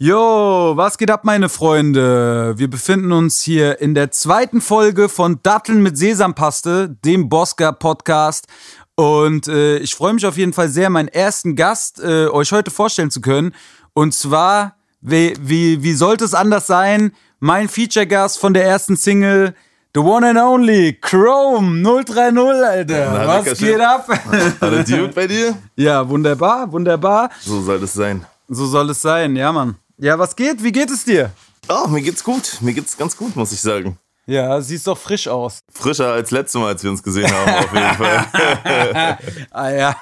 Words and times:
Jo, 0.00 0.74
was 0.76 0.96
geht 0.96 1.10
ab, 1.10 1.24
meine 1.24 1.48
Freunde? 1.48 2.54
Wir 2.56 2.70
befinden 2.70 3.10
uns 3.10 3.40
hier 3.40 3.80
in 3.80 3.96
der 3.96 4.12
zweiten 4.12 4.60
Folge 4.60 5.08
von 5.08 5.40
Datteln 5.42 5.82
mit 5.82 5.98
Sesampaste, 5.98 6.96
dem 7.04 7.28
Bosca 7.28 7.72
Podcast. 7.72 8.46
Und 8.94 9.48
äh, 9.48 9.78
ich 9.78 9.96
freue 9.96 10.12
mich 10.12 10.24
auf 10.24 10.36
jeden 10.36 10.52
Fall 10.52 10.68
sehr, 10.68 10.88
meinen 10.88 11.08
ersten 11.08 11.56
Gast 11.56 12.00
äh, 12.00 12.28
euch 12.28 12.52
heute 12.52 12.70
vorstellen 12.70 13.10
zu 13.10 13.20
können. 13.20 13.56
Und 13.92 14.14
zwar, 14.14 14.76
wie, 15.00 15.34
wie, 15.40 15.82
wie 15.82 15.94
sollte 15.94 16.24
es 16.24 16.32
anders 16.32 16.68
sein? 16.68 17.10
Mein 17.40 17.68
Feature-Gast 17.68 18.38
von 18.38 18.54
der 18.54 18.66
ersten 18.66 18.96
Single, 18.96 19.52
The 19.94 20.00
One 20.00 20.28
and 20.28 20.38
Only, 20.38 20.96
Chrome 21.00 21.82
030, 21.82 22.38
Alter. 22.64 23.10
Na, 23.14 23.26
was 23.26 23.58
geht 23.58 23.80
ab? 23.80 24.08
Alles 24.60 24.88
gut 24.88 25.12
bei 25.16 25.26
dir? 25.26 25.58
ja, 25.74 26.08
wunderbar, 26.08 26.70
wunderbar. 26.70 27.30
So 27.40 27.60
soll 27.62 27.82
es 27.82 27.94
sein. 27.94 28.24
So 28.46 28.64
soll 28.66 28.90
es 28.90 29.02
sein, 29.02 29.34
ja, 29.34 29.50
Mann. 29.50 29.74
Ja, 30.00 30.16
was 30.16 30.36
geht? 30.36 30.62
Wie 30.62 30.70
geht 30.70 30.90
es 30.90 31.04
dir? 31.04 31.32
Oh, 31.68 31.88
mir 31.88 32.00
geht's 32.00 32.22
gut. 32.22 32.58
Mir 32.60 32.72
geht's 32.72 32.96
ganz 32.96 33.16
gut, 33.16 33.34
muss 33.34 33.50
ich 33.50 33.60
sagen. 33.60 33.98
Ja, 34.26 34.60
siehst 34.60 34.86
doch 34.86 34.96
frisch 34.96 35.26
aus. 35.26 35.58
Frischer 35.72 36.12
als 36.12 36.30
letztes 36.30 36.60
Mal, 36.60 36.68
als 36.68 36.84
wir 36.84 36.90
uns 36.90 37.02
gesehen 37.02 37.28
haben, 37.28 37.64
auf 37.64 37.74
jeden 37.74 37.94
Fall. 37.94 39.18
Ah 39.50 39.70
ja. 39.70 39.96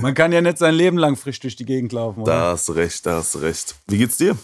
Man 0.00 0.14
kann 0.14 0.30
ja 0.30 0.40
nicht 0.40 0.58
sein 0.58 0.74
Leben 0.74 0.98
lang 0.98 1.16
frisch 1.16 1.40
durch 1.40 1.56
die 1.56 1.64
Gegend 1.64 1.92
laufen, 1.92 2.22
oder? 2.22 2.32
Da 2.32 2.50
hast 2.52 2.68
du 2.68 2.72
recht, 2.74 3.04
da 3.04 3.16
hast 3.16 3.34
du 3.34 3.38
recht. 3.40 3.74
Wie 3.88 3.98
geht's 3.98 4.18
dir? 4.18 4.36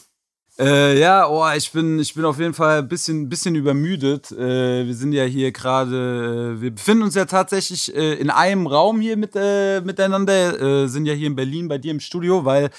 Äh, 0.59 0.99
ja, 0.99 1.29
oh, 1.29 1.47
ich 1.57 1.71
bin, 1.71 2.01
ich 2.01 2.15
bin 2.15 2.25
auf 2.25 2.41
jeden 2.41 2.55
Fall 2.55 2.79
ein 2.79 2.88
bisschen, 2.88 3.29
bisschen 3.29 3.55
übermüdet. 3.55 4.33
Äh, 4.33 4.87
wir 4.87 4.95
sind 4.95 5.13
ja 5.13 5.23
hier 5.23 5.52
gerade, 5.52 6.57
äh, 6.57 6.61
wir 6.61 6.73
befinden 6.73 7.05
uns 7.05 7.15
ja 7.15 7.27
tatsächlich 7.27 7.95
äh, 7.95 8.15
in 8.15 8.29
einem 8.29 8.66
Raum 8.66 9.01
hier 9.01 9.16
mit, 9.16 9.37
äh, 9.37 9.80
miteinander, 9.83 10.61
äh, 10.61 10.88
sind 10.88 11.07
ja 11.07 11.15
hier 11.15 11.29
in 11.29 11.37
Berlin 11.37 11.69
bei 11.69 11.79
dir 11.79 11.93
im 11.93 12.01
Studio, 12.01 12.45
weil 12.45 12.71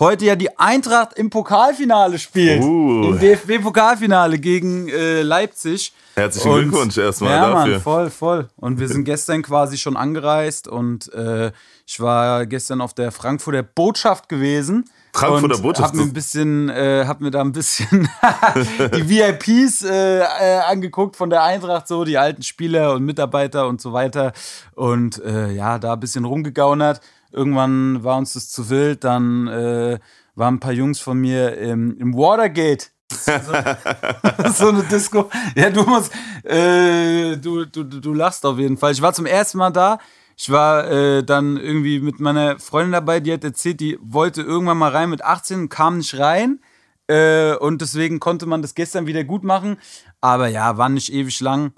heute 0.00 0.24
ja 0.24 0.34
die 0.34 0.58
Eintracht 0.58 1.12
im 1.14 1.30
Pokalfinale 1.30 2.18
spielt. 2.18 2.62
Uh. 2.62 3.10
Im 3.12 3.18
DFB-Pokalfinale 3.20 4.38
gegen 4.38 4.88
äh, 4.88 5.22
Leipzig. 5.22 5.92
Herzlichen 6.14 6.50
Und- 6.50 6.60
Glückwunsch 6.62 6.98
erstmal 6.98 7.30
ja, 7.30 7.50
dafür. 7.50 7.72
Mann, 7.74 7.80
voll, 7.80 8.10
voll. 8.10 8.48
Und 8.56 8.80
wir 8.80 8.88
sind 8.88 9.04
gestern 9.04 9.42
quasi 9.42 9.78
schon 9.78 9.96
angereist 9.96 10.66
und 10.66 11.12
äh, 11.14 11.52
ich 11.86 12.00
war 12.00 12.46
gestern 12.46 12.80
auf 12.80 12.94
der 12.94 13.12
Frankfurter 13.12 13.62
Botschaft 13.62 14.28
gewesen. 14.28 14.84
Frankfurter 15.12 15.58
Botschaft, 15.58 15.88
Hab 15.88 15.94
mir 15.94 16.02
ein 16.02 16.12
bisschen, 16.12 16.68
äh, 16.68 17.04
hab 17.06 17.20
mir 17.20 17.30
da 17.32 17.40
ein 17.40 17.52
bisschen 17.52 18.08
die 18.94 19.08
VIPs 19.08 19.82
äh, 19.82 20.20
äh, 20.20 20.58
angeguckt 20.68 21.16
von 21.16 21.30
der 21.30 21.42
Eintracht, 21.42 21.88
so 21.88 22.04
die 22.04 22.16
alten 22.16 22.42
Spieler 22.42 22.94
und 22.94 23.04
Mitarbeiter 23.04 23.66
und 23.66 23.80
so 23.80 23.92
weiter. 23.92 24.32
Und 24.74 25.22
äh, 25.24 25.50
ja, 25.50 25.78
da 25.78 25.94
ein 25.94 26.00
bisschen 26.00 26.24
rumgegaunert. 26.24 27.00
Irgendwann 27.32 28.02
war 28.02 28.16
uns 28.18 28.32
das 28.34 28.48
zu 28.50 28.70
wild. 28.70 29.04
Dann 29.04 29.46
äh, 29.48 29.98
waren 30.34 30.54
ein 30.54 30.60
paar 30.60 30.72
Jungs 30.72 31.00
von 31.00 31.18
mir 31.18 31.56
im, 31.58 31.96
im 31.98 32.14
Watergate. 32.14 32.90
so 34.54 34.68
eine 34.68 34.84
Disco. 34.84 35.30
Ja, 35.56 35.70
du 35.70 35.82
musst, 35.82 36.12
äh, 36.44 37.36
du, 37.36 37.64
du, 37.64 37.84
du 37.84 38.14
lachst 38.14 38.46
auf 38.46 38.58
jeden 38.58 38.76
Fall. 38.76 38.92
Ich 38.92 39.02
war 39.02 39.12
zum 39.12 39.26
ersten 39.26 39.58
Mal 39.58 39.70
da. 39.70 39.98
Ich 40.36 40.48
war 40.50 40.90
äh, 40.90 41.22
dann 41.22 41.56
irgendwie 41.58 42.00
mit 42.00 42.18
meiner 42.18 42.58
Freundin 42.58 42.92
dabei, 42.92 43.20
die 43.20 43.32
hat 43.32 43.44
erzählt, 43.44 43.78
die 43.80 43.98
wollte 44.00 44.40
irgendwann 44.40 44.78
mal 44.78 44.90
rein 44.90 45.10
mit 45.10 45.22
18 45.22 45.60
und 45.60 45.68
kam 45.68 45.98
nicht 45.98 46.18
rein. 46.18 46.60
Äh, 47.08 47.56
und 47.56 47.82
deswegen 47.82 48.20
konnte 48.20 48.46
man 48.46 48.62
das 48.62 48.74
gestern 48.74 49.06
wieder 49.06 49.24
gut 49.24 49.44
machen. 49.44 49.76
Aber 50.20 50.48
ja, 50.48 50.78
war 50.78 50.88
nicht 50.88 51.12
ewig 51.12 51.40
lang. 51.40 51.72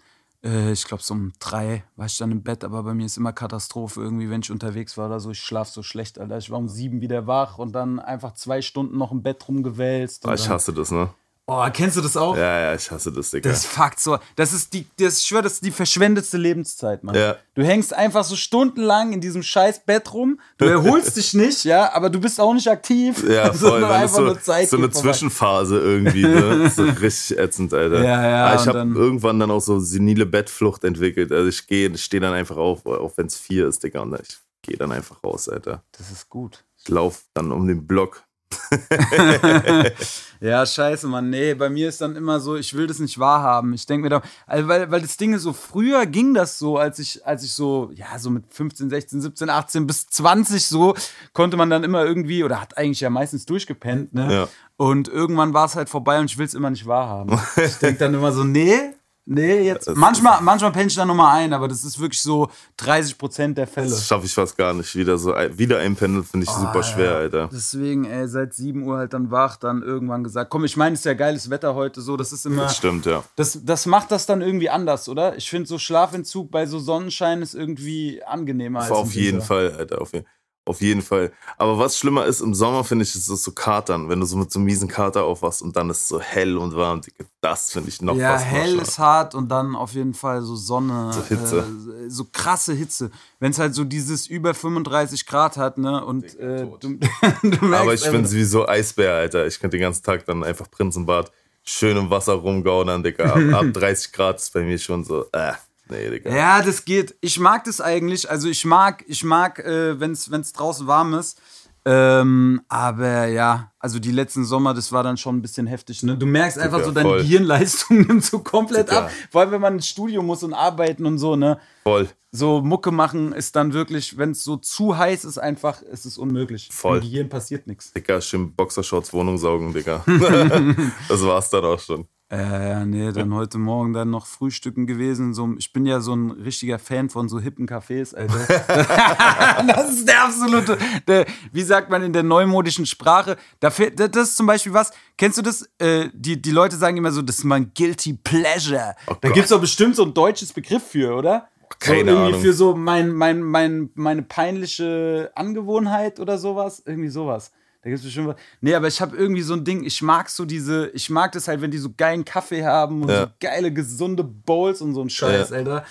Äh, 0.44 0.72
ich 0.72 0.84
glaube, 0.84 1.02
so 1.02 1.14
um 1.14 1.32
drei 1.38 1.84
war 1.96 2.06
ich 2.06 2.18
dann 2.18 2.30
im 2.30 2.42
Bett, 2.42 2.64
aber 2.64 2.82
bei 2.82 2.94
mir 2.94 3.06
ist 3.06 3.16
immer 3.16 3.32
Katastrophe 3.32 4.00
irgendwie, 4.00 4.28
wenn 4.30 4.42
ich 4.42 4.50
unterwegs 4.50 4.98
war 4.98 5.06
oder 5.06 5.20
so. 5.20 5.30
Ich 5.30 5.40
schlafe 5.40 5.70
so 5.70 5.82
schlecht, 5.82 6.18
Alter. 6.18 6.38
Ich 6.38 6.50
war 6.50 6.58
um 6.58 6.68
sieben 6.68 7.00
wieder 7.00 7.26
wach 7.26 7.58
und 7.58 7.72
dann 7.72 8.00
einfach 8.00 8.34
zwei 8.34 8.62
Stunden 8.62 8.98
noch 8.98 9.12
im 9.12 9.22
Bett 9.22 9.46
rumgewälzt. 9.48 10.26
Ah, 10.26 10.34
ich 10.34 10.48
hasse 10.48 10.72
das, 10.72 10.90
ne? 10.90 11.10
Oh, 11.46 11.66
kennst 11.72 11.96
du 11.96 12.00
das 12.00 12.16
auch? 12.16 12.36
Ja, 12.36 12.60
ja, 12.60 12.74
ich 12.74 12.88
hasse 12.90 13.10
das, 13.10 13.30
Digga. 13.30 13.50
Das 13.50 13.66
fuckt 13.66 13.98
so. 13.98 14.18
Das 14.36 14.52
ist 14.52 14.72
die, 14.72 14.86
das, 14.96 15.18
ich 15.18 15.24
schwöre, 15.24 15.42
das 15.42 15.54
ist 15.54 15.64
die 15.64 15.72
verschwendete 15.72 16.38
Lebenszeit, 16.38 17.02
Mann. 17.02 17.16
Ja. 17.16 17.36
Du 17.54 17.64
hängst 17.64 17.92
einfach 17.92 18.22
so 18.22 18.36
stundenlang 18.36 19.12
in 19.12 19.20
diesem 19.20 19.42
scheiß 19.42 19.84
Bett 19.84 20.14
rum. 20.14 20.38
Du 20.58 20.66
erholst 20.66 21.16
dich 21.16 21.34
nicht, 21.34 21.64
ja, 21.64 21.92
aber 21.94 22.10
du 22.10 22.20
bist 22.20 22.40
auch 22.40 22.54
nicht 22.54 22.68
aktiv. 22.68 23.28
ja, 23.28 23.52
voll. 23.52 23.80
Dann 23.80 24.04
ist 24.04 24.14
so, 24.14 24.18
so 24.18 24.50
eine 24.52 24.60
geht 24.60 24.70
vorbei. 24.70 24.88
Zwischenphase 24.88 25.78
irgendwie, 25.78 26.22
ne? 26.22 26.70
So 26.74 26.84
richtig 26.84 27.36
ätzend, 27.38 27.74
Alter. 27.74 28.04
Ja, 28.04 28.28
ja, 28.28 28.46
Aber 28.46 28.62
ich 28.62 28.68
habe 28.68 28.78
irgendwann 28.78 29.40
dann 29.40 29.50
auch 29.50 29.60
so 29.60 29.80
senile 29.80 30.26
Bettflucht 30.26 30.84
entwickelt. 30.84 31.32
Also 31.32 31.48
ich 31.48 31.66
gehe, 31.66 31.88
ich 31.90 32.04
stehe 32.04 32.20
dann 32.20 32.34
einfach 32.34 32.56
auf, 32.56 32.86
auch 32.86 33.12
wenn 33.16 33.26
es 33.26 33.36
vier 33.36 33.66
ist, 33.66 33.82
Digga. 33.82 34.00
Und 34.00 34.18
ich 34.20 34.38
gehe 34.62 34.76
dann 34.76 34.92
einfach 34.92 35.24
raus, 35.24 35.48
Alter. 35.48 35.82
Das 35.90 36.12
ist 36.12 36.30
gut. 36.30 36.64
Ich 36.78 36.88
laufe 36.88 37.22
dann 37.34 37.50
um 37.50 37.66
den 37.66 37.84
Block. 37.86 38.22
Ja, 40.42 40.66
scheiße, 40.66 41.06
Mann. 41.06 41.30
Nee, 41.30 41.54
bei 41.54 41.70
mir 41.70 41.88
ist 41.88 42.00
dann 42.00 42.16
immer 42.16 42.40
so, 42.40 42.56
ich 42.56 42.74
will 42.74 42.88
das 42.88 42.98
nicht 42.98 43.16
wahrhaben. 43.20 43.74
Ich 43.74 43.86
denke 43.86 44.02
mir 44.02 44.08
da, 44.08 44.22
also 44.44 44.66
weil, 44.66 44.90
weil 44.90 45.00
das 45.00 45.16
Ding 45.16 45.34
ist 45.34 45.42
so, 45.42 45.52
früher 45.52 46.04
ging 46.04 46.34
das 46.34 46.58
so, 46.58 46.78
als 46.78 46.98
ich, 46.98 47.24
als 47.24 47.44
ich 47.44 47.52
so, 47.52 47.92
ja, 47.94 48.18
so 48.18 48.28
mit 48.28 48.52
15, 48.52 48.90
16, 48.90 49.20
17, 49.20 49.48
18 49.48 49.86
bis 49.86 50.08
20 50.08 50.66
so, 50.66 50.96
konnte 51.32 51.56
man 51.56 51.70
dann 51.70 51.84
immer 51.84 52.04
irgendwie, 52.04 52.42
oder 52.42 52.60
hat 52.60 52.76
eigentlich 52.76 52.98
ja 52.98 53.08
meistens 53.08 53.46
durchgepennt, 53.46 54.14
ne? 54.14 54.34
Ja. 54.34 54.48
Und 54.76 55.06
irgendwann 55.06 55.54
war 55.54 55.66
es 55.66 55.76
halt 55.76 55.88
vorbei 55.88 56.18
und 56.18 56.24
ich 56.24 56.38
will 56.38 56.46
es 56.46 56.54
immer 56.54 56.70
nicht 56.70 56.86
wahrhaben. 56.86 57.38
Ich 57.64 57.76
denke 57.76 58.00
dann 58.00 58.14
immer 58.14 58.32
so, 58.32 58.42
nee, 58.42 58.76
nee, 59.24 59.62
jetzt. 59.66 59.88
Manchmal, 59.94 60.40
manchmal 60.42 60.72
penne 60.72 60.86
ich 60.88 60.94
da 60.94 61.04
nochmal 61.04 61.36
ein, 61.38 61.52
aber 61.52 61.68
das 61.68 61.84
ist 61.84 61.98
wirklich 62.00 62.20
so 62.20 62.48
30 62.78 63.16
Prozent 63.18 63.58
der 63.58 63.66
Fälle. 63.66 63.88
Das 63.90 64.06
schaffe 64.06 64.26
ich 64.26 64.34
fast 64.34 64.56
gar 64.56 64.74
nicht. 64.74 64.94
Wieder 64.96 65.16
so 65.18 65.32
ein- 65.32 65.56
wieder 65.58 65.78
einpendeln 65.78 66.24
finde 66.24 66.44
ich 66.44 66.50
super 66.50 66.82
schwer, 66.82 67.14
Alter. 67.16 67.48
Deswegen, 67.52 68.04
ey, 68.04 68.26
seit 68.28 68.54
7 68.54 68.82
Uhr 68.82 68.98
halt 68.98 69.12
dann 69.12 69.30
wach, 69.30 69.56
dann 69.56 69.82
irgendwann 69.82 70.24
gesagt, 70.24 70.50
komm, 70.50 70.64
ich 70.64 70.76
meine, 70.76 70.94
es 70.94 71.00
ist 71.00 71.04
ja 71.06 71.14
geiles 71.14 71.50
Wetter 71.50 71.74
heute, 71.74 72.00
so, 72.00 72.16
das 72.16 72.32
ist 72.32 72.46
immer. 72.46 72.62
Das 72.64 72.76
stimmt, 72.76 73.06
ja. 73.06 73.22
Das, 73.36 73.58
das 73.62 73.86
macht 73.86 74.10
das 74.10 74.26
dann 74.26 74.40
irgendwie 74.42 74.70
anders, 74.70 75.08
oder? 75.08 75.36
Ich 75.36 75.48
finde 75.48 75.68
so 75.68 75.78
Schlafentzug 75.78 76.50
bei 76.50 76.66
so 76.66 76.78
Sonnenschein 76.78 77.42
ist 77.42 77.54
irgendwie 77.54 78.22
angenehmer 78.24 78.80
als 78.80 78.90
Auf 78.90 79.12
jeden. 79.14 79.40
Fall, 79.42 79.72
Alter. 79.72 80.00
Auf, 80.02 80.12
je- 80.12 80.24
auf 80.64 80.80
jeden 80.80 81.02
Fall. 81.02 81.32
Aber 81.58 81.78
was 81.78 81.98
schlimmer 81.98 82.24
ist 82.26 82.40
im 82.40 82.54
Sommer, 82.54 82.84
finde 82.84 83.02
ich, 83.04 83.14
ist 83.16 83.28
es 83.28 83.42
so 83.42 83.50
Katern. 83.52 84.08
Wenn 84.08 84.20
du 84.20 84.26
so 84.26 84.36
mit 84.36 84.52
so 84.52 84.58
einem 84.60 84.66
miesen 84.66 84.86
Kater 84.88 85.24
aufwachst 85.24 85.60
und 85.60 85.74
dann 85.76 85.90
ist 85.90 86.02
es 86.02 86.08
so 86.08 86.20
hell 86.20 86.56
und 86.56 86.76
warm. 86.76 87.00
Digga, 87.00 87.24
Das 87.40 87.72
finde 87.72 87.88
ich 87.88 88.00
noch 88.00 88.14
Ja, 88.16 88.34
fast 88.34 88.44
hell 88.44 88.78
ist 88.78 88.98
hart 88.98 89.34
und 89.34 89.48
dann 89.48 89.74
auf 89.74 89.92
jeden 89.94 90.14
Fall 90.14 90.40
so 90.42 90.54
Sonne. 90.54 91.12
So 91.12 91.22
Hitze. 91.24 91.58
Äh, 92.06 92.08
so 92.10 92.26
krasse 92.32 92.74
Hitze. 92.74 93.10
Wenn 93.40 93.50
es 93.50 93.58
halt 93.58 93.74
so 93.74 93.82
dieses 93.84 94.28
über 94.28 94.54
35 94.54 95.26
Grad 95.26 95.56
hat, 95.56 95.78
ne? 95.78 96.04
Und 96.04 96.38
äh, 96.38 96.66
du, 96.78 96.78
du 97.42 97.48
merkst 97.48 97.62
Aber 97.62 97.94
ich 97.94 98.02
bin 98.04 98.14
einfach- 98.16 98.30
sowieso 98.30 98.68
Eisbär, 98.68 99.14
Alter. 99.14 99.46
Ich 99.48 99.58
könnte 99.58 99.76
den 99.76 99.82
ganzen 99.82 100.04
Tag 100.04 100.24
dann 100.26 100.44
einfach 100.44 100.70
Prinzenbad 100.70 101.32
schön 101.64 101.96
im 101.96 102.08
Wasser 102.10 102.34
rumgaunern, 102.34 103.02
Digga. 103.02 103.24
Ab, 103.32 103.64
ab 103.64 103.66
30 103.72 104.12
Grad 104.12 104.36
ist 104.36 104.52
bei 104.52 104.62
mir 104.62 104.78
schon 104.78 105.02
so, 105.04 105.24
äh, 105.32 105.52
nee, 105.88 106.10
Digga. 106.10 106.34
Ja, 106.34 106.62
das 106.62 106.84
geht. 106.84 107.14
Ich 107.20 107.38
mag 107.38 107.64
das 107.64 107.80
eigentlich. 107.80 108.30
Also 108.30 108.48
ich 108.48 108.64
mag, 108.64 109.04
ich 109.06 109.24
mag, 109.24 109.58
äh, 109.60 109.98
wenn 110.00 110.12
es 110.12 110.52
draußen 110.52 110.86
warm 110.86 111.14
ist. 111.14 111.40
Ähm, 111.84 112.62
aber 112.68 113.26
ja, 113.26 113.72
also 113.80 113.98
die 113.98 114.12
letzten 114.12 114.44
Sommer, 114.44 114.72
das 114.72 114.92
war 114.92 115.02
dann 115.02 115.16
schon 115.16 115.38
ein 115.38 115.42
bisschen 115.42 115.66
heftig. 115.66 116.04
Ne? 116.04 116.16
Du 116.16 116.26
merkst 116.26 116.58
einfach 116.58 116.78
Digga, 116.78 116.88
so, 116.88 116.94
deine 116.94 117.08
voll. 117.08 117.18
Gehirnleistung 117.18 118.00
nimmt 118.06 118.24
so 118.24 118.38
komplett 118.38 118.88
Digga. 118.88 119.06
ab. 119.06 119.10
Vor 119.30 119.40
allem, 119.40 119.50
wenn 119.50 119.60
man 119.60 119.74
ins 119.74 119.88
Studio 119.88 120.22
muss 120.22 120.44
und 120.44 120.54
arbeiten 120.54 121.06
und 121.06 121.18
so, 121.18 121.34
ne? 121.34 121.58
Voll. 121.82 122.08
So 122.30 122.62
Mucke 122.62 122.92
machen 122.92 123.32
ist 123.32 123.56
dann 123.56 123.72
wirklich, 123.72 124.16
wenn 124.16 124.30
es 124.30 124.44
so 124.44 124.56
zu 124.56 124.96
heiß 124.96 125.24
ist, 125.24 125.38
einfach, 125.38 125.82
ist 125.82 126.06
es 126.06 126.18
unmöglich. 126.18 126.68
Voll. 126.70 126.98
Im 126.98 127.02
Gehirn 127.02 127.28
passiert 127.28 127.66
nichts. 127.66 127.92
Digga, 127.92 128.20
schön 128.20 128.54
Boxershorts 128.54 129.12
Wohnung 129.12 129.36
saugen, 129.36 129.72
Digga. 129.72 130.04
das 131.08 131.26
war's 131.26 131.50
dann 131.50 131.64
auch 131.64 131.80
schon. 131.80 132.06
Äh, 132.32 132.70
ja, 132.70 132.84
nee, 132.86 133.12
dann 133.12 133.34
heute 133.34 133.58
Morgen 133.58 133.92
dann 133.92 134.08
noch 134.08 134.24
frühstücken 134.24 134.86
gewesen. 134.86 135.34
So, 135.34 135.50
ich 135.58 135.70
bin 135.74 135.84
ja 135.84 136.00
so 136.00 136.14
ein 136.16 136.30
richtiger 136.30 136.78
Fan 136.78 137.10
von 137.10 137.28
so 137.28 137.38
hippen 137.38 137.66
Cafés, 137.68 138.14
Alter. 138.14 138.38
das 139.66 139.90
ist 139.92 140.08
der 140.08 140.24
absolute, 140.24 140.78
der, 141.06 141.26
wie 141.52 141.62
sagt 141.62 141.90
man 141.90 142.02
in 142.02 142.14
der 142.14 142.22
neumodischen 142.22 142.86
Sprache? 142.86 143.36
Da, 143.60 143.68
fehlt- 143.68 144.00
das 144.00 144.28
ist 144.30 144.36
zum 144.38 144.46
Beispiel 144.46 144.72
was, 144.72 144.92
kennst 145.18 145.36
du 145.36 145.42
das? 145.42 145.68
Äh, 145.78 146.08
die, 146.14 146.40
die 146.40 146.50
Leute 146.52 146.76
sagen 146.76 146.96
immer 146.96 147.12
so, 147.12 147.20
das 147.20 147.38
ist 147.38 147.44
mein 147.44 147.70
Guilty 147.74 148.14
Pleasure. 148.14 148.94
da 149.06 149.12
Oh 149.12 149.14
Gott. 149.20 149.34
gibt 149.34 149.44
es 149.44 149.50
doch 149.50 149.60
bestimmt 149.60 149.96
so 149.96 150.04
ein 150.04 150.14
deutsches 150.14 150.54
Begriff 150.54 150.82
für, 150.84 151.14
oder? 151.14 151.48
Keine 151.80 152.00
so 152.12 152.16
irgendwie 152.16 152.28
Ahnung. 152.28 152.40
für 152.40 152.52
so 152.54 152.74
mein, 152.74 153.10
mein, 153.12 153.42
mein, 153.42 153.90
meine 153.94 154.22
peinliche 154.22 155.30
Angewohnheit 155.34 156.20
oder 156.20 156.38
sowas. 156.38 156.82
Irgendwie 156.86 157.08
sowas. 157.08 157.52
Da 157.82 157.90
gibt 157.90 157.98
es 157.98 158.04
bestimmt 158.04 158.28
was. 158.28 158.36
Nee, 158.60 158.74
aber 158.74 158.86
ich 158.86 159.00
habe 159.00 159.16
irgendwie 159.16 159.42
so 159.42 159.54
ein 159.54 159.64
Ding, 159.64 159.82
ich 159.84 160.02
mag 160.02 160.30
so 160.30 160.44
diese, 160.44 160.88
ich 160.94 161.10
mag 161.10 161.32
das 161.32 161.48
halt, 161.48 161.60
wenn 161.62 161.72
die 161.72 161.78
so 161.78 161.90
geilen 161.96 162.24
Kaffee 162.24 162.64
haben 162.64 163.02
und 163.02 163.08
Ja. 163.10 163.22
so 163.22 163.26
geile, 163.40 163.72
gesunde 163.72 164.22
Bowls 164.22 164.80
und 164.80 164.94
so 164.94 165.02
ein 165.02 165.10
Scheiß, 165.10 165.50
Ja. 165.50 165.56
Alter. 165.56 165.84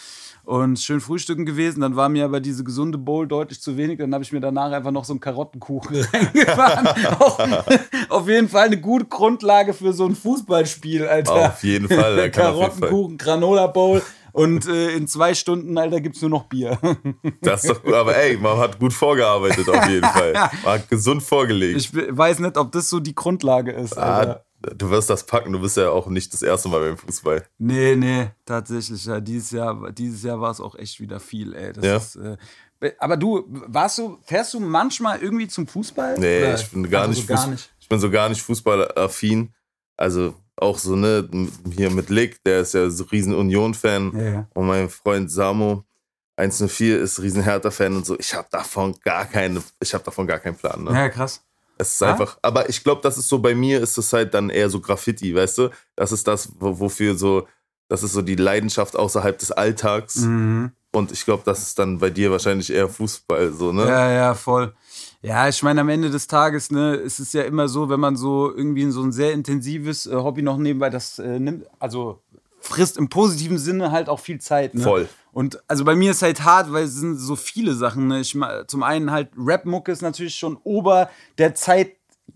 Und 0.43 0.79
schön 0.79 1.01
frühstücken 1.01 1.45
gewesen. 1.45 1.81
Dann 1.81 1.95
war 1.95 2.09
mir 2.09 2.25
aber 2.25 2.39
diese 2.39 2.63
gesunde 2.63 2.97
Bowl 2.97 3.27
deutlich 3.27 3.61
zu 3.61 3.77
wenig. 3.77 3.99
Dann 3.99 4.11
habe 4.13 4.23
ich 4.23 4.31
mir 4.31 4.39
danach 4.39 4.71
einfach 4.71 4.89
noch 4.91 5.05
so 5.05 5.13
einen 5.13 5.19
Karottenkuchen 5.19 5.97
reingefahren. 6.13 6.87
Auf 8.09 8.27
jeden 8.27 8.49
Fall 8.49 8.65
eine 8.67 8.79
gute 8.79 9.05
Grundlage 9.05 9.73
für 9.73 9.93
so 9.93 10.05
ein 10.05 10.15
Fußballspiel, 10.15 11.05
Alter. 11.07 11.33
Auf 11.51 11.63
jeden 11.63 11.87
Fall, 11.87 12.15
da 12.15 12.29
kann 12.29 12.47
auf 12.47 12.55
jeden 12.55 12.71
Fall. 12.71 12.79
Karottenkuchen, 12.79 13.17
Granola 13.17 13.67
Bowl 13.67 14.01
und 14.33 14.67
äh, 14.67 14.91
in 14.91 15.07
zwei 15.07 15.33
Stunden, 15.33 15.77
Alter, 15.77 16.01
gibt's 16.01 16.21
nur 16.21 16.29
noch 16.29 16.43
Bier. 16.45 16.77
Das 17.41 17.63
ist 17.63 17.69
doch 17.71 17.83
gut, 17.83 17.93
aber 17.93 18.15
ey, 18.15 18.37
man 18.37 18.57
hat 18.57 18.79
gut 18.79 18.93
vorgearbeitet 18.93 19.67
auf 19.69 19.87
jeden 19.87 20.07
Fall. 20.07 20.33
Man 20.33 20.49
hat 20.63 20.89
gesund 20.89 21.23
vorgelegt. 21.23 21.77
Ich 21.77 21.93
weiß 21.93 22.39
nicht, 22.39 22.57
ob 22.57 22.71
das 22.71 22.89
so 22.89 22.99
die 22.99 23.15
Grundlage 23.15 23.71
ist. 23.71 23.97
Alter. 23.97 24.43
Ah, 24.63 24.73
du 24.75 24.89
wirst 24.91 25.09
das 25.09 25.25
packen, 25.25 25.51
du 25.53 25.59
bist 25.59 25.77
ja 25.77 25.89
auch 25.89 26.07
nicht 26.07 26.33
das 26.33 26.41
erste 26.43 26.69
Mal 26.69 26.81
beim 26.81 26.97
Fußball. 26.97 27.45
Nee, 27.57 27.95
nee, 27.95 28.29
tatsächlich. 28.45 29.05
Ja, 29.05 29.19
dieses 29.19 29.51
Jahr, 29.51 29.91
dieses 29.91 30.21
Jahr 30.23 30.39
war 30.39 30.51
es 30.51 30.59
auch 30.61 30.75
echt 30.75 30.99
wieder 30.99 31.19
viel, 31.19 31.53
ey. 31.55 31.73
Das 31.73 31.83
Ja. 31.85 31.95
ist, 31.97 32.15
äh, 32.17 32.37
aber 32.99 33.17
du, 33.17 33.43
warst 33.67 33.97
du, 33.99 34.17
fährst 34.23 34.53
du 34.53 34.59
manchmal 34.59 35.19
irgendwie 35.21 35.47
zum 35.47 35.67
Fußball? 35.67 36.17
Nee, 36.19 36.39
Oder? 36.39 36.55
ich 36.55 36.69
bin 36.71 36.89
gar, 36.89 37.01
Also 37.07 37.13
nicht 37.13 37.27
so 37.27 37.33
gar 37.33 37.47
nicht. 37.47 37.71
Ich 37.79 37.89
bin 37.89 37.99
so 37.99 38.09
gar 38.11 38.29
nicht 38.29 38.41
fußballaffin. 38.41 39.53
Also 39.97 40.33
auch 40.61 40.77
so, 40.77 40.95
ne, 40.95 41.27
hier 41.75 41.89
mit 41.89 42.09
Lick, 42.09 42.43
der 42.43 42.61
ist 42.61 42.73
ja 42.73 42.89
so 42.89 43.03
riesen 43.05 43.33
Union-Fan. 43.35 44.11
Ja. 44.33 44.47
Und 44.53 44.67
mein 44.67 44.89
Freund 44.89 45.31
Samo, 45.31 45.83
104, 46.37 46.99
ist 47.01 47.21
riesen 47.21 47.43
Hertha-Fan 47.43 47.95
und 47.95 48.05
so. 48.05 48.17
Ich 48.19 48.33
habe 48.33 48.47
davon 48.51 48.95
gar 49.03 49.25
keine, 49.25 49.61
ich 49.79 49.93
habe 49.93 50.03
davon 50.03 50.27
gar 50.27 50.39
keinen 50.39 50.55
Plan. 50.55 50.83
Ne? 50.83 50.91
ja, 50.93 51.09
krass. 51.09 51.41
Es 51.77 51.93
ist 51.93 52.01
Ja? 52.01 52.11
einfach, 52.11 52.37
aber 52.43 52.69
ich 52.69 52.83
glaube, 52.83 53.01
das 53.01 53.17
ist 53.17 53.27
so 53.27 53.39
bei 53.39 53.55
mir, 53.55 53.81
ist 53.81 53.97
es 53.97 54.13
halt 54.13 54.33
dann 54.33 54.49
eher 54.51 54.69
so 54.69 54.79
Graffiti, 54.79 55.33
weißt 55.33 55.57
du? 55.57 55.69
Das 55.95 56.11
ist 56.11 56.27
das, 56.27 56.49
wo- 56.59 56.79
wofür 56.79 57.15
so, 57.17 57.47
das 57.87 58.03
ist 58.03 58.13
so 58.13 58.21
die 58.21 58.35
Leidenschaft 58.35 58.95
außerhalb 58.95 59.37
des 59.39 59.51
Alltags. 59.51 60.17
Mhm. 60.17 60.71
Und 60.93 61.11
ich 61.11 61.25
glaube, 61.25 61.41
das 61.45 61.61
ist 61.61 61.79
dann 61.79 61.97
bei 61.99 62.09
dir 62.09 62.29
wahrscheinlich 62.31 62.71
eher 62.71 62.87
Fußball, 62.89 63.51
so, 63.53 63.71
ne? 63.71 63.87
Ja, 63.87 64.11
ja, 64.11 64.33
voll. 64.35 64.73
Ja, 65.23 65.47
ich 65.47 65.61
meine, 65.61 65.81
am 65.81 65.89
Ende 65.89 66.09
des 66.09 66.27
Tages, 66.27 66.71
ne, 66.71 66.95
ist 66.95 67.19
es 67.19 67.33
ja 67.33 67.43
immer 67.43 67.67
so, 67.67 67.89
wenn 67.89 67.99
man 67.99 68.15
so 68.15 68.51
irgendwie 68.53 68.89
so 68.89 69.03
ein 69.03 69.11
sehr 69.11 69.33
intensives 69.33 70.07
äh, 70.07 70.15
Hobby 70.15 70.41
noch 70.41 70.57
nebenbei 70.57 70.89
das 70.89 71.19
äh, 71.19 71.39
nimmt, 71.39 71.65
also 71.79 72.21
frisst 72.59 72.97
im 72.97 73.09
positiven 73.09 73.57
Sinne 73.57 73.91
halt 73.91 74.09
auch 74.09 74.19
viel 74.19 74.39
Zeit. 74.39 74.73
Ne? 74.73 74.81
Voll. 74.81 75.09
Und 75.31 75.61
also 75.67 75.85
bei 75.85 75.95
mir 75.95 76.11
ist 76.11 76.21
halt 76.21 76.43
hart, 76.43 76.71
weil 76.71 76.85
es 76.85 76.95
sind 76.95 77.17
so 77.17 77.35
viele 77.35 77.73
Sachen. 77.73 78.07
Ne? 78.07 78.19
Ich, 78.19 78.37
zum 78.67 78.83
einen 78.83 79.11
halt 79.11 79.29
Rap-Mucke 79.37 79.91
ist 79.91 80.01
natürlich 80.01 80.35
schon 80.35 80.57
ober 80.63 81.09
der 81.37 81.55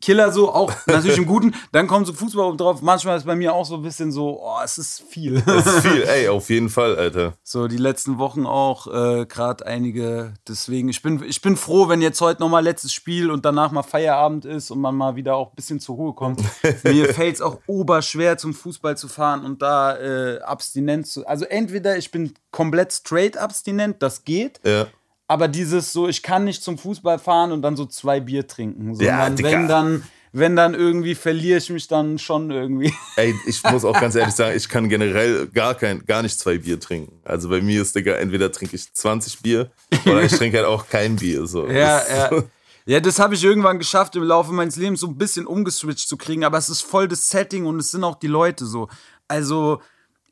Zeitkiller 0.05 0.31
so, 0.31 0.53
auch 0.53 0.71
natürlich 0.85 1.17
im 1.17 1.25
Guten. 1.25 1.53
Dann 1.71 1.87
kommt 1.87 2.07
so 2.07 2.13
Fußball 2.13 2.55
drauf. 2.57 2.81
Manchmal 2.81 3.17
ist 3.17 3.25
bei 3.25 3.35
mir 3.35 3.53
auch 3.53 3.65
so 3.65 3.75
ein 3.75 3.81
bisschen 3.81 4.11
so, 4.11 4.39
oh, 4.41 4.57
es 4.63 4.77
ist 4.77 5.01
viel. 5.01 5.41
Das 5.41 5.65
ist 5.65 5.79
viel, 5.79 6.03
ey, 6.07 6.27
auf 6.27 6.49
jeden 6.49 6.69
Fall, 6.69 6.95
Alter. 6.95 7.33
So 7.43 7.67
die 7.67 7.77
letzten 7.77 8.17
Wochen 8.17 8.45
auch 8.45 8.87
äh, 8.87 9.25
gerade 9.25 9.65
einige. 9.65 10.33
Deswegen, 10.47 10.89
ich 10.89 11.01
bin, 11.01 11.23
ich 11.23 11.41
bin 11.41 11.57
froh, 11.57 11.89
wenn 11.89 12.01
jetzt 12.01 12.21
heute 12.21 12.41
nochmal 12.41 12.63
letztes 12.63 12.93
Spiel 12.93 13.31
und 13.31 13.45
danach 13.45 13.71
mal 13.71 13.83
Feierabend 13.83 14.45
ist 14.45 14.71
und 14.71 14.79
man 14.79 14.95
mal 14.95 15.15
wieder 15.15 15.35
auch 15.35 15.51
ein 15.51 15.55
bisschen 15.55 15.79
zur 15.79 15.95
Ruhe 15.95 16.13
kommt. 16.13 16.41
Mir 16.83 17.13
fällt 17.13 17.35
es 17.35 17.41
auch 17.41 17.59
oberschwer, 17.67 18.37
zum 18.37 18.53
Fußball 18.53 18.97
zu 18.97 19.07
fahren 19.07 19.43
und 19.43 19.61
da 19.61 19.97
äh, 19.97 20.39
abstinent 20.41 21.07
zu. 21.07 21.25
Also 21.25 21.45
entweder 21.45 21.97
ich 21.97 22.11
bin 22.11 22.33
komplett 22.51 22.93
straight 22.93 23.37
abstinent, 23.37 24.01
das 24.01 24.23
geht. 24.23 24.59
Ja. 24.63 24.87
Aber 25.27 25.47
dieses 25.47 25.91
so, 25.91 26.07
ich 26.07 26.21
kann 26.21 26.43
nicht 26.43 26.63
zum 26.63 26.77
Fußball 26.77 27.17
fahren 27.19 27.51
und 27.51 27.61
dann 27.61 27.75
so 27.75 27.85
zwei 27.85 28.19
Bier 28.19 28.47
trinken. 28.47 28.93
Ja, 29.01 29.25
Sondern 29.25 29.35
Dicker. 29.35 29.51
wenn 29.51 29.67
dann, 29.67 30.03
wenn 30.33 30.55
dann 30.55 30.73
irgendwie 30.75 31.15
verliere 31.15 31.57
ich 31.57 31.69
mich 31.71 31.87
dann 31.87 32.19
schon 32.19 32.51
irgendwie. 32.51 32.93
Ey, 33.15 33.33
ich 33.47 33.63
muss 33.63 33.85
auch 33.85 33.99
ganz 33.99 34.13
ehrlich 34.15 34.35
sagen, 34.35 34.55
ich 34.55 34.69
kann 34.69 34.87
generell 34.87 35.47
gar 35.47 35.73
kein, 35.73 36.05
gar 36.05 36.21
nicht 36.21 36.39
zwei 36.39 36.57
Bier 36.59 36.79
trinken. 36.79 37.19
Also 37.23 37.49
bei 37.49 37.61
mir 37.61 37.81
ist, 37.81 37.95
Digga, 37.95 38.13
entweder 38.15 38.51
trinke 38.51 38.75
ich 38.75 38.93
20 38.93 39.41
Bier 39.41 39.71
oder 40.05 40.21
ich 40.21 40.31
trinke 40.33 40.57
halt 40.57 40.67
auch 40.67 40.87
kein 40.87 41.15
Bier. 41.15 41.47
So. 41.47 41.65
Ja, 41.69 41.99
Das- 41.99 42.09
ja. 42.31 42.43
Ja, 42.87 42.99
das 42.99 43.17
habe 43.17 43.33
ich 43.33 43.43
irgendwann 43.43 43.79
geschafft, 43.79 44.15
im 44.15 44.21
Laufe 44.21 44.53
meines 44.53 44.75
Lebens 44.75 44.99
so 44.99 45.07
ein 45.07 45.17
bisschen 45.17 45.47
umgeswitcht 45.47 46.07
zu 46.07 46.17
kriegen, 46.17 46.43
aber 46.43 46.59
es 46.59 46.69
ist 46.69 46.81
voll 46.83 47.07
das 47.07 47.27
Setting 47.31 47.65
und 47.65 47.79
es 47.79 47.89
sind 47.89 48.03
auch 48.03 48.13
die 48.19 48.27
Leute 48.27 48.67
so. 48.67 48.89
Also, 49.27 49.81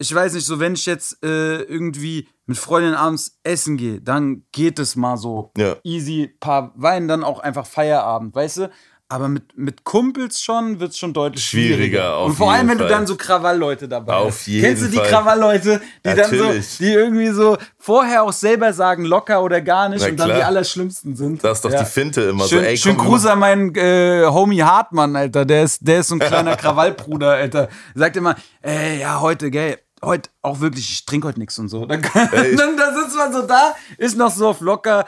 ich 0.04 0.14
weiß 0.14 0.34
nicht, 0.34 0.46
so 0.46 0.60
wenn 0.60 0.74
ich 0.74 0.86
jetzt 0.86 1.24
äh, 1.24 1.62
irgendwie 1.62 2.28
mit 2.46 2.58
Freundinnen 2.58 2.96
abends 2.96 3.40
essen 3.44 3.78
gehe, 3.78 4.02
dann 4.02 4.44
geht 4.52 4.78
es 4.80 4.96
mal 4.98 5.16
so 5.18 5.52
Ja. 5.58 5.78
easy, 5.84 6.36
paar 6.40 6.74
Wein, 6.76 7.08
dann 7.08 7.24
auch 7.24 7.40
einfach 7.40 7.66
Feierabend, 7.66 8.36
weißt 8.36 8.58
du? 8.58 8.70
Aber 9.10 9.28
mit, 9.28 9.56
mit 9.58 9.84
Kumpels 9.84 10.42
schon 10.42 10.80
wird 10.80 10.92
es 10.92 10.98
schon 10.98 11.14
deutlich 11.14 11.46
Schwieriger, 11.46 11.76
schwieriger. 11.76 12.24
Und 12.24 12.34
vor 12.34 12.52
allem, 12.52 12.68
wenn 12.68 12.80
du 12.80 12.86
Fall. 12.86 12.94
dann 12.94 13.06
so 13.06 13.16
Krawallleute 13.16 13.88
dabei 13.88 14.14
Auf 14.16 14.28
hast. 14.40 14.48
jeden 14.48 14.66
Kennst 14.66 14.84
du 14.84 14.88
die 14.88 14.98
Fall. 14.98 15.08
Krawallleute, 15.08 15.82
die 16.04 16.16
dann 16.16 16.30
so, 16.32 16.36
Natürlich. 16.38 16.78
die 16.80 16.92
irgendwie 16.94 17.28
so 17.30 17.58
vorher 17.78 18.24
auch 18.24 18.34
selber 18.34 18.74
sagen, 18.74 19.06
locker 19.06 19.44
oder 19.44 19.62
gar 19.62 19.88
nicht 19.90 20.02
Na 20.02 20.08
und 20.10 20.20
dann 20.20 20.30
die 20.30 20.34
klar. 20.36 20.48
Allerschlimmsten 20.48 21.16
sind? 21.16 21.44
Das 21.44 21.60
ist 21.60 21.66
doch 21.66 21.72
Ja. 21.72 21.84
die 21.84 21.86
Finte 21.90 22.22
immer 22.22 22.48
Schön, 22.48 22.60
so. 22.62 22.66
Ey, 22.66 22.76
schön 22.78 22.98
Gruß 22.98 23.26
an 23.28 23.38
meinen 23.40 23.76
äh, 23.76 24.26
Homie 24.26 24.64
Hartmann, 24.64 25.16
Alter. 25.16 25.46
Der 25.46 25.64
ist, 25.64 25.88
der 25.88 26.00
ist 26.00 26.08
so 26.08 26.16
ein 26.16 26.20
kleiner 26.20 26.56
Krawallbruder, 26.58 27.34
Alter. 27.34 27.70
Sagt 27.94 28.18
immer, 28.18 28.36
ey, 28.64 29.00
ja, 29.02 29.22
heute, 29.22 29.52
gell, 29.52 29.78
heute 30.04 30.30
auch 30.42 30.60
wirklich, 30.60 30.90
ich 30.90 31.06
trinke 31.06 31.28
heute 31.28 31.40
nichts 31.40 31.58
und 31.60 31.70
so. 31.70 31.86
Dann, 31.86 32.02
dann 32.14 32.78
da 32.78 32.94
sitzt 32.94 33.16
man 33.16 33.34
so 33.34 33.42
da, 33.44 33.76
ist 33.98 34.18
noch 34.18 34.32
so 34.32 34.50
auf 34.50 34.62
locker. 34.62 35.06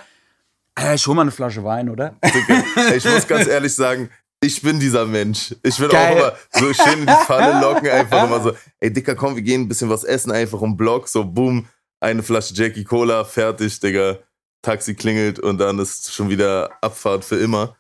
Ich 0.94 1.08
hol 1.08 1.16
mal 1.16 1.22
eine 1.22 1.32
Flasche 1.32 1.64
Wein, 1.64 1.90
oder? 1.90 2.16
Digga, 2.24 2.64
ich 2.96 3.06
muss 3.06 3.28
ganz 3.28 3.48
ehrlich 3.48 3.74
sagen, 3.74 4.10
ich 4.42 4.62
bin 4.62 4.80
dieser 4.80 5.06
Mensch. 5.06 5.56
Ich 5.64 5.80
will 5.80 5.88
Geil. 5.88 6.14
auch 6.14 6.18
immer 6.18 6.34
so 6.52 6.74
schön 6.74 7.00
in 7.00 7.08
die 7.08 7.26
Falle 7.26 7.62
locken, 7.62 7.90
einfach 7.90 8.26
immer 8.26 8.42
so, 8.42 8.52
ey 8.80 8.92
Dicker, 8.92 9.16
komm, 9.16 9.36
wir 9.36 9.42
gehen 9.42 9.62
ein 9.62 9.68
bisschen 9.70 9.90
was 9.90 10.04
essen, 10.04 10.32
einfach 10.32 10.60
um 10.60 10.76
Block, 10.76 11.08
so 11.08 11.24
boom, 11.24 11.68
eine 12.02 12.22
Flasche 12.24 12.54
Jackie 12.54 12.84
Cola, 12.84 13.24
fertig, 13.24 13.80
Digga. 13.80 14.20
Taxi 14.66 14.96
klingelt 14.96 15.40
und 15.40 15.60
dann 15.60 15.78
ist 15.78 16.12
schon 16.12 16.28
wieder 16.30 16.72
Abfahrt 16.82 17.24
für 17.24 17.38
immer. 17.38 17.78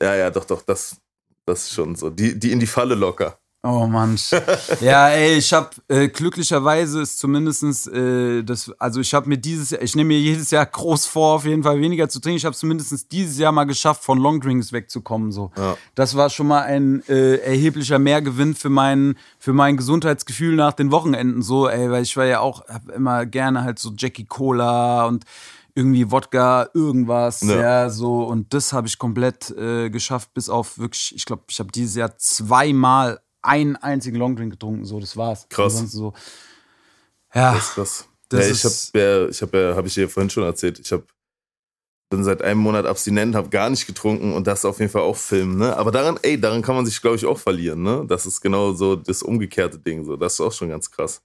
Ja, 0.00 0.14
ja, 0.14 0.30
doch, 0.30 0.44
doch, 0.44 0.62
das, 0.62 0.96
das 1.46 1.62
ist 1.62 1.72
schon 1.72 1.96
so. 1.96 2.10
Die, 2.10 2.38
die 2.38 2.52
in 2.52 2.60
die 2.60 2.66
Falle 2.66 2.94
locker. 2.94 3.38
Oh 3.62 3.86
Mann. 3.86 4.16
Ja, 4.80 5.08
ey, 5.08 5.38
ich 5.38 5.52
hab 5.52 5.74
äh, 5.88 6.08
glücklicherweise 6.08 7.00
ist 7.00 7.18
zumindestens 7.18 7.86
äh, 7.86 8.42
das, 8.44 8.70
also 8.78 9.00
ich 9.00 9.12
habe 9.14 9.28
mir 9.28 9.38
dieses 9.38 9.70
Jahr, 9.70 9.82
ich 9.82 9.96
nehme 9.96 10.08
mir 10.08 10.20
jedes 10.20 10.50
Jahr 10.50 10.66
groß 10.66 11.06
vor, 11.06 11.34
auf 11.36 11.44
jeden 11.44 11.62
Fall 11.64 11.80
weniger 11.80 12.08
zu 12.08 12.20
trinken. 12.20 12.36
Ich 12.36 12.44
habe 12.44 12.54
zumindest 12.54 13.10
dieses 13.10 13.38
Jahr 13.38 13.52
mal 13.52 13.64
geschafft, 13.64 14.04
von 14.04 14.18
Longdrinks 14.18 14.72
wegzukommen. 14.72 15.32
So. 15.32 15.50
Ja. 15.56 15.76
Das 15.94 16.16
war 16.16 16.30
schon 16.30 16.46
mal 16.46 16.62
ein 16.62 17.02
äh, 17.08 17.36
erheblicher 17.38 17.98
Mehrgewinn 17.98 18.54
für 18.54 18.70
mein, 18.70 19.16
für 19.38 19.52
mein 19.52 19.76
Gesundheitsgefühl 19.76 20.54
nach 20.54 20.74
den 20.74 20.92
Wochenenden. 20.92 21.42
So, 21.42 21.68
ey, 21.68 21.90
weil 21.90 22.02
ich 22.02 22.16
war 22.16 22.26
ja 22.26 22.40
auch, 22.40 22.66
hab 22.68 22.88
immer 22.90 23.26
gerne 23.26 23.64
halt 23.64 23.78
so 23.80 23.92
Jackie 23.96 24.26
Cola 24.26 25.06
und 25.06 25.24
irgendwie 25.74 26.10
Wodka, 26.10 26.68
irgendwas, 26.72 27.42
Ja. 27.42 27.56
ja, 27.60 27.90
so. 27.90 28.22
Und 28.24 28.54
das 28.54 28.72
habe 28.72 28.86
ich 28.86 28.98
komplett 28.98 29.50
äh, 29.50 29.90
geschafft, 29.90 30.32
bis 30.34 30.48
auf 30.48 30.78
wirklich, 30.78 31.14
ich 31.14 31.24
glaube, 31.26 31.42
ich 31.48 31.58
habe 31.58 31.70
dieses 31.72 31.96
Jahr 31.96 32.16
zweimal 32.16 33.20
einen 33.46 33.76
einzigen 33.76 34.16
Longdrink 34.16 34.52
getrunken, 34.52 34.84
so, 34.84 35.00
das 35.00 35.16
war's. 35.16 35.46
Krass. 35.48 35.74
Ansonsten 35.74 35.96
so. 35.96 36.14
Ja, 37.34 37.54
Das 37.54 37.64
ist 37.68 37.74
krass. 37.74 38.08
Das 38.28 38.46
ja, 38.46 38.52
ich 38.52 38.64
habe 38.64 38.98
ja, 38.98 39.28
ich 39.28 39.42
habe 39.42 39.58
ja, 39.58 39.76
habe 39.76 39.88
ich 39.88 39.94
dir 39.94 40.08
vorhin 40.08 40.30
schon 40.30 40.42
erzählt, 40.42 40.80
ich 40.80 40.90
habe 40.90 41.04
bin 42.08 42.22
seit 42.22 42.42
einem 42.42 42.60
Monat 42.60 42.86
abstinent, 42.86 43.34
habe 43.34 43.48
gar 43.48 43.68
nicht 43.68 43.86
getrunken 43.86 44.32
und 44.32 44.46
das 44.46 44.64
auf 44.64 44.78
jeden 44.78 44.92
Fall 44.92 45.02
auch 45.02 45.16
Film, 45.16 45.58
ne? 45.58 45.76
Aber 45.76 45.90
daran, 45.90 46.18
ey, 46.22 46.40
daran 46.40 46.62
kann 46.62 46.76
man 46.76 46.86
sich, 46.86 47.00
glaube 47.00 47.16
ich, 47.16 47.26
auch 47.26 47.38
verlieren, 47.38 47.82
ne? 47.82 48.04
Das 48.06 48.26
ist 48.26 48.40
genau 48.40 48.72
so 48.72 48.94
das 48.94 49.22
umgekehrte 49.22 49.78
Ding, 49.78 50.04
so. 50.04 50.16
Das 50.16 50.34
ist 50.34 50.40
auch 50.40 50.52
schon 50.52 50.68
ganz 50.68 50.90
krass. 50.90 51.20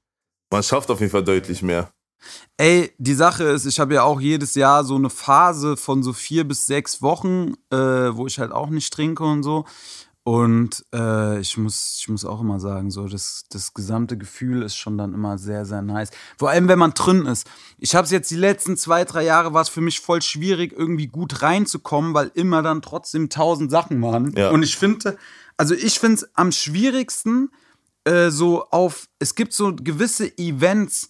Man 0.51 0.63
schafft 0.63 0.89
auf 0.89 0.99
jeden 0.99 1.11
Fall 1.11 1.23
deutlich 1.23 1.61
mehr. 1.61 1.91
Ey, 2.57 2.91
die 2.97 3.13
Sache 3.13 3.43
ist, 3.45 3.65
ich 3.65 3.79
habe 3.79 3.95
ja 3.95 4.03
auch 4.03 4.19
jedes 4.19 4.55
Jahr 4.55 4.83
so 4.83 4.95
eine 4.95 5.09
Phase 5.09 5.77
von 5.77 6.03
so 6.03 6.13
vier 6.13 6.43
bis 6.47 6.65
sechs 6.67 7.01
Wochen, 7.01 7.53
äh, 7.71 7.77
wo 7.77 8.27
ich 8.27 8.39
halt 8.39 8.51
auch 8.51 8.69
nicht 8.69 8.93
trinke 8.93 9.23
und 9.23 9.43
so. 9.43 9.65
Und 10.23 10.85
äh, 10.93 11.39
ich, 11.39 11.57
muss, 11.57 11.97
ich 11.99 12.07
muss 12.07 12.25
auch 12.25 12.41
immer 12.41 12.59
sagen, 12.59 12.91
so 12.91 13.07
das, 13.07 13.45
das 13.49 13.73
gesamte 13.73 14.17
Gefühl 14.17 14.61
ist 14.61 14.75
schon 14.75 14.95
dann 14.97 15.15
immer 15.15 15.39
sehr, 15.39 15.65
sehr 15.65 15.81
nice. 15.81 16.11
Vor 16.37 16.51
allem, 16.51 16.67
wenn 16.67 16.77
man 16.77 16.93
drin 16.93 17.25
ist. 17.25 17.49
Ich 17.79 17.95
habe 17.95 18.05
es 18.05 18.11
jetzt 18.11 18.29
die 18.29 18.35
letzten 18.35 18.77
zwei, 18.77 19.03
drei 19.03 19.23
Jahre, 19.23 19.53
war 19.53 19.63
es 19.63 19.69
für 19.69 19.81
mich 19.81 19.99
voll 19.99 20.21
schwierig, 20.21 20.73
irgendwie 20.77 21.07
gut 21.07 21.41
reinzukommen, 21.41 22.13
weil 22.13 22.31
immer 22.35 22.61
dann 22.61 22.83
trotzdem 22.83 23.29
tausend 23.29 23.71
Sachen 23.71 23.99
waren. 24.03 24.33
Ja. 24.37 24.51
Und 24.51 24.61
ich 24.61 24.77
finde, 24.77 25.17
also 25.57 25.73
ich 25.73 25.99
finde 25.99 26.15
es 26.15 26.35
am 26.35 26.51
schwierigsten, 26.51 27.49
äh, 28.03 28.29
so 28.29 28.65
auf, 28.69 29.07
es 29.17 29.33
gibt 29.33 29.53
so 29.53 29.75
gewisse 29.75 30.37
Events, 30.37 31.09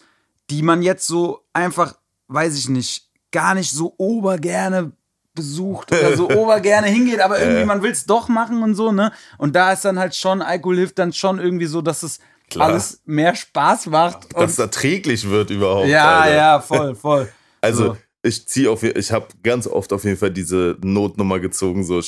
die 0.49 0.61
man 0.61 0.81
jetzt 0.81 1.05
so 1.05 1.45
einfach, 1.51 1.95
weiß 2.27 2.57
ich 2.57 2.69
nicht, 2.69 3.09
gar 3.31 3.55
nicht 3.55 3.71
so 3.71 3.93
obergerne 3.97 4.93
besucht 5.33 5.91
oder 5.91 6.15
so 6.17 6.29
obergerne 6.37 6.87
hingeht, 6.87 7.19
aber 7.21 7.39
irgendwie 7.39 7.65
man 7.65 7.81
will 7.81 7.91
es 7.91 8.05
doch 8.05 8.27
machen 8.27 8.63
und 8.63 8.75
so, 8.75 8.91
ne? 8.91 9.11
Und 9.37 9.55
da 9.55 9.71
ist 9.73 9.85
dann 9.85 9.97
halt 9.99 10.15
schon, 10.15 10.41
Alkohol 10.41 10.77
hilft 10.77 10.99
dann 10.99 11.13
schon 11.13 11.39
irgendwie 11.39 11.65
so, 11.67 11.81
dass 11.81 12.03
es 12.03 12.19
Klar. 12.49 12.67
alles 12.69 13.01
mehr 13.05 13.35
Spaß 13.35 13.87
macht. 13.87 14.35
Dass 14.35 14.51
es 14.51 14.59
erträglich 14.59 15.29
wird 15.29 15.49
überhaupt. 15.51 15.87
ja, 15.87 16.19
Alter. 16.19 16.35
ja, 16.35 16.59
voll, 16.59 16.95
voll. 16.95 17.29
Also 17.63 17.85
So. 17.85 17.97
ich 18.23 18.47
ziehe 18.47 18.71
auf 18.71 18.81
ich 18.81 19.11
habe 19.11 19.27
ganz 19.43 19.67
oft 19.67 19.93
auf 19.93 20.03
jeden 20.03 20.17
Fall 20.17 20.31
diese 20.31 20.77
Notnummer 20.81 21.39
gezogen, 21.39 21.83
so 21.83 22.01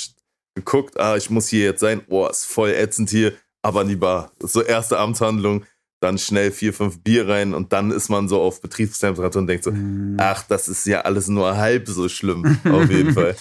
geguckt, 0.56 1.00
ah, 1.00 1.16
ich 1.16 1.30
muss 1.30 1.48
hier 1.48 1.64
jetzt 1.66 1.80
sein, 1.80 2.02
boah, 2.08 2.30
ist 2.30 2.46
voll 2.46 2.72
ätzend 2.72 3.10
hier, 3.12 3.34
aber 3.62 3.84
in 3.84 3.90
die 3.90 3.96
Bar. 3.96 4.32
So 4.40 4.62
erste 4.64 4.98
Amtshandlung, 4.98 5.64
dann 6.04 6.18
schnell 6.18 6.52
vier, 6.52 6.74
fünf 6.74 7.00
Bier 7.02 7.28
rein 7.28 7.54
und 7.54 7.74
dann 7.74 7.92
ist 7.92 8.10
man 8.10 8.28
so 8.28 8.42
auf 8.42 8.62
Betriebstemperatur 8.62 9.42
und 9.42 9.48
denkt 9.48 9.64
so, 9.64 9.72
Mhm. 9.72 10.18
ach, 10.20 10.44
das 10.48 10.68
ist 10.68 10.86
ja 10.86 11.02
alles 11.02 11.28
nur 11.28 11.58
halb 11.58 11.88
so 11.88 12.08
schlimm, 12.10 12.60
auf 12.70 12.90
jeden 12.90 13.14
Fall. 13.16 13.36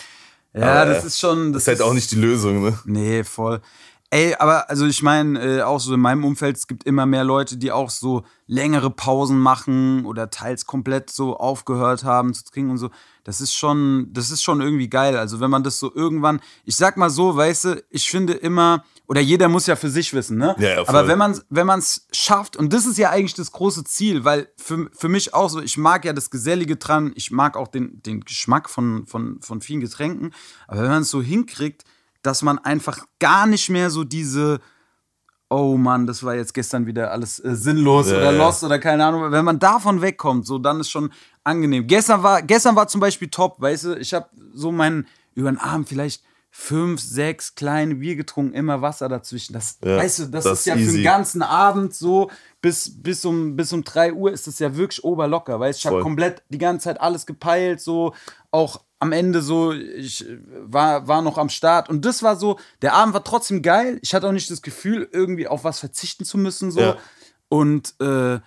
Ja, 0.55 0.83
Aber, 0.83 0.93
das 0.93 1.05
ist 1.05 1.19
schon. 1.19 1.53
Das 1.53 1.63
ist 1.63 1.69
halt 1.69 1.83
auch 1.83 1.95
nicht 1.95 2.11
die 2.11 2.17
Lösung, 2.17 2.63
ne? 2.63 2.79
Nee, 2.85 3.25
voll. 3.25 3.61
Ey, 4.11 4.35
aber 4.39 4.69
also 4.69 4.85
ich 4.87 5.03
meine, 5.03 5.41
äh, 5.41 5.63
auch 5.63 5.81
so 5.81 5.95
in 5.95 6.01
meinem 6.01 6.23
Umfeld, 6.25 6.59
es 6.59 6.67
gibt 6.67 6.85
immer 6.85 7.07
mehr 7.07 7.25
Leute, 7.25 7.57
die 7.57 7.73
auch 7.73 7.89
so 7.89 8.25
längere 8.47 8.91
Pausen 8.91 9.39
machen 9.39 10.05
oder 10.05 10.29
teils 10.29 10.67
komplett 10.67 11.09
so 11.09 11.39
aufgehört 11.39 12.05
haben 12.05 12.35
zu 12.35 12.45
trinken 12.45 12.73
und 12.73 12.77
so. 12.77 12.91
Das 13.25 13.41
ist 13.41 13.55
schon, 13.55 14.09
das 14.13 14.31
ist 14.31 14.43
schon 14.43 14.61
irgendwie 14.61 14.91
geil. 14.91 15.17
Also 15.17 15.41
wenn 15.41 15.49
man 15.51 15.63
das 15.63 15.79
so 15.79 15.91
irgendwann, 15.95 16.41
ich 16.67 16.77
sag 16.77 16.99
mal 16.99 17.09
so, 17.09 17.35
weißt 17.35 17.65
du, 17.65 17.83
ich 17.89 18.11
finde 18.11 18.35
immer, 18.35 18.85
oder 19.13 19.21
jeder 19.21 19.49
muss 19.51 19.67
ja 19.67 19.77
für 19.77 19.91
sich 19.91 20.15
wissen, 20.15 20.39
ne? 20.39 20.57
Ja, 20.59 20.71
ja, 20.71 20.89
aber 20.89 21.07
wenn 21.07 21.19
man 21.19 21.39
wenn 21.51 21.67
man 21.67 21.81
es 21.81 22.07
schafft, 22.13 22.57
und 22.57 22.73
das 22.73 22.87
ist 22.87 22.97
ja 22.97 23.11
eigentlich 23.11 23.35
das 23.35 23.53
große 23.53 23.85
Ziel, 23.85 24.25
weil 24.25 24.49
für, 24.57 24.89
für 24.97 25.11
mich 25.11 25.35
auch 25.35 25.51
so, 25.51 25.61
ich 25.61 25.77
mag 25.77 26.07
ja 26.07 26.15
das 26.15 26.31
Gesellige 26.31 26.77
dran, 26.77 27.13
ich 27.15 27.31
mag 27.31 27.59
auch 27.59 27.69
den, 27.69 28.01
den 28.01 28.23
Geschmack 28.23 28.71
von, 28.71 29.07
von, 29.07 29.39
von 29.43 29.61
vielen 29.61 29.81
Getränken, 29.81 30.33
aber 30.67 30.81
wenn 30.81 30.89
man 30.89 31.03
es 31.03 31.11
so 31.11 31.21
hinkriegt, 31.21 31.85
dass 32.23 32.41
man 32.41 32.59
einfach 32.61 33.01
gar 33.19 33.47
nicht 33.47 33.69
mehr 33.69 33.91
so 33.91 34.03
diese, 34.03 34.61
oh 35.51 35.77
Mann, 35.77 36.07
das 36.07 36.23
war 36.23 36.35
jetzt 36.35 36.55
gestern 36.55 36.87
wieder 36.87 37.11
alles 37.11 37.39
äh, 37.39 37.55
sinnlos 37.55 38.11
Ja, 38.11 38.17
oder 38.17 38.33
lost 38.33 38.65
oder 38.65 38.79
keine 38.79 39.05
Ahnung, 39.05 39.31
wenn 39.31 39.45
man 39.45 39.59
davon 39.59 40.01
wegkommt, 40.01 40.47
so 40.47 40.57
dann 40.57 40.81
ist 40.81 40.89
schon 40.89 41.13
angenehm. 41.45 41.87
Gestern 41.87 42.23
war, 42.23 42.41
gestern 42.41 42.77
war 42.77 42.89
zum 42.89 43.03
Beispiel 43.03 43.29
top, 43.29 43.61
weißt 43.61 43.85
du, 43.85 43.99
ich 43.99 44.15
habe 44.15 44.31
so 44.55 44.73
meinen, 44.73 45.07
über 45.35 45.51
den 45.51 45.59
Abend 45.59 45.87
vielleicht 45.87 46.23
fünf, 46.55 47.01
sechs 47.01 47.55
kleine 47.55 47.95
Bier 47.95 48.15
getrunken, 48.15 48.53
immer 48.53 48.83
Wasser 48.83 49.09
dazwischen. 49.09 49.55
Das, 49.55 49.79
Ja, 49.83 49.97
weißt 49.97 50.19
du, 50.19 50.27
das, 50.27 50.45
das 50.45 50.61
ist 50.61 50.67
ja 50.67 50.75
ist 50.75 50.81
für 50.81 50.87
den 50.87 50.95
easy. 50.97 51.03
ganzen 51.03 51.41
Abend 51.43 51.95
so, 51.95 52.31
bis, 52.61 53.03
bis, 53.03 53.25
um, 53.25 53.57
bis 53.57 53.73
um 53.73 53.83
3 53.83 54.13
Uhr 54.13 54.31
ist 54.33 54.47
das 54.47 54.59
ja 54.59 54.77
wirklich 54.77 55.03
oberlocker, 55.03 55.59
weißt 55.59 55.79
du, 55.79 55.89
ich 55.89 55.93
habe 55.93 56.03
komplett 56.03 56.43
die 56.51 56.59
ganze 56.59 56.85
Zeit 56.85 57.01
alles 57.01 57.25
gepeilt, 57.25 57.81
so, 57.81 58.13
auch 58.51 58.83
am 58.99 59.13
Ende 59.13 59.41
so, 59.41 59.73
ich 59.73 60.29
äh, 60.29 60.39
war, 60.65 61.09
war 61.09 61.23
noch 61.23 61.39
am 61.39 61.49
Start 61.49 61.89
und 61.89 62.05
das 62.05 62.23
war 62.23 62.37
so, 62.37 62.59
der 62.83 62.93
Abend 62.93 63.15
war 63.15 63.25
trotzdem 63.25 63.63
geil, 63.63 63.99
ich 64.03 64.15
hatte 64.15 64.29
auch 64.29 64.33
nicht 64.33 64.51
das 64.51 64.61
Gefühl, 64.61 65.09
irgendwie 65.11 65.49
auf 65.49 65.65
was 65.65 65.81
verzichten 65.81 66.27
zu 66.27 66.37
müssen, 66.37 66.71
so, 66.71 66.81
Ja. 66.81 66.97
und 67.49 67.95
äh, 67.99 68.41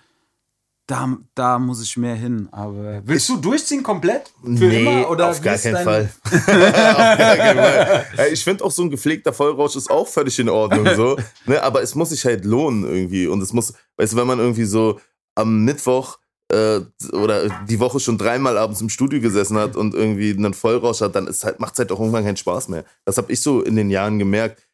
da, 0.86 1.16
da 1.34 1.58
muss 1.58 1.82
ich 1.82 1.96
mehr 1.96 2.14
hin. 2.14 2.48
Aber 2.52 3.02
willst 3.04 3.28
du 3.28 3.36
durchziehen 3.36 3.82
komplett? 3.82 4.32
Für 4.42 4.72
immer? 4.72 5.10
Oder 5.10 5.30
auf 5.30 5.42
gar 5.42 5.58
keinen 5.58 5.84
Fall. 5.84 6.10
auf 6.24 6.46
gar 6.46 7.36
keinen 7.36 7.58
Fall. 7.58 8.06
Ich 8.32 8.44
finde 8.44 8.64
auch 8.64 8.70
so 8.70 8.82
ein 8.82 8.90
gepflegter 8.90 9.32
Vollrausch 9.32 9.76
ist 9.76 9.90
auch 9.90 10.06
völlig 10.06 10.38
in 10.38 10.48
Ordnung 10.48 10.86
so. 10.94 11.16
Ne? 11.46 11.62
Aber 11.62 11.82
es 11.82 11.94
muss 11.94 12.10
sich 12.10 12.24
halt 12.24 12.44
lohnen 12.44 12.84
irgendwie. 12.84 13.26
Und 13.26 13.42
es 13.42 13.52
muss, 13.52 13.72
weißt 13.96 14.12
du, 14.12 14.16
wenn 14.16 14.26
man 14.26 14.38
irgendwie 14.38 14.64
so 14.64 15.00
am 15.34 15.64
Mittwoch 15.64 16.18
äh, 16.52 16.80
oder 17.12 17.48
die 17.68 17.80
Woche 17.80 18.00
schon 18.00 18.18
dreimal 18.18 18.56
abends 18.58 18.80
im 18.80 18.88
Studio 18.88 19.20
gesessen 19.20 19.56
hat 19.58 19.76
und 19.76 19.94
irgendwie 19.94 20.30
einen 20.30 20.54
Vollrausch 20.54 21.00
hat, 21.00 21.14
dann 21.14 21.26
ist 21.26 21.44
halt, 21.44 21.60
macht 21.60 21.74
es 21.74 21.78
halt 21.80 21.92
auch 21.92 22.00
irgendwann 22.00 22.24
keinen 22.24 22.36
Spaß 22.36 22.68
mehr. 22.68 22.84
Das 23.04 23.18
habe 23.18 23.32
ich 23.32 23.40
so 23.40 23.62
in 23.62 23.76
den 23.76 23.90
Jahren 23.90 24.18
gemerkt. 24.18 24.65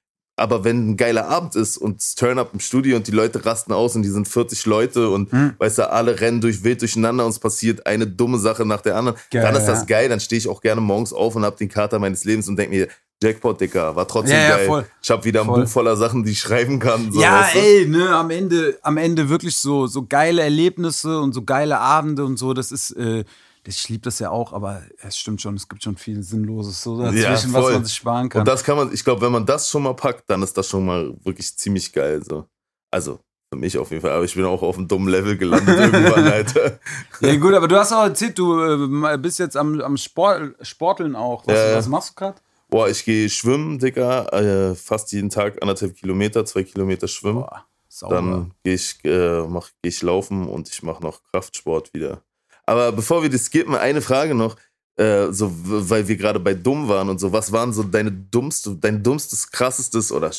Aber 0.42 0.64
wenn 0.64 0.90
ein 0.90 0.96
geiler 0.96 1.28
Abend 1.28 1.54
ist 1.54 1.76
und 1.78 2.00
es 2.00 2.16
Turn-up 2.16 2.50
im 2.52 2.58
Studio 2.58 2.96
und 2.96 3.06
die 3.06 3.12
Leute 3.12 3.46
rasten 3.46 3.72
aus 3.72 3.94
und 3.94 4.02
die 4.02 4.08
sind 4.08 4.26
40 4.26 4.66
Leute 4.66 5.08
und 5.10 5.30
Hm. 5.30 5.54
weißt 5.58 5.78
du, 5.78 5.90
alle 5.92 6.18
rennen 6.20 6.40
durch 6.40 6.64
wild 6.64 6.80
durcheinander 6.80 7.24
und 7.24 7.30
es 7.30 7.38
passiert 7.38 7.86
eine 7.86 8.08
dumme 8.08 8.38
Sache 8.38 8.66
nach 8.66 8.80
der 8.80 8.96
anderen, 8.96 9.16
Geil, 9.30 9.42
dann 9.42 9.54
ist 9.54 9.66
das 9.66 9.80
ja. 9.80 9.84
geil. 9.86 10.08
Dann 10.08 10.18
stehe 10.18 10.38
ich 10.38 10.48
auch 10.48 10.60
gerne 10.60 10.80
morgens 10.80 11.12
auf 11.12 11.36
und 11.36 11.44
hab 11.44 11.56
den 11.58 11.68
Kater 11.68 12.00
meines 12.00 12.24
Lebens 12.24 12.48
und 12.48 12.56
denke 12.56 12.74
mir, 12.74 12.88
Jackpot, 13.22 13.60
Dicker, 13.60 13.94
war 13.94 14.08
trotzdem 14.08 14.34
Ja, 14.36 14.42
ja, 14.48 14.56
geil. 14.56 14.66
voll. 14.66 14.84
Ich 15.00 15.10
habe 15.12 15.24
wieder 15.24 15.42
ein 15.42 15.46
Voll. 15.46 15.62
Buch 15.62 15.68
voller 15.70 15.96
Sachen, 15.96 16.24
die 16.24 16.32
ich 16.32 16.40
schreiben 16.40 16.80
kann. 16.80 17.12
So, 17.12 17.22
ja, 17.22 17.42
weißt 17.42 17.54
du? 17.54 17.58
ey, 17.60 17.86
ne, 17.86 18.08
am 18.16 18.30
Ende, 18.30 18.76
am 18.82 18.96
Ende 18.96 19.28
wirklich 19.28 19.54
so, 19.56 19.86
so 19.86 20.04
geile 20.04 20.42
Erlebnisse 20.42 21.20
und 21.20 21.32
so 21.32 21.44
geile 21.44 21.78
Abende 21.78 22.24
und 22.24 22.36
so, 22.36 22.52
das 22.52 22.72
ist, 22.72 22.90
äh, 22.96 23.22
ich 23.64 23.88
liebe 23.88 24.02
das 24.02 24.18
ja 24.18 24.30
auch, 24.30 24.52
aber 24.52 24.82
es 25.02 25.16
stimmt 25.16 25.40
schon, 25.40 25.54
es 25.54 25.68
gibt 25.68 25.82
schon 25.82 25.96
viel 25.96 26.22
Sinnloses 26.22 26.82
so 26.82 26.98
dazwischen, 27.00 27.52
Ja, 27.52 27.52
was 27.52 27.72
man 27.72 27.84
sich 27.84 27.94
sparen 27.94 28.28
kann. 28.28 28.40
Und 28.40 28.48
das 28.48 28.64
kann 28.64 28.76
man, 28.76 28.92
ich 28.92 29.04
glaube, 29.04 29.20
wenn 29.20 29.32
man 29.32 29.46
das 29.46 29.68
schon 29.68 29.84
mal 29.84 29.94
packt, 29.94 30.28
dann 30.28 30.42
ist 30.42 30.56
das 30.56 30.68
schon 30.68 30.84
mal 30.84 31.14
wirklich 31.22 31.56
ziemlich 31.56 31.92
geil. 31.92 32.22
So. 32.24 32.46
Also, 32.90 33.20
für 33.52 33.58
mich 33.58 33.78
auf 33.78 33.90
jeden 33.90 34.02
Fall. 34.02 34.12
Aber 34.12 34.24
ich 34.24 34.34
bin 34.34 34.44
auch 34.44 34.62
auf 34.62 34.78
einem 34.78 34.88
dummen 34.88 35.08
Level 35.08 35.36
gelandet 35.36 35.78
irgendwann, 35.78 36.26
Alter. 36.26 36.80
ja, 37.20 37.36
gut, 37.36 37.54
aber 37.54 37.68
du 37.68 37.76
hast 37.76 37.92
auch 37.92 38.04
erzählt, 38.04 38.38
du 38.38 38.60
äh, 38.60 39.18
bist 39.18 39.38
jetzt 39.38 39.56
am, 39.56 39.80
am 39.80 39.96
Sport, 39.96 40.54
Sporteln 40.62 41.14
auch. 41.14 41.46
Was, 41.46 41.56
ja. 41.56 41.76
was 41.76 41.86
machst 41.88 42.10
du 42.10 42.14
gerade? 42.14 42.40
Boah, 42.68 42.88
ich 42.88 43.04
gehe 43.04 43.28
schwimmen, 43.28 43.78
Dicker. 43.78 44.32
Äh, 44.32 44.74
fast 44.74 45.12
jeden 45.12 45.28
Tag 45.28 45.60
anderthalb 45.60 45.94
Kilometer, 45.94 46.44
zwei 46.46 46.62
Kilometer 46.64 47.06
schwimmen. 47.06 47.42
Boah, 47.42 47.66
sauber. 47.88 48.14
Dann 48.14 48.54
gehe 48.64 48.74
ich, 48.74 48.98
äh, 49.04 49.42
mach, 49.42 49.68
geh 49.82 49.90
ich 49.90 50.02
laufen 50.02 50.48
und 50.48 50.70
ich 50.70 50.82
mache 50.82 51.02
noch 51.02 51.20
Kraftsport 51.30 51.92
wieder. 51.92 52.22
Aber 52.66 52.92
bevor 52.92 53.22
wir 53.22 53.30
das 53.30 53.46
skippen, 53.46 53.74
eine 53.74 54.00
Frage 54.00 54.34
noch. 54.34 54.56
Äh, 54.96 55.32
so, 55.32 55.50
weil 55.54 56.06
wir 56.06 56.16
gerade 56.16 56.38
bei 56.38 56.52
dumm 56.52 56.86
waren 56.86 57.08
und 57.08 57.18
so, 57.18 57.32
was 57.32 57.50
waren 57.50 57.72
so 57.72 57.82
deine 57.82 58.12
dummste, 58.12 58.76
dein 58.76 59.02
dummstes, 59.02 59.50
krassestes 59.50 60.12
oder 60.12 60.30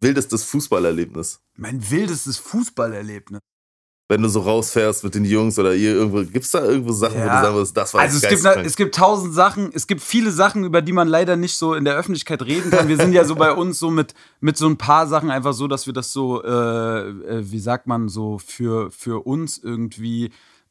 wildestes 0.00 0.44
Fußballerlebnis? 0.44 1.40
mein 1.56 1.90
wildestes 1.90 2.38
Fußballerlebnis. 2.38 3.40
Wenn 4.08 4.22
du 4.22 4.28
so 4.30 4.40
rausfährst 4.40 5.04
mit 5.04 5.14
den 5.14 5.24
Jungs 5.26 5.58
oder 5.58 5.74
ihr 5.74 5.92
irgendwo, 5.92 6.24
gibt's 6.24 6.50
da 6.50 6.64
irgendwo 6.64 6.92
Sachen, 6.92 7.16
wo 7.16 7.26
Ja. 7.26 7.36
du 7.36 7.42
sagen 7.42 7.54
würdest, 7.54 7.76
das 7.76 7.92
war 7.94 8.00
Also 8.00 8.16
es 8.16 8.28
gibt, 8.28 8.44
es 8.66 8.76
gibt 8.76 8.94
tausend 8.94 9.34
Sachen, 9.34 9.70
es 9.74 9.86
gibt 9.86 10.00
viele 10.00 10.30
Sachen, 10.32 10.64
über 10.64 10.80
die 10.82 10.92
man 10.92 11.06
leider 11.08 11.36
nicht 11.36 11.56
so 11.56 11.74
in 11.74 11.84
der 11.84 11.94
Öffentlichkeit 11.94 12.42
reden 12.42 12.70
kann. 12.70 12.88
Wir 12.88 12.96
sind 12.96 13.12
ja 13.12 13.24
so 13.26 13.36
bei 13.36 13.52
uns 13.54 13.78
so 13.78 13.90
mit, 13.90 14.14
mit 14.40 14.56
so 14.56 14.66
ein 14.66 14.78
paar 14.78 15.06
Sachen 15.06 15.30
einfach 15.30 15.52
so, 15.52 15.68
dass 15.68 15.86
wir 15.86 15.92
das 15.92 16.12
so, 16.14 16.42
äh, 16.42 16.48
äh, 16.48 17.50
wie 17.50 17.60
sagt 17.60 17.86
man, 17.86 18.08
so 18.08 18.38
für, 18.38 18.90
für 18.90 19.26
uns 19.26 19.58
irgendwie 19.58 20.30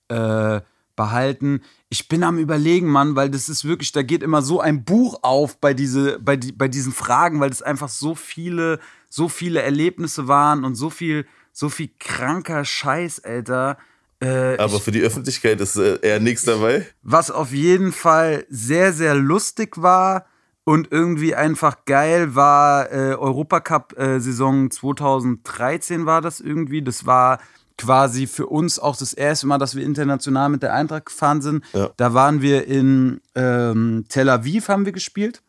äh, 0.10 0.60
behalten. 1.02 1.62
Ich 1.90 2.08
bin 2.08 2.24
am 2.24 2.38
überlegen, 2.38 2.88
Mann, 2.88 3.16
weil 3.16 3.32
das 3.32 3.50
ist 3.50 3.66
wirklich, 3.66 3.92
da 3.92 4.04
geht 4.04 4.22
immer 4.22 4.44
so 4.44 4.60
ein 4.60 4.84
Buch 4.84 5.20
auf 5.24 5.58
bei, 5.58 5.74
diese, 5.74 6.20
bei, 6.20 6.38
die, 6.38 6.52
bei 6.52 6.68
diesen 6.68 6.94
Fragen, 6.94 7.40
weil 7.40 7.50
das 7.50 7.64
einfach 7.64 7.90
so 7.90 8.14
viele, 8.14 8.80
so 9.10 9.28
viele 9.28 9.64
Erlebnisse 9.64 10.28
waren 10.28 10.64
und 10.64 10.76
so 10.76 10.92
viel, 10.92 11.26
so 11.52 11.70
viel 11.70 11.90
kranker 11.98 12.66
Scheiß, 12.66 13.24
Alter. 13.24 13.80
Äh, 14.20 14.58
Aber 14.58 14.80
für 14.80 14.92
die 14.92 15.02
Öffentlichkeit 15.02 15.60
ist 15.60 15.76
äh, 15.78 15.98
eher 16.04 16.20
nichts 16.20 16.44
dabei. 16.44 16.86
was 17.02 17.32
auf 17.32 17.52
jeden 17.52 17.92
Fall 17.92 18.46
sehr, 18.48 18.94
sehr 18.94 19.16
lustig 19.16 19.82
war 19.82 20.28
und 20.64 20.92
irgendwie 20.92 21.34
einfach 21.34 21.86
geil 21.86 22.36
war, 22.36 22.92
äh, 22.92 23.16
Europacup-Saison 23.16 24.70
2013 24.70 26.06
war 26.06 26.22
das 26.22 26.40
irgendwie. 26.40 26.84
Das 26.84 27.08
war 27.08 27.40
quasi 27.82 28.28
für 28.28 28.46
uns 28.46 28.78
auch 28.78 28.96
das 28.96 29.12
erste 29.14 29.48
Mal, 29.48 29.58
dass 29.58 29.76
wir 29.76 29.84
international 29.84 30.50
mit 30.50 30.62
der 30.62 30.74
Eintracht 30.74 31.08
gefahren 31.08 31.42
sind. 31.42 31.64
Ja. 31.74 31.90
Da 31.98 32.14
waren 32.14 32.42
wir 32.42 32.68
in 32.68 33.22
ähm, 33.34 34.06
Tel 34.08 34.30
Aviv, 34.30 34.70
haben 34.70 34.86
wir 34.86 34.92
gespielt. 34.92 35.42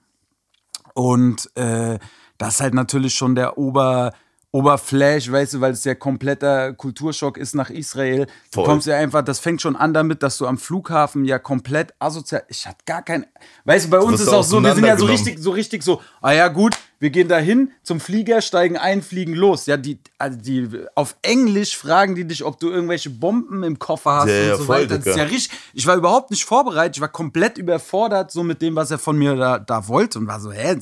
Und 0.94 1.50
äh, 1.56 1.98
das 2.38 2.54
ist 2.54 2.60
halt 2.62 2.72
natürlich 2.72 3.14
schon 3.14 3.34
der 3.34 3.58
Ober, 3.58 4.12
Oberflash, 4.50 5.30
weißt 5.30 5.54
du, 5.54 5.60
weil 5.60 5.72
es 5.72 5.84
ja 5.84 5.94
kompletter 5.94 6.72
Kulturschock 6.72 7.36
ist 7.36 7.54
nach 7.54 7.68
Israel. 7.68 8.26
Du 8.26 8.32
Voll. 8.52 8.64
kommst 8.64 8.86
ja 8.86 8.96
einfach, 8.96 9.22
das 9.22 9.38
fängt 9.38 9.60
schon 9.60 9.76
an 9.76 9.92
damit, 9.92 10.22
dass 10.22 10.38
du 10.38 10.46
am 10.46 10.56
Flughafen 10.56 11.26
ja 11.26 11.38
komplett 11.38 11.94
asozial. 11.98 12.44
Ich 12.48 12.66
hatte 12.66 12.84
gar 12.86 13.02
kein. 13.02 13.26
Weißt 13.64 13.86
du, 13.86 13.90
bei 13.90 13.98
uns 13.98 14.20
ist 14.20 14.28
auch 14.28 14.44
so, 14.44 14.62
wir 14.62 14.74
sind 14.74 14.86
ja 14.86 14.96
so 14.96 15.06
richtig, 15.06 15.38
so 15.38 15.50
richtig 15.50 15.82
so, 15.82 16.00
ah 16.22 16.32
ja, 16.32 16.48
gut, 16.48 16.76
wir 17.02 17.10
gehen 17.10 17.26
da 17.26 17.38
hin 17.38 17.72
zum 17.82 17.98
Flieger, 17.98 18.40
steigen 18.40 18.76
ein, 18.76 19.02
fliegen 19.02 19.34
los. 19.34 19.66
Ja, 19.66 19.76
die, 19.76 19.98
also 20.18 20.38
die 20.38 20.68
auf 20.94 21.16
Englisch 21.22 21.76
fragen 21.76 22.14
die 22.14 22.24
dich, 22.24 22.44
ob 22.44 22.60
du 22.60 22.70
irgendwelche 22.70 23.10
Bomben 23.10 23.64
im 23.64 23.80
Koffer 23.80 24.12
hast 24.12 24.28
Ja, 24.28 24.40
und 24.40 24.46
ja, 24.46 24.56
so 24.56 24.68
weiter. 24.68 24.98
Das 24.98 25.06
ist 25.08 25.16
ja 25.16 25.24
richtig. 25.24 25.58
Ich 25.74 25.84
war 25.84 25.96
überhaupt 25.96 26.30
nicht 26.30 26.44
vorbereitet, 26.44 26.98
ich 26.98 27.00
war 27.00 27.08
komplett 27.08 27.58
überfordert, 27.58 28.30
so 28.30 28.44
mit 28.44 28.62
dem, 28.62 28.76
was 28.76 28.92
er 28.92 29.00
von 29.00 29.18
mir 29.18 29.34
da, 29.34 29.58
da 29.58 29.88
wollte 29.88 30.20
und 30.20 30.28
war 30.28 30.38
so, 30.38 30.52
hä? 30.52 30.78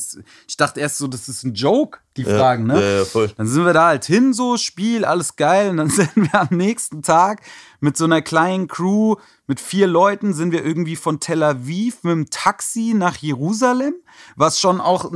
Ich 0.47 0.59
dachte 0.59 0.81
erst 0.81 0.99
so, 0.99 1.07
das 1.09 1.27
ist 1.31 1.43
ein 1.43 1.55
Joke, 1.55 2.01
die 2.17 2.25
Fragen, 2.25 2.67
ne? 2.67 2.75
Ja, 2.75 2.99
ja, 2.99 3.05
voll. 3.05 3.31
Dann 3.37 3.47
sind 3.47 3.65
wir 3.65 3.73
da 3.73 3.87
halt 3.87 4.05
hin, 4.05 4.33
so, 4.33 4.57
Spiel, 4.57 5.05
alles 5.05 5.37
geil. 5.37 5.71
Und 5.71 5.77
dann 5.77 5.91
sind 5.91 6.17
wir 6.17 6.41
am 6.41 6.49
nächsten 6.51 7.03
Tag 7.03 7.43
mit 7.79 7.97
so 7.97 8.05
einer 8.05 8.21
kleinen 8.21 8.67
Crew, 8.67 9.17
mit 9.47 9.61
vier 9.61 9.87
Leuten, 9.87 10.35
sind 10.35 10.53
wir 10.53 10.65
irgendwie 10.65 10.97
von 10.97 11.21
Tel 11.21 11.43
Aviv 11.43 12.03
mit 12.03 12.13
dem 12.13 12.31
Taxi 12.31 12.95
nach 12.95 13.17
Jerusalem. 13.17 13.95
Was 14.37 14.61
schon 14.61 14.81
auch, 14.81 15.11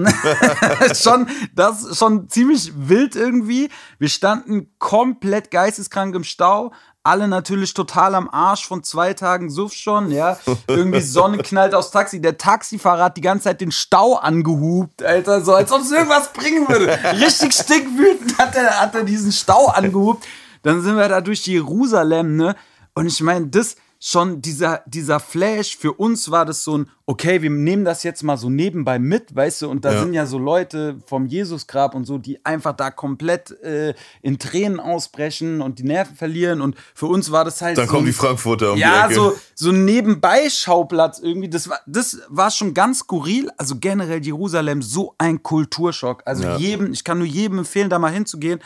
schon, 0.95 1.27
das 1.55 1.99
schon 1.99 2.29
ziemlich 2.29 2.73
wild 2.77 3.17
irgendwie. 3.17 3.71
Wir 3.99 4.09
standen 4.09 4.73
komplett 4.79 5.51
geisteskrank 5.51 6.15
im 6.15 6.25
Stau. 6.25 6.73
Alle 7.07 7.29
natürlich 7.29 7.75
total 7.75 8.15
am 8.15 8.31
Arsch 8.31 8.67
von 8.67 8.83
zwei 8.83 9.13
Tagen 9.13 9.51
Suff 9.51 9.75
schon, 9.75 10.11
ja. 10.11 10.39
Irgendwie 10.67 11.03
Sonne 11.03 11.37
knallt 11.43 11.75
aufs 11.75 11.91
Taxi. 11.91 12.19
Der 12.19 12.39
Taxifahrer 12.39 13.05
hat 13.05 13.19
die 13.19 13.21
ganze 13.21 13.45
Zeit 13.45 13.61
den 13.61 13.73
Stau 13.73 14.15
angehupt, 14.15 15.03
Alter, 15.03 15.43
so 15.43 15.53
als 15.55 15.71
ob 15.71 15.83
es 15.83 15.93
irgendwas 15.93 16.33
bringen 16.33 16.67
würde. 16.67 16.99
Richtig 17.21 17.53
stickwütend 17.53 18.39
hat 18.39 18.57
er, 18.57 18.81
hat 18.81 18.95
er 18.95 19.05
diesen 19.05 19.33
Stau 19.33 19.67
angehupt. 19.67 20.25
Dann 20.63 20.81
sind 20.81 20.97
wir 20.97 21.09
da 21.11 21.21
durch 21.21 21.47
Jerusalem, 21.47 22.37
ne? 22.37 22.57
Und 22.95 23.07
ich 23.07 23.21
meine, 23.21 23.49
das, 23.49 23.77
schon 24.07 24.43
dieser, 24.43 24.83
dieser 24.85 25.19
Flash, 25.19 25.79
für 25.79 25.95
uns 25.95 26.31
war 26.31 26.45
das 26.45 26.63
so 26.63 26.77
ein, 26.77 26.91
okay, 27.07 27.41
wir 27.41 27.49
nehmen 27.49 27.87
das 27.87 28.03
jetzt 28.03 28.23
mal 28.23 28.37
so 28.37 28.51
nebenbei 28.51 28.99
mit, 28.99 29.35
weißt 29.35 29.63
du, 29.63 29.71
und 29.71 29.87
da 29.87 29.95
ja. 29.95 30.01
sind 30.01 30.13
ja 30.13 30.27
so 30.27 30.37
Leute 30.37 30.99
vom 31.07 31.25
Jesusgrab 31.25 31.95
und 31.95 32.05
so, 32.05 32.19
die 32.19 32.45
einfach 32.45 32.75
da 32.75 32.91
komplett 32.91 33.59
äh, 33.63 33.95
in 34.21 34.39
Tränen 34.39 34.79
ausbrechen 34.79 35.63
und 35.63 35.79
die 35.79 35.85
Nerven 35.85 36.17
verlieren 36.17 36.61
und 36.61 36.77
für 36.95 37.07
uns 37.07 37.33
war 37.33 37.47
das 37.47 37.63
halt 37.63 37.79
Dann 37.79 37.87
so 37.87 37.95
kommen 37.95 38.05
die 38.05 38.13
Frankfurter 38.13 38.73
um 38.75 38.79
Ja, 38.79 39.09
die 39.09 39.15
so, 39.15 39.35
so 39.55 39.71
ein 39.71 39.87
Nebenbei-Schauplatz 39.87 41.21
irgendwie, 41.21 41.49
das 41.49 41.71
war, 41.71 41.81
das 41.87 42.21
war 42.29 42.51
schon 42.51 42.75
ganz 42.75 42.99
skurril, 42.99 43.49
also 43.57 43.77
generell 43.81 44.23
Jerusalem, 44.23 44.83
so 44.83 45.15
ein 45.17 45.43
Kulturschock, 45.43 46.23
also 46.27 46.43
ja. 46.43 46.59
jedem, 46.59 46.93
ich 46.93 47.05
kann 47.05 47.17
nur 47.17 47.27
jedem 47.27 47.57
empfehlen, 47.61 47.89
da 47.89 47.99
mal 47.99 48.13
hinzugehen 48.13 48.61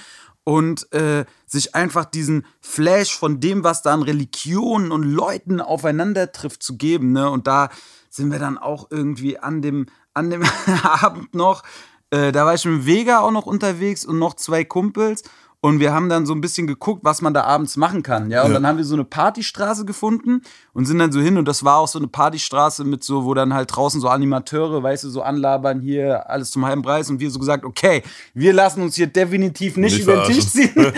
und 0.49 0.91
äh, 0.95 1.27
sich 1.45 1.75
einfach 1.75 2.07
diesen 2.07 2.47
Flash 2.63 3.15
von 3.15 3.39
dem, 3.39 3.65
was 3.65 3.83
da 3.83 3.93
an 3.93 4.01
Religionen 4.01 4.93
und 4.93 5.03
Leuten 5.03 5.61
aufeinander 5.61 6.33
trifft, 6.33 6.63
zu 6.63 6.79
geben. 6.79 7.13
Ne? 7.13 7.29
Und 7.29 7.47
da 7.47 7.69
sind 8.09 8.33
wir 8.33 8.39
dann 8.39 8.57
auch 8.57 8.87
irgendwie 8.91 9.39
an 9.39 9.61
dem, 9.61 9.89
an 10.15 10.31
dem 10.31 10.43
Abend 10.83 11.35
noch, 11.35 11.65
äh, 12.09 12.33
da 12.33 12.47
war 12.47 12.55
ich 12.55 12.65
mit 12.65 12.87
Vega 12.87 13.21
auch 13.21 13.31
noch 13.31 13.45
unterwegs 13.45 14.07
und 14.07 14.19
noch 14.19 14.33
zwei 14.33 14.65
Kumpels. 14.65 15.23
Und 15.61 15.81
wir 15.81 15.93
haben 15.93 16.09
dann 16.09 16.25
so 16.25 16.35
ein 16.35 16.41
bisschen 16.41 16.69
geguckt, 16.69 17.01
was 17.03 17.21
man 17.21 17.35
da 17.35 17.43
abends 17.43 17.77
machen 17.77 18.05
kann. 18.05 18.31
Ja, 18.31 18.43
und 18.43 18.51
ja. 18.51 18.55
dann 18.55 18.67
haben 18.67 18.77
wir 18.77 18.85
so 18.85 18.95
eine 18.95 19.03
Partystraße 19.03 19.85
gefunden 19.85 20.43
und 20.73 20.85
sind 20.85 21.01
dann 21.01 21.11
so 21.11 21.21
hin. 21.21 21.37
Und 21.37 21.49
das 21.49 21.65
war 21.65 21.79
auch 21.79 21.89
so 21.89 21.99
eine 21.99 22.07
Partystraße 22.07 22.85
mit 22.85 23.03
so, 23.03 23.25
wo 23.25 23.35
dann 23.35 23.53
halt 23.53 23.75
draußen 23.75 24.01
so 24.01 24.07
Animateure, 24.09 24.85
weißt 24.85 25.03
du, 25.03 25.09
so 25.11 25.21
anlabern 25.21 25.81
hier 25.81 26.31
alles 26.31 26.53
zum 26.53 26.65
halben 26.65 26.83
Preis. 26.83 27.11
Und 27.11 27.19
wir 27.19 27.29
so 27.29 27.41
gesagt, 27.41 27.65
okay, 27.65 28.05
wir 28.35 28.53
lassen 28.53 28.83
uns 28.83 28.95
hier 28.95 29.09
definitiv 29.09 29.77
nicht, 29.77 29.95
nicht 29.95 30.03
über 30.05 30.19
den 30.19 30.33
Tisch 30.33 30.47
ziehen. 30.47 30.73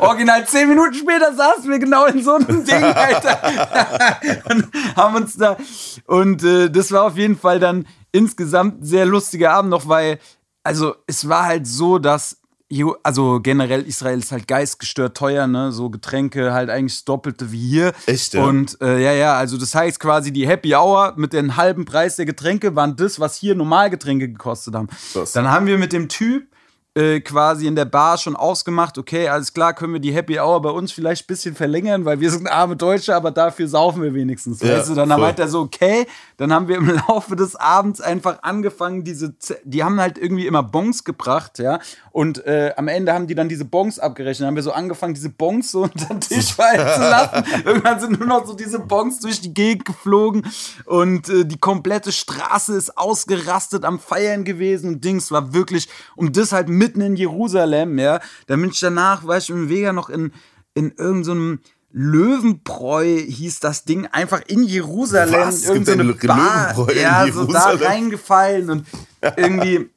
Original 0.00 0.44
zehn 0.44 0.68
Minuten 0.68 0.94
später 0.94 1.32
saßen 1.32 1.70
wir 1.70 1.78
genau 1.78 2.06
in 2.06 2.20
so 2.20 2.34
einem 2.34 2.64
Ding, 2.64 2.82
Alter. 2.82 3.38
und 4.50 4.68
haben 4.96 5.14
uns 5.14 5.36
da. 5.36 5.56
Und 6.06 6.42
äh, 6.42 6.68
das 6.68 6.90
war 6.90 7.04
auf 7.04 7.16
jeden 7.16 7.38
Fall 7.38 7.60
dann 7.60 7.86
insgesamt 8.10 8.80
ein 8.80 8.84
sehr 8.84 9.06
lustiger 9.06 9.52
Abend 9.52 9.70
noch, 9.70 9.86
weil, 9.86 10.18
also 10.64 10.96
es 11.06 11.28
war 11.28 11.44
halt 11.44 11.68
so, 11.68 12.00
dass 12.00 12.38
also 13.02 13.40
generell 13.40 13.82
Israel 13.82 14.18
ist 14.18 14.32
halt 14.32 14.48
geistgestört 14.48 15.16
teuer, 15.16 15.46
ne? 15.46 15.72
So 15.72 15.90
Getränke 15.90 16.52
halt 16.52 16.70
eigentlich 16.70 16.94
das 16.94 17.04
Doppelte 17.04 17.52
wie 17.52 17.68
hier. 17.68 17.92
Echt, 18.06 18.34
ja? 18.34 18.44
Und 18.44 18.80
äh, 18.80 19.02
ja, 19.02 19.12
ja, 19.12 19.34
also 19.36 19.56
das 19.58 19.74
heißt 19.74 20.00
quasi 20.00 20.32
die 20.32 20.46
Happy 20.46 20.74
Hour 20.74 21.14
mit 21.16 21.32
dem 21.32 21.56
halben 21.56 21.84
Preis 21.84 22.16
der 22.16 22.26
Getränke 22.26 22.74
waren 22.74 22.96
das, 22.96 23.20
was 23.20 23.36
hier 23.36 23.54
Normalgetränke 23.54 24.28
gekostet 24.28 24.74
haben. 24.74 24.88
Krass. 25.12 25.32
Dann 25.32 25.50
haben 25.50 25.66
wir 25.66 25.78
mit 25.78 25.92
dem 25.92 26.08
Typ 26.08 26.46
äh, 26.96 27.20
quasi 27.20 27.66
in 27.66 27.74
der 27.74 27.86
Bar 27.86 28.18
schon 28.18 28.36
ausgemacht, 28.36 28.98
okay, 28.98 29.28
alles 29.28 29.52
klar, 29.52 29.74
können 29.74 29.94
wir 29.94 30.00
die 30.00 30.12
Happy 30.12 30.38
Hour 30.38 30.62
bei 30.62 30.70
uns 30.70 30.92
vielleicht 30.92 31.24
ein 31.24 31.26
bisschen 31.26 31.54
verlängern, 31.54 32.04
weil 32.04 32.20
wir 32.20 32.30
sind 32.30 32.46
arme 32.46 32.76
Deutsche, 32.76 33.14
aber 33.14 33.32
dafür 33.32 33.66
saufen 33.66 34.02
wir 34.02 34.14
wenigstens. 34.14 34.60
Ja, 34.60 34.78
weißt 34.78 34.90
du, 34.90 34.94
dann 34.94 35.08
meint 35.08 35.40
er 35.40 35.48
so, 35.48 35.62
okay, 35.62 36.06
dann 36.36 36.52
haben 36.52 36.68
wir 36.68 36.76
im 36.76 36.88
Laufe 37.08 37.36
des 37.36 37.56
Abends 37.56 38.00
einfach 38.00 38.42
angefangen, 38.42 39.04
diese, 39.04 39.34
die 39.64 39.84
haben 39.84 40.00
halt 40.00 40.16
irgendwie 40.16 40.46
immer 40.46 40.62
Bons 40.62 41.04
gebracht, 41.04 41.58
ja, 41.58 41.80
und 42.12 42.46
äh, 42.46 42.72
am 42.76 42.88
Ende 42.88 43.12
haben 43.12 43.26
die 43.26 43.34
dann 43.34 43.48
diese 43.48 43.64
Bons 43.64 43.98
abgerechnet. 43.98 44.42
Dann 44.42 44.48
haben 44.48 44.56
wir 44.56 44.62
so 44.62 44.72
angefangen, 44.72 45.14
diese 45.14 45.30
Bons 45.30 45.72
so 45.72 45.82
unter 45.82 46.06
den 46.06 46.20
Tisch 46.20 46.52
fallen 46.54 46.88
zu 46.94 47.00
lassen. 47.00 47.44
Irgendwann 47.64 48.00
sind 48.00 48.18
nur 48.18 48.28
noch 48.28 48.46
so 48.46 48.54
diese 48.54 48.78
Bons 48.78 49.20
durch 49.20 49.40
die 49.40 49.52
Gegend 49.52 49.84
geflogen 49.84 50.46
und 50.86 51.28
äh, 51.28 51.44
die 51.44 51.58
komplette 51.58 52.12
Straße 52.12 52.74
ist 52.76 52.96
ausgerastet 52.96 53.84
am 53.84 53.98
Feiern 53.98 54.44
gewesen 54.44 54.94
und 54.94 55.04
Dings 55.04 55.30
war 55.30 55.52
wirklich, 55.52 55.88
um 56.16 56.32
das 56.32 56.52
halt 56.52 56.68
mit 56.68 56.84
mitten 56.84 57.00
in 57.00 57.16
Jerusalem, 57.16 57.98
ja. 57.98 58.20
Da 58.46 58.56
bin 58.56 58.70
ich 58.70 58.80
danach, 58.80 59.26
weißt 59.26 59.48
du, 59.48 59.54
im 59.54 59.68
Vega 59.68 59.92
noch 59.92 60.10
in, 60.10 60.32
in 60.74 60.92
irgendeinem 60.92 61.60
so 61.62 61.70
Löwenbräu 61.96 63.18
hieß 63.20 63.60
das 63.60 63.84
Ding, 63.84 64.08
einfach 64.08 64.42
in 64.48 64.64
Jerusalem. 64.64 65.46
Was? 65.46 65.64
Irgendeine 65.64 66.12
so 66.20 66.26
Bar, 66.26 66.92
ja, 66.92 67.24
so 67.32 67.44
da 67.44 67.70
reingefallen 67.70 68.68
und 68.68 68.86
irgendwie 69.36 69.88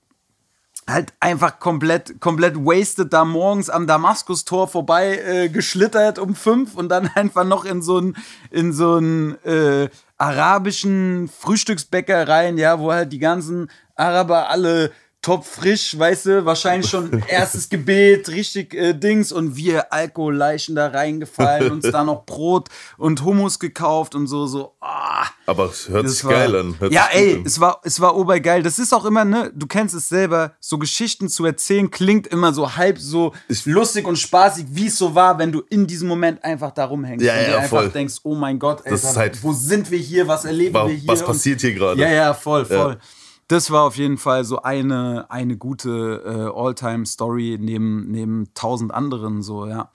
halt 0.87 1.13
einfach 1.19 1.59
komplett, 1.59 2.21
komplett 2.21 2.55
wasted 2.55 3.11
da 3.11 3.25
morgens 3.25 3.71
am 3.71 3.87
Damaskustor 3.87 4.67
vorbei 4.67 5.17
äh, 5.17 5.49
geschlittert 5.49 6.19
um 6.19 6.35
fünf 6.35 6.75
und 6.75 6.89
dann 6.89 7.07
einfach 7.15 7.43
noch 7.43 7.65
in 7.65 7.81
so 7.81 7.97
ein, 7.97 8.15
in 8.51 8.73
so 8.73 8.97
ein 8.97 9.43
äh, 9.43 9.89
arabischen 10.19 11.27
Frühstücksbäcker 11.27 12.27
rein, 12.27 12.59
ja, 12.59 12.79
wo 12.79 12.93
halt 12.93 13.11
die 13.11 13.19
ganzen 13.19 13.71
Araber 13.95 14.49
alle 14.49 14.91
top 15.27 15.45
frisch, 15.45 15.99
weißt 15.99 16.25
du, 16.27 16.45
wahrscheinlich 16.45 16.89
schon 16.89 17.21
erstes 17.27 17.67
Gebet, 17.67 18.29
richtig 18.29 18.73
äh, 18.73 18.93
Dings 18.93 19.33
und 19.33 19.57
wir 19.57 19.91
Alkoholleichen 19.91 20.73
da 20.73 20.87
reingefallen, 20.87 21.69
uns 21.69 21.91
da 21.91 22.05
noch 22.05 22.25
Brot 22.25 22.69
und 22.97 23.21
Hummus 23.25 23.59
gekauft 23.59 24.15
und 24.15 24.27
so, 24.27 24.47
so, 24.47 24.75
ah. 24.79 25.25
Aber 25.45 25.65
es 25.65 25.89
hört 25.89 26.09
sich 26.09 26.23
war, 26.23 26.31
geil 26.31 26.55
an. 26.55 26.75
Hört 26.79 26.93
ja, 26.93 27.09
ey, 27.11 27.43
es 27.45 27.59
war, 27.59 27.81
es 27.83 27.99
war 27.99 28.15
obergeil. 28.15 28.63
Das 28.63 28.79
ist 28.79 28.93
auch 28.93 29.03
immer, 29.03 29.25
ne, 29.25 29.51
du 29.53 29.67
kennst 29.67 29.95
es 29.95 30.07
selber, 30.07 30.53
so 30.61 30.77
Geschichten 30.77 31.27
zu 31.27 31.43
erzählen 31.43 31.91
klingt 31.91 32.27
immer 32.27 32.53
so 32.53 32.77
halb 32.77 32.97
so 32.97 33.33
ich, 33.49 33.65
lustig 33.65 34.07
und 34.07 34.17
spaßig, 34.17 34.67
wie 34.69 34.87
es 34.87 34.97
so 34.97 35.13
war, 35.13 35.37
wenn 35.39 35.51
du 35.51 35.61
in 35.69 35.87
diesem 35.87 36.07
Moment 36.07 36.41
einfach 36.41 36.71
da 36.71 36.85
rumhängst 36.85 37.25
ja, 37.25 37.33
und 37.33 37.39
dir 37.39 37.49
ja, 37.49 37.57
einfach 37.57 37.81
voll. 37.81 37.89
denkst, 37.89 38.15
oh 38.23 38.35
mein 38.35 38.59
Gott, 38.59 38.81
ey, 38.85 38.97
halt, 38.97 39.43
wo 39.43 39.51
sind 39.51 39.91
wir 39.91 39.99
hier, 39.99 40.25
was 40.25 40.45
erleben 40.45 40.73
war, 40.73 40.87
wir 40.87 40.95
hier? 40.95 41.07
Was 41.09 41.25
passiert 41.25 41.59
hier 41.59 41.73
gerade? 41.73 41.99
Ja, 41.99 42.09
ja, 42.09 42.33
voll, 42.33 42.63
voll. 42.63 42.93
Ja 42.93 43.16
das 43.47 43.71
war 43.71 43.83
auf 43.83 43.95
jeden 43.95 44.17
Fall 44.17 44.43
so 44.43 44.61
eine, 44.61 45.29
eine 45.29 45.57
gute 45.57 46.23
äh, 46.25 46.59
All-Time-Story 46.59 47.57
neben, 47.59 48.11
neben 48.11 48.53
tausend 48.53 48.93
anderen, 48.93 49.41
so, 49.41 49.65
ja. 49.65 49.91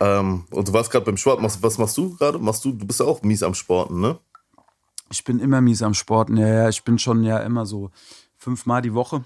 Ähm, 0.00 0.44
und 0.50 0.68
du 0.68 0.72
warst 0.72 0.90
gerade 0.90 1.06
beim 1.06 1.16
Sport. 1.16 1.40
Was 1.62 1.78
machst 1.78 1.96
du 1.96 2.16
gerade? 2.16 2.38
Machst 2.38 2.64
du, 2.64 2.72
du 2.72 2.86
bist 2.86 3.00
ja 3.00 3.06
auch 3.06 3.22
mies 3.22 3.42
am 3.42 3.54
Sporten, 3.54 4.00
ne? 4.00 4.18
Ich 5.10 5.22
bin 5.22 5.38
immer 5.38 5.60
mies 5.60 5.82
am 5.82 5.94
Sporten, 5.94 6.36
ja, 6.36 6.48
ja. 6.48 6.68
Ich 6.68 6.82
bin 6.82 6.98
schon 6.98 7.22
ja 7.22 7.38
immer 7.38 7.66
so 7.66 7.90
fünfmal 8.36 8.82
die 8.82 8.94
Woche. 8.94 9.24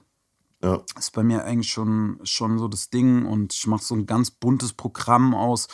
Ja. 0.62 0.82
Ist 0.98 1.12
bei 1.12 1.22
mir 1.22 1.44
eigentlich 1.44 1.70
schon, 1.70 2.20
schon 2.24 2.58
so 2.58 2.68
das 2.68 2.90
Ding 2.90 3.24
und 3.24 3.54
ich 3.54 3.66
mache 3.66 3.84
so 3.84 3.94
ein 3.94 4.06
ganz 4.06 4.30
buntes 4.30 4.72
Programm 4.72 5.34
aus 5.34 5.68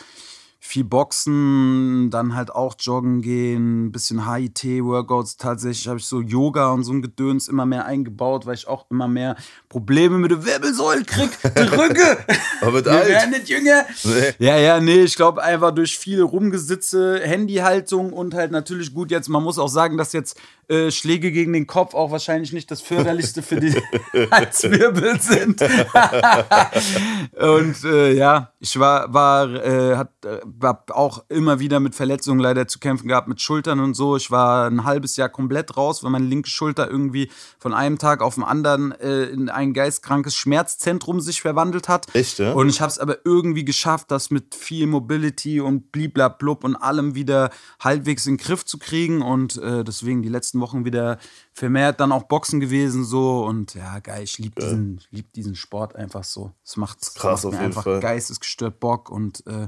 viel 0.65 0.83
Boxen, 0.83 2.09
dann 2.09 2.35
halt 2.35 2.51
auch 2.51 2.75
joggen 2.79 3.21
gehen, 3.21 3.85
ein 3.85 3.91
bisschen 3.91 4.29
HIT-Workouts. 4.31 5.37
Tatsächlich 5.37 5.87
habe 5.87 5.99
ich 5.99 6.05
so 6.05 6.21
Yoga 6.21 6.71
und 6.71 6.83
so 6.83 6.91
ein 6.91 7.01
Gedöns 7.01 7.47
immer 7.47 7.65
mehr 7.65 7.85
eingebaut, 7.85 8.45
weil 8.45 8.55
ich 8.55 8.67
auch 8.67 8.85
immer 8.89 9.07
mehr 9.07 9.35
Probleme 9.69 10.17
mit 10.17 10.31
der 10.31 10.43
Wirbelsäule 10.45 11.03
krieg. 11.03 11.29
Drücke! 11.41 12.17
Aber 12.61 12.71
mit 12.71 12.85
Wir 12.85 12.91
alt. 12.93 13.07
werden 13.09 13.31
nicht 13.31 13.47
jünger. 13.49 13.85
Nee. 14.03 14.33
Ja, 14.39 14.57
ja, 14.57 14.79
nee, 14.79 15.03
ich 15.03 15.15
glaube 15.15 15.43
einfach 15.43 15.71
durch 15.71 15.97
viel 15.97 16.21
Rumgesitze, 16.21 17.19
Handyhaltung 17.21 18.11
und 18.11 18.33
halt 18.33 18.51
natürlich 18.51 18.93
gut 18.93 19.11
jetzt, 19.11 19.29
man 19.29 19.43
muss 19.43 19.59
auch 19.59 19.69
sagen, 19.69 19.97
dass 19.97 20.13
jetzt 20.13 20.37
äh, 20.69 20.91
Schläge 20.91 21.31
gegen 21.31 21.53
den 21.53 21.67
Kopf 21.67 21.93
auch 21.93 22.11
wahrscheinlich 22.11 22.53
nicht 22.53 22.71
das 22.71 22.81
förderlichste 22.81 23.41
für 23.41 23.59
die 23.59 23.73
Halswirbel 24.31 25.19
sind. 25.19 25.61
und 27.31 27.83
äh, 27.83 28.13
ja, 28.13 28.51
ich 28.59 28.79
war, 28.79 29.13
war, 29.13 29.49
äh, 29.53 29.95
hat, 29.95 30.25
äh, 30.25 30.39
war 30.43 30.83
auch 30.89 31.23
immer 31.29 31.59
wieder 31.59 31.79
mit 31.79 31.95
Verletzungen 31.95 32.39
leider 32.39 32.67
zu 32.67 32.79
kämpfen 32.79 33.07
gehabt, 33.07 33.27
mit 33.27 33.41
Schultern 33.41 33.79
und 33.79 33.93
so. 33.93 34.15
Ich 34.17 34.31
war 34.31 34.67
ein 34.67 34.83
halbes 34.83 35.17
Jahr 35.17 35.29
komplett 35.29 35.77
raus, 35.77 36.03
weil 36.03 36.11
meine 36.11 36.25
linke 36.25 36.49
Schulter 36.49 36.89
irgendwie 36.89 37.29
von 37.59 37.73
einem 37.73 37.97
Tag 37.97 38.21
auf 38.21 38.35
den 38.35 38.43
anderen 38.43 38.91
äh, 38.93 39.25
in 39.25 39.49
ein 39.49 39.73
geistkrankes 39.73 40.35
Schmerzzentrum 40.35 41.21
sich 41.21 41.41
verwandelt 41.41 41.87
hat. 41.87 42.07
Echt, 42.15 42.39
ja? 42.39 42.53
Und 42.53 42.69
ich 42.69 42.81
habe 42.81 42.89
es 42.89 42.99
aber 42.99 43.17
irgendwie 43.23 43.65
geschafft, 43.65 44.11
das 44.11 44.31
mit 44.31 44.55
viel 44.55 44.87
Mobility 44.87 45.59
und 45.59 45.91
bliblablub 45.91 46.63
und 46.63 46.75
allem 46.75 47.15
wieder 47.15 47.51
halbwegs 47.79 48.25
in 48.25 48.37
den 48.37 48.43
Griff 48.43 48.65
zu 48.65 48.79
kriegen. 48.79 49.21
Und 49.21 49.57
äh, 49.57 49.83
deswegen 49.83 50.21
die 50.21 50.29
letzten 50.29 50.54
letzten 50.55 50.61
Wochen 50.61 50.85
wieder 50.85 51.17
vermehrt 51.53 51.99
dann 51.99 52.11
auch 52.11 52.23
Boxen 52.23 52.59
gewesen 52.59 53.03
so 53.03 53.45
und 53.45 53.75
ja, 53.75 53.99
geil, 53.99 54.23
ich 54.23 54.37
liebe 54.39 54.61
diesen, 54.61 55.01
lieb 55.11 55.31
diesen 55.33 55.55
Sport 55.55 55.95
einfach 55.95 56.23
so. 56.23 56.51
Es 56.63 56.77
macht, 56.77 56.99
Krass, 57.15 57.43
macht 57.43 57.53
mir 57.53 57.59
einfach 57.59 57.83
Fall. 57.83 57.99
geistesgestört 57.99 58.79
Bock 58.79 59.09
und 59.09 59.45
äh, 59.47 59.67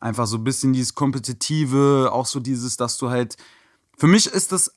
einfach 0.00 0.26
so 0.26 0.36
ein 0.36 0.44
bisschen 0.44 0.72
dieses 0.72 0.94
Kompetitive, 0.94 2.10
auch 2.12 2.26
so 2.26 2.40
dieses, 2.40 2.76
dass 2.76 2.98
du 2.98 3.10
halt, 3.10 3.36
für 3.96 4.06
mich 4.06 4.26
ist 4.26 4.52
das 4.52 4.74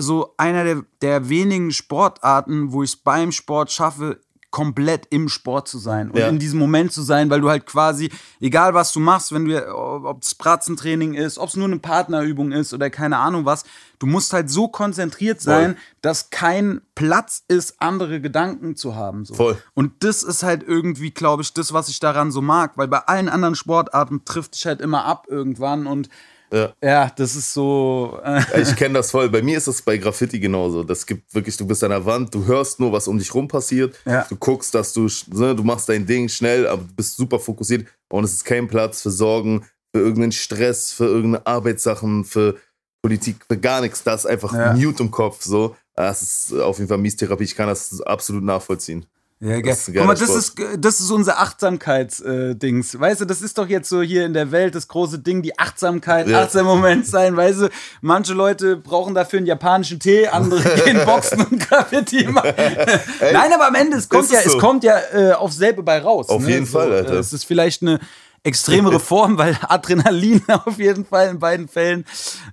so 0.00 0.34
einer 0.36 0.64
der, 0.64 0.84
der 1.00 1.28
wenigen 1.28 1.72
Sportarten, 1.72 2.72
wo 2.72 2.82
ich 2.82 2.90
es 2.90 2.96
beim 2.96 3.32
Sport 3.32 3.72
schaffe, 3.72 4.20
komplett 4.50 5.06
im 5.10 5.28
Sport 5.28 5.68
zu 5.68 5.78
sein 5.78 6.10
und 6.10 6.18
ja. 6.18 6.28
in 6.28 6.38
diesem 6.38 6.58
Moment 6.58 6.92
zu 6.92 7.02
sein, 7.02 7.28
weil 7.28 7.40
du 7.40 7.50
halt 7.50 7.66
quasi, 7.66 8.10
egal 8.40 8.72
was 8.72 8.92
du 8.92 9.00
machst, 9.00 9.32
wenn 9.32 9.44
du, 9.44 9.74
ob 9.74 10.22
es 10.22 10.34
Pratzentraining 10.34 11.14
ist, 11.14 11.38
ob 11.38 11.50
es 11.50 11.56
nur 11.56 11.66
eine 11.66 11.78
Partnerübung 11.78 12.52
ist 12.52 12.72
oder 12.72 12.88
keine 12.88 13.18
Ahnung 13.18 13.44
was, 13.44 13.64
du 13.98 14.06
musst 14.06 14.32
halt 14.32 14.48
so 14.48 14.68
konzentriert 14.68 15.40
sein, 15.42 15.72
Voll. 15.72 15.82
dass 16.00 16.30
kein 16.30 16.80
Platz 16.94 17.44
ist, 17.48 17.80
andere 17.80 18.20
Gedanken 18.20 18.74
zu 18.74 18.94
haben. 18.96 19.26
So. 19.26 19.34
Voll. 19.34 19.58
Und 19.74 19.92
das 20.02 20.22
ist 20.22 20.42
halt 20.42 20.62
irgendwie, 20.66 21.10
glaube 21.10 21.42
ich, 21.42 21.52
das, 21.52 21.74
was 21.74 21.88
ich 21.90 22.00
daran 22.00 22.30
so 22.30 22.40
mag, 22.40 22.72
weil 22.76 22.88
bei 22.88 23.00
allen 23.00 23.28
anderen 23.28 23.54
Sportarten 23.54 24.24
trifft 24.24 24.54
dich 24.54 24.64
halt 24.64 24.80
immer 24.80 25.04
ab 25.04 25.26
irgendwann 25.28 25.86
und 25.86 26.08
ja. 26.52 26.72
ja, 26.82 27.12
das 27.16 27.36
ist 27.36 27.52
so. 27.52 28.18
Äh 28.24 28.62
ich 28.62 28.74
kenne 28.76 28.94
das 28.94 29.10
voll. 29.10 29.28
Bei 29.28 29.42
mir 29.42 29.58
ist 29.58 29.68
das 29.68 29.82
bei 29.82 29.96
Graffiti 29.96 30.38
genauso. 30.38 30.82
Das 30.84 31.04
gibt 31.06 31.34
wirklich, 31.34 31.56
du 31.56 31.66
bist 31.66 31.82
an 31.84 31.90
der 31.90 32.04
Wand, 32.04 32.34
du 32.34 32.44
hörst 32.44 32.80
nur, 32.80 32.92
was 32.92 33.08
um 33.08 33.18
dich 33.18 33.32
rum 33.34 33.48
passiert. 33.48 33.96
Ja. 34.04 34.26
Du 34.28 34.36
guckst, 34.36 34.74
dass 34.74 34.92
du, 34.92 35.08
ne, 35.32 35.54
du 35.54 35.62
machst 35.62 35.88
dein 35.88 36.06
Ding 36.06 36.28
schnell, 36.28 36.66
aber 36.66 36.82
du 36.82 36.94
bist 36.94 37.16
super 37.16 37.38
fokussiert 37.38 37.86
und 38.10 38.24
es 38.24 38.32
ist 38.34 38.44
kein 38.44 38.68
Platz 38.68 39.02
für 39.02 39.10
Sorgen, 39.10 39.64
für 39.94 40.00
irgendeinen 40.00 40.32
Stress, 40.32 40.92
für 40.92 41.06
irgendeine 41.06 41.46
Arbeitssachen, 41.46 42.24
für 42.24 42.56
Politik, 43.02 43.44
für 43.48 43.56
gar 43.58 43.80
nichts. 43.80 44.02
Das 44.02 44.24
ist 44.24 44.30
einfach 44.30 44.52
Ja. 44.54 44.72
mute 44.72 45.02
im 45.02 45.10
Kopf. 45.10 45.42
So. 45.42 45.76
Das 45.94 46.22
ist 46.22 46.54
auf 46.54 46.78
jeden 46.78 46.88
Fall 46.88 46.98
Mies-Therapie. 46.98 47.44
Ich 47.44 47.54
kann 47.56 47.68
das 47.68 48.00
absolut 48.02 48.44
nachvollziehen. 48.44 49.06
Ja, 49.40 49.50
geil. 49.60 49.62
Das 49.66 49.80
ist 49.82 49.88
ein 49.88 49.94
Guck 49.94 50.06
mal, 50.06 50.14
das 50.14 50.30
ist, 50.30 50.54
das 50.78 50.98
ist 51.00 51.10
unser 51.12 51.38
Achtsamkeits-Dings. 51.38 52.98
weißt 52.98 53.20
du, 53.20 53.24
das 53.24 53.40
ist 53.40 53.56
doch 53.58 53.68
jetzt 53.68 53.88
so 53.88 54.02
hier 54.02 54.24
in 54.26 54.32
der 54.32 54.50
Welt 54.50 54.74
das 54.74 54.88
große 54.88 55.20
Ding, 55.20 55.42
die 55.42 55.56
Achtsamkeit, 55.58 56.26
Ja. 56.26 56.42
achtsam 56.42 56.66
Moment 56.66 57.06
sein. 57.06 57.36
Weißt 57.36 57.60
du, 57.60 57.68
manche 58.00 58.34
Leute 58.34 58.76
brauchen 58.76 59.14
dafür 59.14 59.38
einen 59.38 59.46
japanischen 59.46 60.00
Tee, 60.00 60.26
andere 60.26 60.60
gehen 60.84 61.04
boxen 61.04 61.40
und 61.44 61.60
Graffiti 61.60 62.26
machen. 62.26 62.52
Nein, 63.20 63.52
aber 63.54 63.68
am 63.68 63.74
Ende, 63.76 63.96
es 63.98 64.08
kommt 64.08 64.30
ja, 64.30 64.42
so. 64.42 64.56
es 64.56 64.58
kommt 64.58 64.82
ja 64.84 64.98
äh, 65.12 65.32
aufs 65.32 65.56
selbe 65.56 65.82
bei 65.82 66.00
raus. 66.00 66.28
Auf 66.28 66.42
ne? 66.42 66.50
jeden 66.50 66.66
Fall, 66.66 66.92
Alter. 66.92 67.14
äh, 67.14 67.18
Es 67.18 67.32
ist 67.32 67.44
vielleicht 67.44 67.82
eine 67.82 68.00
extremere 68.42 68.98
Form, 69.00 69.38
weil 69.38 69.56
Adrenalin 69.68 70.42
auf 70.64 70.78
jeden 70.78 71.04
Fall 71.04 71.28
in 71.28 71.38
beiden 71.38 71.68
Fällen 71.68 72.04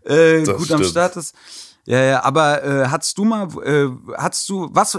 äh, 0.03 0.43
gut 0.43 0.49
am 0.57 0.63
stimmt. 0.65 0.85
Start 0.85 1.15
ist. 1.17 1.33
Ja, 1.87 2.01
ja, 2.01 2.23
aber 2.23 2.63
äh, 2.63 2.87
hattest 2.87 3.15
du 3.19 3.25
mal, 3.25 3.47
äh, 3.63 3.87
hattest 4.17 4.49
du, 4.49 4.69
was, 4.71 4.97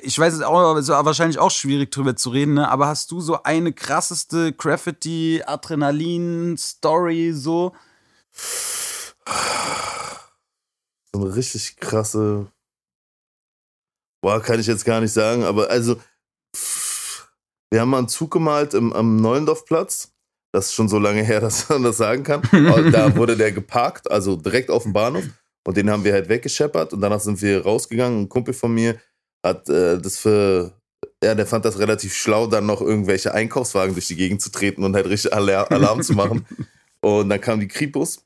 ich 0.00 0.18
weiß 0.18 0.32
es 0.32 0.40
auch, 0.40 0.58
aber 0.58 0.78
es 0.78 0.88
ist 0.88 0.94
wahrscheinlich 0.94 1.38
auch 1.38 1.50
schwierig 1.50 1.90
drüber 1.90 2.16
zu 2.16 2.30
reden, 2.30 2.54
ne? 2.54 2.70
aber 2.70 2.86
hast 2.86 3.10
du 3.10 3.20
so 3.20 3.42
eine 3.42 3.74
krasseste 3.74 4.54
Graffiti-Adrenalin-Story 4.54 7.32
so? 7.34 7.74
So 11.12 11.20
eine 11.20 11.36
richtig 11.36 11.76
krasse. 11.76 12.50
Boah, 14.22 14.40
kann 14.40 14.58
ich 14.58 14.66
jetzt 14.66 14.86
gar 14.86 15.02
nicht 15.02 15.12
sagen, 15.12 15.44
aber 15.44 15.68
also. 15.68 16.00
Wir 17.70 17.80
haben 17.80 17.90
mal 17.90 17.98
einen 17.98 18.08
Zug 18.08 18.30
gemalt 18.30 18.72
im, 18.72 18.92
am 18.92 19.16
Neulendorfplatz. 19.16 20.12
Das 20.52 20.66
ist 20.66 20.74
schon 20.74 20.88
so 20.88 20.98
lange 20.98 21.22
her, 21.22 21.40
dass 21.40 21.68
man 21.68 21.82
das 21.82 21.96
sagen 21.98 22.22
kann. 22.22 22.40
Da 22.92 23.14
wurde 23.16 23.36
der 23.36 23.52
geparkt, 23.52 24.10
also 24.10 24.36
direkt 24.36 24.70
auf 24.70 24.84
dem 24.84 24.94
Bahnhof. 24.94 25.24
Und 25.66 25.76
den 25.76 25.90
haben 25.90 26.04
wir 26.04 26.12
halt 26.12 26.28
weggescheppert. 26.28 26.92
Und 26.92 27.00
danach 27.00 27.20
sind 27.20 27.40
wir 27.40 27.62
rausgegangen. 27.62 28.22
Ein 28.22 28.28
Kumpel 28.28 28.54
von 28.54 28.72
mir 28.72 28.96
hat 29.42 29.68
äh, 29.68 29.98
das 29.98 30.18
für. 30.18 30.72
Ja, 31.22 31.34
der 31.34 31.46
fand 31.46 31.64
das 31.64 31.78
relativ 31.78 32.14
schlau, 32.14 32.46
dann 32.46 32.66
noch 32.66 32.80
irgendwelche 32.80 33.32
Einkaufswagen 33.32 33.94
durch 33.94 34.08
die 34.08 34.16
Gegend 34.16 34.42
zu 34.42 34.50
treten 34.50 34.84
und 34.84 34.94
halt 34.94 35.06
richtig 35.06 35.32
Alar 35.32 35.70
Alarm 35.70 36.02
zu 36.02 36.12
machen. 36.12 36.46
Und 37.00 37.28
dann 37.28 37.40
kamen 37.40 37.60
die 37.60 37.68
Kripos. 37.68 38.22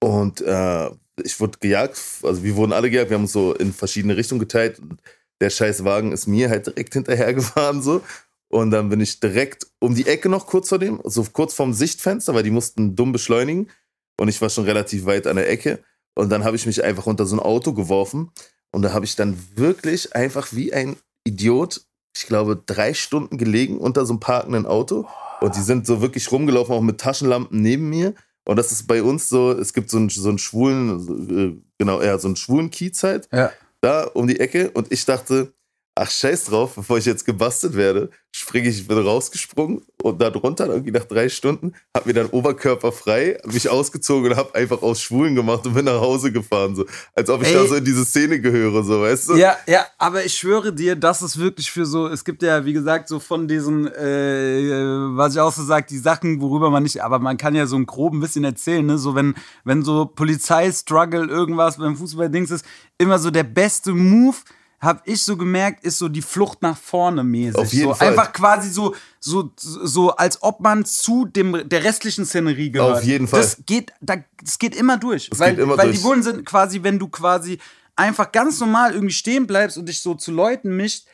Und 0.00 0.40
äh, 0.40 0.90
ich 1.22 1.38
wurde 1.38 1.58
gejagt, 1.58 2.00
also 2.22 2.42
wir 2.42 2.56
wurden 2.56 2.72
alle 2.72 2.90
gejagt, 2.90 3.10
wir 3.10 3.16
haben 3.16 3.24
uns 3.24 3.32
so 3.32 3.54
in 3.54 3.72
verschiedene 3.72 4.16
Richtungen 4.16 4.40
geteilt. 4.40 4.78
Und 4.78 5.00
der 5.40 5.50
scheiß 5.50 5.84
Wagen 5.84 6.12
ist 6.12 6.26
mir 6.26 6.50
halt 6.50 6.66
direkt 6.66 6.94
hinterhergefahren 6.94 7.82
so. 7.82 8.02
Und 8.48 8.70
dann 8.70 8.88
bin 8.88 9.00
ich 9.00 9.18
direkt 9.18 9.66
um 9.80 9.94
die 9.94 10.06
Ecke 10.06 10.28
noch 10.28 10.46
kurz 10.46 10.68
vor 10.68 10.78
dem, 10.78 11.00
so 11.04 11.24
kurz 11.32 11.54
vorm 11.54 11.72
Sichtfenster, 11.72 12.34
weil 12.34 12.44
die 12.44 12.50
mussten 12.50 12.94
dumm 12.94 13.12
beschleunigen. 13.12 13.70
Und 14.18 14.28
ich 14.28 14.40
war 14.40 14.48
schon 14.48 14.64
relativ 14.64 15.06
weit 15.06 15.26
an 15.26 15.36
der 15.36 15.48
Ecke. 15.48 15.82
Und 16.14 16.30
dann 16.30 16.44
habe 16.44 16.56
ich 16.56 16.66
mich 16.66 16.82
einfach 16.84 17.06
unter 17.06 17.26
so 17.26 17.36
ein 17.36 17.40
Auto 17.40 17.72
geworfen. 17.72 18.30
Und 18.72 18.82
da 18.82 18.92
habe 18.92 19.04
ich 19.04 19.16
dann 19.16 19.36
wirklich 19.54 20.14
einfach 20.14 20.48
wie 20.52 20.72
ein 20.72 20.96
Idiot, 21.24 21.80
ich 22.16 22.26
glaube, 22.26 22.60
drei 22.66 22.94
Stunden 22.94 23.38
gelegen 23.38 23.78
unter 23.78 24.04
so 24.06 24.12
einem 24.12 24.20
parkenden 24.20 24.66
Auto. 24.66 25.06
Und 25.40 25.56
die 25.56 25.60
sind 25.60 25.86
so 25.86 26.00
wirklich 26.00 26.30
rumgelaufen, 26.30 26.74
auch 26.74 26.80
mit 26.80 27.00
Taschenlampen 27.00 27.60
neben 27.60 27.88
mir. 27.88 28.14
Und 28.46 28.56
das 28.56 28.72
ist 28.72 28.86
bei 28.86 29.02
uns 29.02 29.28
so, 29.28 29.52
es 29.52 29.72
gibt 29.72 29.90
so 29.90 29.96
einen, 29.96 30.10
so 30.10 30.28
einen 30.28 30.38
schwulen, 30.38 31.58
äh, 31.58 31.62
genau, 31.78 32.02
ja, 32.02 32.18
so 32.18 32.28
einen 32.28 32.36
schwulen 32.36 32.70
Kiez 32.70 33.02
halt, 33.02 33.28
Ja. 33.32 33.50
da 33.80 34.04
um 34.04 34.26
die 34.26 34.38
Ecke. 34.38 34.70
Und 34.70 34.92
ich 34.92 35.04
dachte, 35.06 35.53
ach 35.96 36.10
scheiß 36.10 36.46
drauf, 36.46 36.74
bevor 36.74 36.98
ich 36.98 37.04
jetzt 37.04 37.24
gebastelt 37.24 37.76
werde, 37.76 38.10
springe 38.32 38.68
ich, 38.68 38.88
bin 38.88 38.98
rausgesprungen 38.98 39.82
und 40.02 40.20
da 40.20 40.28
drunter, 40.28 40.66
irgendwie 40.66 40.90
nach 40.90 41.04
drei 41.04 41.28
Stunden, 41.28 41.72
hab 41.94 42.04
mir 42.04 42.14
dann 42.14 42.26
Oberkörper 42.26 42.90
frei, 42.90 43.38
mich 43.44 43.68
ausgezogen 43.68 44.32
und 44.32 44.36
hab 44.36 44.56
einfach 44.56 44.82
aus 44.82 45.00
Schwulen 45.00 45.36
gemacht 45.36 45.64
und 45.66 45.74
bin 45.74 45.84
nach 45.84 46.00
Hause 46.00 46.32
gefahren. 46.32 46.74
So. 46.74 46.84
Als 47.14 47.30
ob 47.30 47.42
ich 47.42 47.48
Ey. 47.48 47.54
da 47.54 47.66
so 47.66 47.76
in 47.76 47.84
diese 47.84 48.04
Szene 48.04 48.40
gehöre, 48.40 48.82
so, 48.82 49.02
weißt 49.02 49.30
du? 49.30 49.36
Ja, 49.36 49.56
ja, 49.68 49.86
aber 49.98 50.24
ich 50.24 50.34
schwöre 50.34 50.72
dir, 50.72 50.96
das 50.96 51.22
ist 51.22 51.38
wirklich 51.38 51.70
für 51.70 51.86
so, 51.86 52.08
es 52.08 52.24
gibt 52.24 52.42
ja, 52.42 52.64
wie 52.64 52.72
gesagt, 52.72 53.08
so 53.08 53.20
von 53.20 53.46
diesen, 53.46 53.86
äh, 53.86 55.16
was 55.16 55.34
ich 55.34 55.40
auch 55.40 55.52
so 55.52 55.62
sage, 55.62 55.86
die 55.88 55.98
Sachen, 55.98 56.40
worüber 56.40 56.70
man 56.70 56.82
nicht, 56.82 57.04
aber 57.04 57.20
man 57.20 57.36
kann 57.36 57.54
ja 57.54 57.66
so 57.66 57.76
ein 57.76 57.86
groben 57.86 58.18
bisschen 58.18 58.42
erzählen, 58.42 58.84
ne? 58.84 58.98
So, 58.98 59.14
wenn, 59.14 59.34
wenn 59.62 59.84
so 59.84 60.06
Polizei-Struggle, 60.06 61.28
irgendwas 61.28 61.76
beim 61.76 61.96
Fußball-Dings 61.96 62.50
ist, 62.50 62.64
immer 62.98 63.20
so 63.20 63.30
der 63.30 63.44
beste 63.44 63.92
Move, 63.92 64.38
habe 64.84 65.00
ich 65.04 65.22
so 65.22 65.36
gemerkt, 65.36 65.84
ist 65.84 65.98
so 65.98 66.08
die 66.08 66.22
Flucht 66.22 66.62
nach 66.62 66.76
vorne 66.76 67.24
mäßig. 67.24 67.56
Auf 67.56 67.72
jeden 67.72 67.88
so, 67.88 67.94
Fall. 67.94 68.08
Einfach 68.08 68.32
quasi 68.32 68.70
so, 68.70 68.94
so, 69.18 69.50
so, 69.56 70.10
als 70.10 70.42
ob 70.42 70.60
man 70.60 70.84
zu 70.84 71.24
dem, 71.24 71.68
der 71.68 71.84
restlichen 71.84 72.26
Szenerie 72.26 72.70
gehört. 72.70 72.98
Auf 72.98 73.04
jeden 73.04 73.26
Fall. 73.26 73.40
Das 73.40 73.58
geht, 73.66 73.92
da, 74.00 74.16
das 74.42 74.58
geht 74.58 74.76
immer 74.76 74.98
durch. 74.98 75.30
Das 75.30 75.38
weil 75.38 75.54
geht 75.54 75.62
immer 75.62 75.78
weil 75.78 75.86
durch. 75.86 75.98
die 75.98 76.02
Bullen 76.02 76.22
sind 76.22 76.44
quasi, 76.44 76.82
wenn 76.82 76.98
du 76.98 77.08
quasi 77.08 77.58
einfach 77.96 78.30
ganz 78.32 78.60
normal 78.60 78.92
irgendwie 78.92 79.14
stehen 79.14 79.46
bleibst 79.46 79.78
und 79.78 79.88
dich 79.88 80.00
so 80.00 80.14
zu 80.14 80.32
Leuten 80.32 80.76
mischt, 80.76 81.06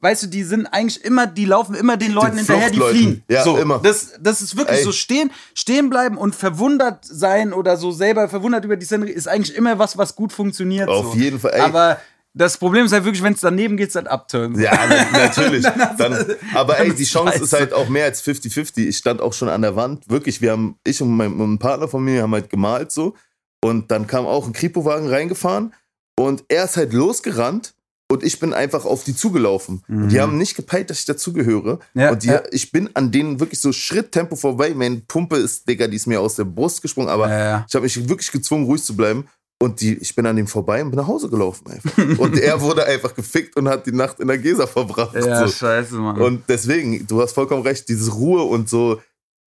weißt 0.00 0.24
du, 0.24 0.26
die 0.26 0.42
sind 0.42 0.66
eigentlich 0.66 1.04
immer, 1.04 1.26
die 1.26 1.44
laufen 1.44 1.74
immer 1.74 1.96
den 1.96 2.12
Leuten 2.12 2.36
hinterher, 2.36 2.70
die 2.70 2.80
fliehen. 2.80 3.24
Ja, 3.28 3.44
so, 3.44 3.56
immer. 3.56 3.78
Das, 3.78 4.12
das 4.20 4.42
ist 4.42 4.56
wirklich 4.56 4.78
Ey. 4.78 4.84
so 4.84 4.92
stehen, 4.92 5.30
stehen 5.54 5.90
bleiben 5.90 6.18
und 6.18 6.34
verwundert 6.34 7.04
sein 7.04 7.52
oder 7.52 7.76
so 7.76 7.92
selber 7.92 8.28
verwundert 8.28 8.64
über 8.64 8.76
die 8.76 8.84
Szenerie 8.84 9.12
ist 9.12 9.28
eigentlich 9.28 9.56
immer 9.56 9.78
was, 9.78 9.96
was 9.96 10.14
gut 10.16 10.32
funktioniert. 10.32 10.88
Auf 10.88 11.12
so. 11.12 11.18
jeden 11.18 11.38
Fall, 11.38 11.52
ey. 11.54 11.60
Aber 11.60 11.98
das 12.34 12.56
Problem 12.56 12.86
ist 12.86 12.92
halt 12.92 13.04
wirklich, 13.04 13.22
wenn 13.22 13.34
es 13.34 13.40
daneben 13.40 13.76
geht, 13.76 13.94
dann 13.94 14.06
abturnen. 14.06 14.58
Ja, 14.58 14.72
na- 14.88 15.18
natürlich. 15.18 15.64
Dann, 15.98 16.24
aber 16.54 16.78
ey, 16.78 16.94
die 16.94 17.04
Chance 17.04 17.42
ist 17.42 17.52
halt 17.52 17.72
auch 17.72 17.88
mehr 17.88 18.06
als 18.06 18.24
50-50. 18.24 18.86
Ich 18.86 18.96
stand 18.96 19.20
auch 19.20 19.32
schon 19.32 19.48
an 19.48 19.62
der 19.62 19.76
Wand. 19.76 20.08
Wirklich, 20.08 20.40
wir 20.40 20.52
haben, 20.52 20.76
ich 20.84 21.02
und 21.02 21.10
mein, 21.10 21.34
und 21.34 21.54
ein 21.54 21.58
Partner 21.58 21.88
von 21.88 22.02
mir 22.02 22.22
haben 22.22 22.32
halt 22.32 22.48
gemalt 22.48 22.90
so. 22.90 23.14
Und 23.62 23.90
dann 23.90 24.06
kam 24.06 24.26
auch 24.26 24.46
ein 24.46 24.52
Kripo-Wagen 24.52 25.08
reingefahren 25.08 25.74
und 26.18 26.44
er 26.48 26.64
ist 26.64 26.76
halt 26.76 26.92
losgerannt 26.92 27.74
und 28.12 28.22
ich 28.22 28.38
bin 28.40 28.52
einfach 28.52 28.84
auf 28.84 29.04
die 29.04 29.14
zugelaufen. 29.14 29.82
Und 29.88 30.08
die 30.10 30.20
haben 30.20 30.36
nicht 30.36 30.54
gepeilt, 30.54 30.90
dass 30.90 30.98
ich 30.98 31.06
dazugehöre. 31.06 31.78
Mhm. 31.94 32.00
Ja, 32.00 32.10
und 32.10 32.22
die, 32.22 32.28
ja. 32.28 32.42
ich 32.50 32.70
bin 32.70 32.90
an 32.94 33.10
denen 33.10 33.40
wirklich 33.40 33.60
so 33.60 33.72
Schritttempo 33.72 34.36
vorbei. 34.36 34.74
Meine 34.74 34.96
Pumpe 35.08 35.36
ist, 35.36 35.66
Digga, 35.66 35.86
die 35.86 35.96
ist 35.96 36.06
mir 36.06 36.20
aus 36.20 36.34
der 36.34 36.44
Brust 36.44 36.82
gesprungen. 36.82 37.08
Aber 37.08 37.30
ja. 37.30 37.64
ich 37.66 37.74
habe 37.74 37.84
mich 37.84 38.08
wirklich 38.08 38.30
gezwungen, 38.30 38.66
ruhig 38.66 38.82
zu 38.82 38.96
bleiben. 38.96 39.28
Und 39.62 39.80
die, 39.80 39.94
ich 39.94 40.14
bin 40.14 40.26
an 40.26 40.36
dem 40.36 40.46
vorbei 40.46 40.82
und 40.82 40.90
bin 40.90 40.98
nach 40.98 41.06
Hause 41.06 41.28
gelaufen 41.28 41.66
einfach. 41.70 42.18
und 42.18 42.38
er 42.38 42.60
wurde 42.60 42.84
einfach 42.84 43.14
gefickt 43.14 43.56
und 43.56 43.68
hat 43.68 43.86
die 43.86 43.92
Nacht 43.92 44.18
in 44.20 44.28
der 44.28 44.38
Gesa 44.38 44.66
verbracht. 44.66 45.14
Ja, 45.14 45.46
so. 45.46 45.52
scheiße, 45.52 45.94
Mann. 45.94 46.20
Und 46.20 46.44
deswegen, 46.48 47.06
du 47.06 47.20
hast 47.22 47.32
vollkommen 47.32 47.62
recht, 47.62 47.88
diese 47.88 48.10
Ruhe 48.12 48.42
und 48.42 48.68
so, 48.68 49.00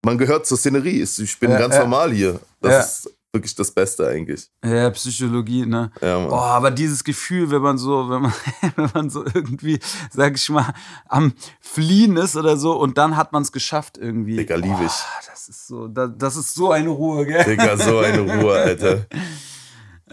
man 0.05 0.17
gehört 0.17 0.45
zur 0.45 0.57
Szenerie. 0.57 1.01
Ich 1.01 1.39
bin 1.39 1.51
Ja, 1.51 1.57
ganz 1.59 1.73
ja. 1.75 1.81
normal 1.81 2.11
hier. 2.11 2.39
Das 2.61 2.71
Ja. 2.71 2.79
ist 2.81 3.09
wirklich 3.35 3.55
das 3.55 3.71
Beste 3.71 4.05
eigentlich. 4.07 4.47
Ja, 4.63 4.89
Psychologie, 4.91 5.65
ne? 5.65 5.89
Ja, 6.01 6.19
Mann. 6.19 6.29
Boah, 6.29 6.43
aber 6.45 6.69
dieses 6.69 7.03
Gefühl, 7.03 7.49
wenn 7.49 7.61
man 7.63 7.77
so, 7.79 8.07
wenn 8.09 8.21
man, 8.21 8.33
wenn 8.75 8.89
man 8.93 9.09
so 9.09 9.23
irgendwie, 9.33 9.79
sag 10.11 10.35
ich 10.35 10.47
mal, 10.49 10.71
am 11.07 11.33
Fliehen 11.59 12.17
ist 12.17 12.35
oder 12.35 12.57
so 12.57 12.73
und 12.79 12.97
dann 12.99 13.17
hat 13.17 13.31
man 13.31 13.41
es 13.41 13.51
geschafft 13.51 13.97
irgendwie. 13.97 14.35
Digga, 14.35 14.55
lieb 14.55 14.73
ich. 14.73 14.91
Boah, 14.91 15.21
das 15.31 15.47
ist 15.49 15.65
so, 15.67 15.87
das, 15.87 16.11
das 16.17 16.35
ist 16.35 16.53
so 16.53 16.71
eine 16.71 16.89
Ruhe, 16.89 17.25
gell? 17.25 17.43
Digga, 17.45 17.75
so 17.77 17.97
eine 17.99 18.19
Ruhe, 18.19 18.53
Alter. 18.59 19.07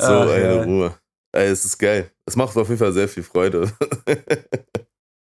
So 0.01 0.07
Ach, 0.07 0.31
eine 0.31 0.57
ja. 0.57 0.63
Ruhe. 0.63 0.95
Ey, 1.33 1.49
es 1.49 1.65
ist 1.65 1.79
geil. 1.79 2.11
Es 2.27 2.37
macht 2.37 2.57
auf 2.57 2.69
jeden 2.69 2.79
Fall 2.79 2.93
sehr 2.93 3.09
viel 3.09 3.23
Freude. 3.23 3.71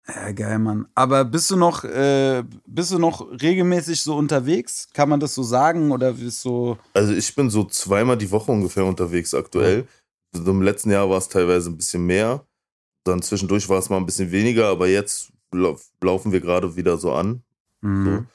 Ja, 0.08 0.32
geil, 0.34 0.60
Mann. 0.60 0.88
Aber 0.93 1.25
bist 1.25 1.49
du 1.49 1.56
noch, 1.56 1.84
äh, 1.84 2.43
bist 2.67 2.91
du 2.91 2.99
noch 2.99 3.28
regelmäßig 3.41 4.04
so 4.04 4.15
unterwegs? 4.15 4.88
Kann 4.93 5.10
man 5.10 5.19
das 5.19 5.34
so 5.34 5.41
sagen 5.41 5.91
oder 5.91 6.13
bist 6.13 6.41
so? 6.41 6.78
Also 6.93 7.13
ich 7.13 7.34
bin 7.34 7.49
so 7.49 7.63
zweimal 7.63 8.15
die 8.17 8.30
Woche 8.30 8.51
ungefähr 8.51 8.86
unterwegs 8.86 9.34
aktuell. 9.34 9.88
So 10.32 10.51
Im 10.51 10.62
letzten 10.62 10.91
Jahr 10.91 11.10
war 11.10 11.17
es 11.17 11.28
teilweise 11.28 11.71
ein 11.71 11.78
bisschen 11.78 12.06
mehr. 12.06 12.45
Dann 13.04 13.21
zwischendurch 13.21 13.67
war 13.67 13.80
es 13.80 13.89
mal 13.89 13.97
ein 13.97 14.06
bisschen 14.06 14.32
weniger, 14.32 14.67
aber 14.67 14.88
jetzt 14.88 15.32
lau 15.51 15.78
laufen 16.01 16.32
wir 16.32 16.41
gerade 16.41 16.75
wieder 16.75 16.97
so 16.97 17.13
an. 17.13 17.41
Mhm. 17.82 18.28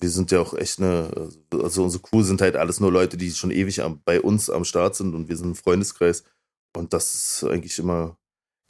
Wir 0.00 0.10
sind 0.10 0.30
ja 0.30 0.40
auch 0.40 0.54
echt 0.54 0.78
eine, 0.80 1.10
also 1.52 1.82
unsere 1.84 2.02
Crew 2.02 2.22
sind 2.22 2.40
halt 2.40 2.56
alles 2.56 2.78
nur 2.80 2.92
Leute, 2.92 3.16
die 3.16 3.30
schon 3.32 3.50
ewig 3.50 3.82
am, 3.82 4.00
bei 4.04 4.20
uns 4.20 4.48
am 4.48 4.64
Start 4.64 4.94
sind 4.96 5.14
und 5.14 5.28
wir 5.28 5.36
sind 5.36 5.50
ein 5.50 5.54
Freundeskreis. 5.56 6.22
Und 6.76 6.92
das 6.92 7.14
ist 7.14 7.44
eigentlich 7.44 7.78
immer 7.78 8.16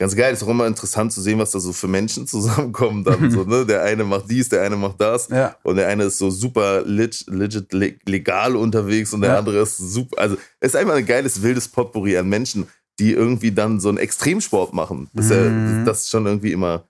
ganz 0.01 0.17
geil. 0.17 0.33
Ist 0.33 0.43
auch 0.45 0.49
immer 0.49 0.67
interessant 0.67 1.13
zu 1.13 1.21
sehen, 1.21 1.39
was 1.39 1.51
da 1.51 1.61
so 1.61 1.73
für 1.75 1.89
Menschen 1.89 2.27
zusammenkommen 2.35 3.05
dann. 3.05 3.31
so, 3.31 3.45
ne? 3.45 3.67
Der 3.67 3.83
eine 3.83 4.05
macht 4.05 4.31
dies, 4.31 4.49
der 4.49 4.63
eine 4.63 4.77
macht 4.77 5.01
das. 5.01 5.29
Ja. 5.29 5.57
Und 5.65 5.77
der 5.77 5.89
eine 5.89 6.05
ist 6.05 6.17
so 6.19 6.31
super 6.31 6.83
legit, 6.87 7.27
legit 7.29 7.73
le- 7.75 7.99
legal 8.07 8.57
unterwegs 8.57 9.13
und 9.13 9.21
der 9.21 9.33
Ja. 9.33 9.39
andere 9.39 9.59
ist 9.61 9.77
super. 9.77 10.19
Also 10.19 10.37
es 10.61 10.69
ist 10.71 10.77
einfach 10.77 10.95
ein 10.95 11.05
geiles, 11.07 11.43
wildes 11.43 11.69
Potpourri 11.69 12.17
an 12.17 12.29
Menschen, 12.29 12.69
die 12.99 13.13
irgendwie 13.13 13.53
dann 13.53 13.81
so 13.81 13.91
einen 13.91 13.99
Extremsport 13.99 14.73
machen. 14.73 15.11
Das, 15.13 15.27
ist 15.27 15.33
Mhm. 15.33 15.79
ja, 15.81 15.85
das 15.85 16.03
ist 16.03 16.11
schon 16.11 16.25
irgendwie 16.25 16.53
immer, 16.53 16.89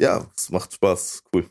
ja, 0.00 0.24
es 0.34 0.48
macht 0.50 0.72
Spaß. 0.72 1.24
Cool. 1.34 1.44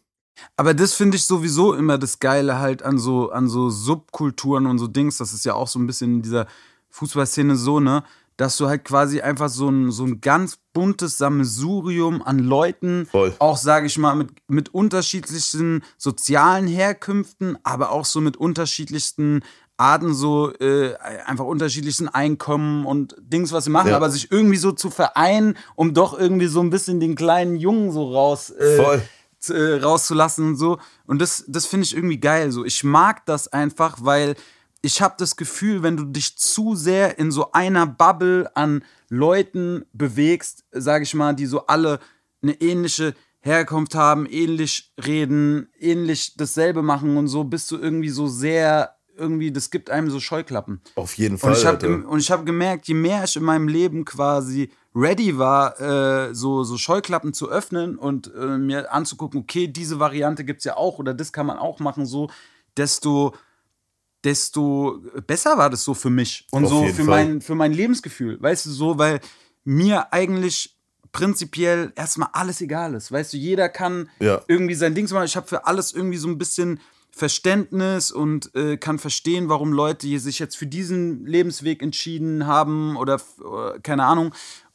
Aber 0.58 0.74
das 0.74 0.94
finde 0.94 1.18
ich 1.18 1.26
sowieso 1.26 1.74
immer 1.74 1.98
das 1.98 2.20
Geile 2.20 2.60
halt 2.60 2.84
an 2.84 2.98
so, 2.98 3.32
an 3.32 3.48
so 3.48 3.70
Subkulturen 3.70 4.66
und 4.66 4.80
so 4.80 4.88
Dings. 4.88 5.18
Das 5.18 5.34
ist 5.34 5.46
ja 5.46 5.54
auch 5.54 5.68
so 5.68 5.80
ein 5.80 5.88
bisschen 5.88 6.16
in 6.16 6.22
dieser 6.22 6.48
Fußballszene 6.90 7.56
so, 7.56 7.80
ne? 7.80 8.04
dass 8.38 8.58
du 8.58 8.68
halt 8.68 8.84
quasi 8.84 9.22
einfach 9.22 9.50
so 9.50 9.70
ein, 9.70 9.92
so 9.92 10.06
ein 10.06 10.20
ganz 10.20 10.58
buntes 10.74 11.20
Sammelsurium 11.20 12.24
an 12.24 12.40
Leuten, 12.40 13.06
Voll. 13.06 13.34
auch 13.38 13.58
sage 13.58 13.86
ich 13.86 13.98
mal, 14.00 14.16
mit, 14.16 14.30
mit 14.48 14.74
unterschiedlichen 14.74 15.84
sozialen 16.00 16.66
Herkünften, 16.68 17.58
aber 17.64 17.92
auch 17.92 18.06
so 18.06 18.22
mit 18.22 18.36
unterschiedlichsten 18.38 19.42
Arten, 19.78 20.14
so 20.16 20.52
äh, 20.60 20.96
einfach 21.26 21.46
unterschiedlichsten 21.46 22.08
Einkommen 22.08 22.86
und 22.88 23.16
Dings, 23.20 23.52
was 23.52 23.66
sie 23.66 23.70
machen, 23.70 23.90
Ja. 23.92 23.98
aber 23.98 24.10
sich 24.10 24.32
irgendwie 24.32 24.58
so 24.58 24.72
zu 24.72 24.90
vereinen, 24.90 25.56
um 25.76 25.94
doch 25.94 26.18
irgendwie 26.18 26.48
so 26.48 26.60
ein 26.62 26.70
bisschen 26.72 27.00
den 27.00 27.16
kleinen 27.16 27.56
Jungen 27.56 27.92
so 27.92 28.12
raus. 28.14 28.50
Äh, 28.50 28.78
Voll. 28.78 29.02
Äh, 29.50 29.76
rauszulassen 29.76 30.48
und 30.48 30.56
so. 30.56 30.80
Und 31.06 31.22
das, 31.22 31.46
das 31.48 31.66
finde 31.66 31.86
ich 31.86 31.96
irgendwie 31.96 32.20
geil. 32.20 32.52
So, 32.52 32.66
ich 32.66 32.84
mag 32.84 33.26
das 33.26 33.48
einfach, 33.48 33.98
weil 34.02 34.36
ich 34.82 35.02
habe 35.02 35.16
das 35.18 35.36
Gefühl, 35.36 35.82
wenn 35.82 35.98
du 35.98 36.04
dich 36.04 36.38
zu 36.38 36.76
sehr 36.76 37.18
in 37.18 37.32
so 37.32 37.52
einer 37.54 37.88
Bubble 37.88 38.52
an 38.56 38.84
Leuten 39.10 39.86
bewegst, 39.94 40.66
sage 40.72 41.04
ich 41.04 41.14
mal, 41.14 41.34
die 41.34 41.46
so 41.46 41.68
alle 41.68 42.00
eine 42.42 42.60
ähnliche 42.62 43.16
Herkunft 43.40 43.96
haben, 43.96 44.26
ähnlich 44.26 44.94
reden, 45.04 45.70
ähnlich 45.80 46.36
dasselbe 46.38 46.82
machen 46.82 47.18
und 47.18 47.28
so, 47.28 47.44
bist 47.44 47.72
du 47.72 47.78
irgendwie 47.78 48.10
so 48.10 48.28
sehr 48.28 48.96
irgendwie, 49.16 49.52
das 49.52 49.70
gibt 49.70 49.90
einem 49.90 50.10
so 50.10 50.20
Scheuklappen. 50.20 50.82
Auf 50.96 51.14
jeden 51.16 51.38
Fall. 51.38 51.52
Und 52.06 52.20
ich 52.20 52.32
habe 52.32 52.46
gemerkt, 52.46 52.88
je 52.88 52.94
mehr 52.94 53.24
ich 53.24 53.36
in 53.36 53.44
meinem 53.44 53.68
Leben 53.68 54.06
quasi 54.06 54.72
ready 54.96 55.38
war, 55.38 55.80
äh, 55.82 56.34
so, 56.36 56.64
so 56.64 56.78
Scheuklappen 56.78 57.34
zu 57.34 57.50
öffnen 57.50 57.98
und 57.98 58.32
äh, 58.36 58.58
mir 58.58 58.94
anzugucken, 58.94 59.40
okay, 59.42 59.68
diese 59.68 60.00
Variante 60.00 60.44
gibt 60.46 60.60
es 60.60 60.66
ja 60.66 60.78
auch 60.78 61.00
oder 61.00 61.14
das 61.14 61.34
kann 61.34 61.46
man 61.46 61.58
auch 61.58 61.80
machen, 61.80 62.06
so, 62.06 62.30
desto, 62.78 63.34
desto 64.24 65.02
besser 65.28 65.58
war 65.58 65.70
das 65.70 65.84
so 65.84 65.94
für 65.94 66.10
mich 66.10 66.48
und 66.52 66.66
Auf 66.66 66.70
so 66.70 66.86
für 66.86 66.94
Fall. 66.96 67.06
mein, 67.06 67.42
für 67.42 67.56
mein 67.56 67.74
Lebensgefühl. 67.74 68.42
Weißt 68.42 68.66
du, 68.66 68.70
so, 68.72 68.98
weil 68.98 69.20
mir 69.64 70.14
eigentlich 70.14 70.78
prinzipiell 71.12 71.92
erstmal 71.96 72.30
alles 72.34 72.62
egal 72.62 72.96
ist. 72.96 73.12
Weißt 73.12 73.34
du, 73.34 73.38
jeder 73.38 73.70
kann 73.70 74.10
Ja. 74.20 74.42
irgendwie 74.48 74.74
sein 74.76 74.96
Ding 74.96 75.10
machen. 75.12 75.26
Ich 75.26 75.36
habe 75.36 75.48
für 75.48 75.66
alles 75.66 75.94
irgendwie 75.94 76.18
so 76.18 76.28
ein 76.28 76.38
bisschen 76.38 76.80
Verständnis 77.12 78.10
und 78.12 78.54
äh, 78.56 78.78
kann 78.78 78.98
verstehen, 78.98 79.48
warum 79.48 79.72
Leute 79.72 80.08
hier 80.08 80.20
sich 80.20 80.40
jetzt 80.40 80.58
für 80.58 80.66
diesen 80.66 81.26
Lebensweg 81.28 81.84
entschieden 81.84 82.48
haben 82.48 82.98
oder, 82.98 83.22
oder 83.40 83.80
keine 83.80 84.06
Ahnung. 84.06 84.34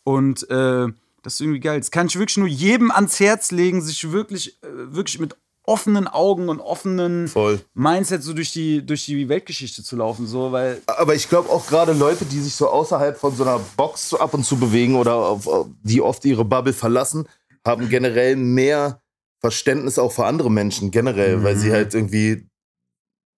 Und 0.08 0.48
äh, 0.48 0.86
das 1.22 1.34
ist 1.34 1.40
irgendwie 1.42 1.60
geil. 1.60 1.78
Das 1.78 1.90
kann 1.90 2.06
ich 2.06 2.18
wirklich 2.18 2.38
nur 2.38 2.48
jedem 2.48 2.90
ans 2.90 3.20
Herz 3.20 3.50
legen, 3.50 3.82
sich 3.82 4.10
wirklich, 4.10 4.56
äh, 4.62 4.66
wirklich 4.94 5.18
mit 5.18 5.36
offenen 5.64 6.08
Augen 6.08 6.48
und 6.48 6.60
offenen 6.60 7.28
Voll. 7.28 7.60
Mindset 7.74 8.22
so 8.22 8.32
durch 8.32 8.50
die, 8.50 8.86
durch 8.86 9.04
die 9.04 9.28
Weltgeschichte 9.28 9.82
zu 9.82 9.96
laufen. 9.96 10.26
So, 10.26 10.50
weil 10.50 10.80
Aber 10.86 11.14
ich 11.14 11.28
glaube 11.28 11.50
auch 11.50 11.66
gerade 11.66 11.92
Leute, 11.92 12.24
die 12.24 12.40
sich 12.40 12.54
so 12.54 12.70
außerhalb 12.70 13.18
von 13.18 13.36
so 13.36 13.42
einer 13.42 13.60
Box 13.76 14.08
so 14.08 14.18
ab 14.18 14.32
und 14.32 14.44
zu 14.44 14.56
bewegen 14.56 14.96
oder 14.96 15.14
auf, 15.14 15.66
die 15.82 16.00
oft 16.00 16.24
ihre 16.24 16.46
Bubble 16.46 16.72
verlassen, 16.72 17.28
haben 17.66 17.90
generell 17.90 18.36
mehr 18.36 19.02
Verständnis 19.40 19.98
auch 19.98 20.12
für 20.12 20.24
andere 20.24 20.50
Menschen 20.50 20.90
generell, 20.90 21.44
weil 21.44 21.56
sie 21.56 21.70
halt 21.70 21.92
irgendwie 21.92 22.48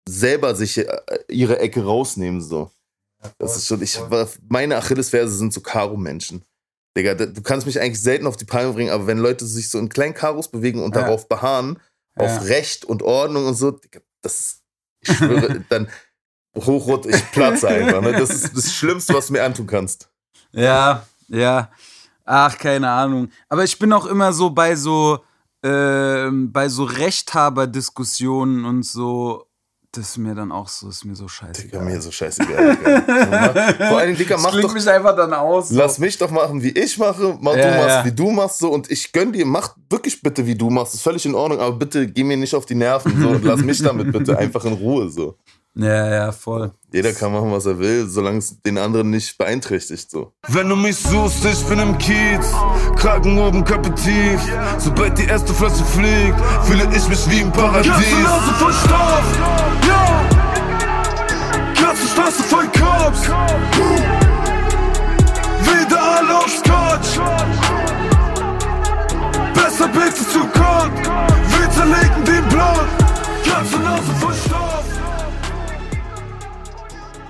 selber 0.06 0.54
sich 0.54 0.76
äh, 0.76 0.86
ihre 1.28 1.60
Ecke 1.60 1.82
rausnehmen 1.82 2.42
so. 2.42 2.70
Das 3.38 3.56
ist 3.56 3.66
schon, 3.66 3.80
ich, 3.80 3.98
meine 4.48 4.76
Achillesferse 4.76 5.34
sind 5.34 5.54
so 5.54 5.62
Karo-Menschen. 5.62 6.42
Digga, 6.98 7.14
du 7.14 7.42
kannst 7.42 7.66
mich 7.66 7.80
eigentlich 7.80 8.00
selten 8.02 8.26
auf 8.26 8.36
die 8.36 8.44
Palme 8.44 8.72
bringen, 8.72 8.90
aber 8.90 9.06
wenn 9.06 9.18
Leute 9.18 9.46
sich 9.46 9.70
so 9.70 9.78
in 9.78 9.88
kleinen 9.88 10.14
Karos 10.14 10.48
bewegen 10.50 10.82
und 10.82 10.94
Ja. 10.94 11.02
darauf 11.02 11.28
beharren, 11.28 11.78
auf 12.16 12.30
Ja. 12.30 12.38
Recht 12.42 12.84
und 12.84 13.02
Ordnung 13.02 13.46
und 13.46 13.54
so, 13.54 13.70
Digga, 13.70 14.00
das 14.22 14.60
ich 15.00 15.16
schwöre, 15.16 15.64
dann 15.68 15.88
hochrot, 16.56 17.06
ich 17.06 17.30
platze 17.30 17.68
einfach. 17.68 18.02
Ne? 18.02 18.12
Das 18.12 18.30
ist 18.30 18.56
das 18.56 18.72
Schlimmste, 18.74 19.14
was 19.14 19.28
du 19.28 19.34
mir 19.34 19.44
antun 19.44 19.66
kannst. 19.66 20.10
Ja, 20.52 21.06
ja. 21.28 21.70
Ach, 22.24 22.58
keine 22.58 22.90
Ahnung. 22.90 23.30
Aber 23.48 23.64
ich 23.64 23.78
bin 23.78 23.92
auch 23.92 24.06
immer 24.06 24.32
so 24.32 24.50
bei 24.50 24.74
so, 24.74 25.20
ähm, 25.62 26.52
bei 26.52 26.68
so 26.68 26.84
Rechthaber-Diskussionen 26.84 28.64
und 28.64 28.82
so, 28.84 29.46
das 29.92 30.10
ist 30.10 30.18
mir 30.18 30.34
dann 30.34 30.52
auch 30.52 30.68
so, 30.68 30.88
ist 30.88 31.04
mir 31.04 31.14
so 31.14 31.24
Digga, 31.24 31.34
scheißegal. 31.54 31.84
mir 31.84 32.00
so 32.00 32.10
scheißegal. 32.10 32.76
Vor 33.88 33.98
allem, 33.98 34.16
Digga, 34.16 34.34
das 34.34 34.42
mach 34.42 34.50
klingt 34.50 34.64
doch, 34.68 34.74
mich 34.74 34.88
einfach 34.88 35.16
dann 35.16 35.32
aus. 35.32 35.70
so. 35.70 35.76
lass 35.76 35.98
mich 35.98 36.18
doch 36.18 36.30
machen, 36.30 36.62
wie 36.62 36.70
ich 36.70 36.98
mache. 36.98 37.38
Mach 37.40 37.56
Ja, 37.56 37.70
du 37.70 37.76
machst, 37.76 37.88
ja. 37.88 38.04
wie 38.04 38.12
du 38.12 38.30
machst 38.30 38.58
so 38.58 38.70
und 38.70 38.90
ich 38.90 39.12
gönn 39.12 39.32
dir, 39.32 39.46
mach 39.46 39.76
wirklich 39.88 40.20
bitte, 40.20 40.46
wie 40.46 40.54
du 40.54 40.68
machst. 40.68 40.94
Ist 40.94 41.02
völlig 41.02 41.24
in 41.24 41.34
Ordnung, 41.34 41.60
aber 41.60 41.72
bitte 41.74 42.06
geh 42.06 42.22
mir 42.22 42.36
nicht 42.36 42.54
auf 42.54 42.66
die 42.66 42.74
Nerven 42.74 43.18
so 43.20 43.28
und 43.30 43.44
lass 43.44 43.62
mich 43.62 43.82
damit 43.82 44.12
bitte 44.12 44.38
einfach 44.38 44.64
in 44.66 44.74
Ruhe 44.74 45.08
so. 45.08 45.36
Ja, 45.74 46.10
ja, 46.10 46.32
voll. 46.32 46.72
Jeder 46.92 47.12
kann 47.12 47.32
machen, 47.32 47.52
was 47.52 47.64
er 47.66 47.78
will, 47.78 48.08
solange 48.08 48.38
es 48.38 48.60
den 48.62 48.78
anderen 48.78 49.10
nicht 49.10 49.38
beeinträchtigt 49.38 50.10
so. 50.10 50.32
Wenn 50.48 50.68
du 50.68 50.74
mich 50.74 50.96
suchst, 50.96 51.44
ich 51.44 51.64
bin 51.66 51.78
im 51.78 51.96
Kiez. 51.98 52.46
Kragen 52.96 53.38
oben, 53.38 53.64
Köpfe 53.64 53.94
tief. 53.94 54.40
Sobald 54.78 55.16
die 55.18 55.26
erste 55.26 55.54
Flasche 55.54 55.84
fliegt, 55.84 56.34
fühle 56.64 56.88
ich 56.96 57.08
mich 57.08 57.30
wie 57.30 57.40
im 57.42 57.52
Paradies. 57.52 57.92
Katzenhase 57.92 58.52
voll 58.54 58.72
Stoff, 58.72 59.57
Cops. 63.08 63.22
Wieder 65.62 66.02
alle 66.02 66.36
auf 66.36 66.50
Scotch. 66.50 67.20
Besser 69.54 69.88
bitte 69.88 70.28
zu 70.28 70.40
Gott. 70.40 70.92
Wir 71.48 71.70
zerlegen 71.70 72.24
den 72.26 72.44
voll 74.20 74.34
Stoff. 74.34 74.84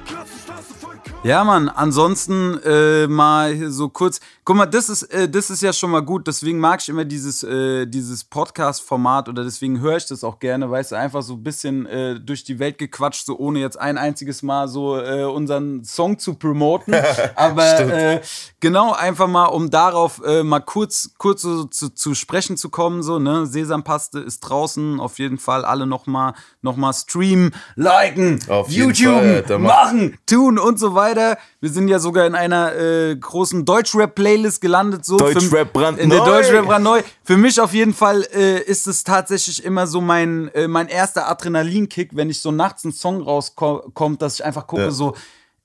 Katzenstraße 0.07 0.75
voll 0.81 0.95
Cops. 0.95 1.23
Ja, 1.23 1.45
Mann, 1.45 1.69
ansonsten 1.69 2.59
äh, 2.65 3.07
mal 3.07 3.71
so 3.71 3.89
kurz. 3.89 4.19
Guck 4.49 4.57
mal, 4.57 4.65
das 4.65 4.89
ist, 4.89 5.03
äh, 5.13 5.29
das 5.29 5.51
ist 5.51 5.61
ja 5.63 5.75
schon 5.75 5.91
mal 5.91 6.01
gut. 6.01 6.27
Deswegen 6.27 6.59
mag 6.59 6.81
ich 6.81 6.89
immer 6.89 7.05
dieses, 7.05 7.43
äh, 7.43 7.85
dieses 7.85 8.25
Podcast-Format 8.25 9.29
oder 9.29 9.45
deswegen 9.45 9.83
höre 9.83 9.99
ich 9.99 10.07
das 10.07 10.25
auch 10.25 10.39
gerne, 10.39 10.71
weißt 10.71 10.93
du, 10.93 10.97
einfach 10.97 11.21
so 11.21 11.35
ein 11.35 11.43
bisschen 11.43 11.85
äh, 11.85 12.19
durch 12.19 12.45
die 12.45 12.59
Welt 12.59 12.79
gequatscht, 12.79 13.27
so 13.27 13.37
ohne 13.37 13.59
jetzt 13.59 13.79
ein 13.79 13.99
einziges 13.99 14.43
Mal 14.43 14.67
so 14.67 14.99
äh, 14.99 15.25
unseren 15.25 15.85
Song 15.85 16.19
zu 16.19 16.33
promoten. 16.33 16.95
Aber 17.37 17.79
äh, 17.81 18.23
genau, 18.59 18.95
einfach 18.95 19.29
mal, 19.29 19.49
um 19.49 19.69
darauf 19.69 20.23
äh, 20.25 20.43
mal 20.43 20.61
kurz, 20.61 21.11
kurz 21.19 21.43
so 21.43 21.65
zu, 21.65 21.91
zu 21.91 22.15
sprechen 22.15 22.57
zu 22.57 22.71
kommen, 22.71 23.03
so, 23.03 23.19
ne? 23.19 23.45
Sesampaste 23.45 24.19
ist 24.19 24.41
draußen, 24.41 24.99
auf 24.99 25.19
jeden 25.19 25.37
Fall 25.37 25.67
alle 25.67 25.87
nochmal 25.87 26.33
noch 26.63 26.77
mal 26.77 26.95
streamen, 26.95 27.55
liken, 27.77 28.41
Auf 28.49 28.71
YouTube, 28.71 29.59
machen, 29.59 30.17
tun 30.25 30.59
und 30.59 30.79
so 30.79 30.95
weiter. 30.95 31.37
Wir 31.61 31.69
sind 31.69 31.89
ja 31.89 31.99
sogar 31.99 32.27
in 32.27 32.35
einer 32.35 33.15
großen 33.17 33.67
Deutschrap-Playlist 33.67 34.38
gelandet. 34.61 35.05
So 35.05 35.17
Deutschrap 35.17 35.73
brandneu. 35.73 36.03
In 36.03 36.11
der 36.11 36.25
Deutschrap 36.25 36.67
brandneu. 36.67 37.03
Für 37.25 37.37
mich 37.37 37.61
auf 37.61 37.73
jeden 37.75 37.95
Fall 37.95 38.23
äh, 38.35 38.61
ist 38.63 38.87
es 38.87 39.05
tatsächlich 39.05 39.63
immer 39.65 39.87
so 39.87 40.01
mein, 40.01 40.49
äh, 40.55 40.69
mein 40.69 40.89
erster 40.89 41.29
Adrenalinkick, 41.29 42.11
wenn 42.17 42.31
ich 42.31 42.41
so 42.41 42.51
nachts 42.51 42.85
ein 42.85 42.93
Song 42.93 43.23
rauskommt, 43.23 44.23
dass 44.23 44.35
ich 44.35 44.45
einfach 44.45 44.67
gucke, 44.67 44.83
Ja. 44.85 44.91
so, 44.91 45.15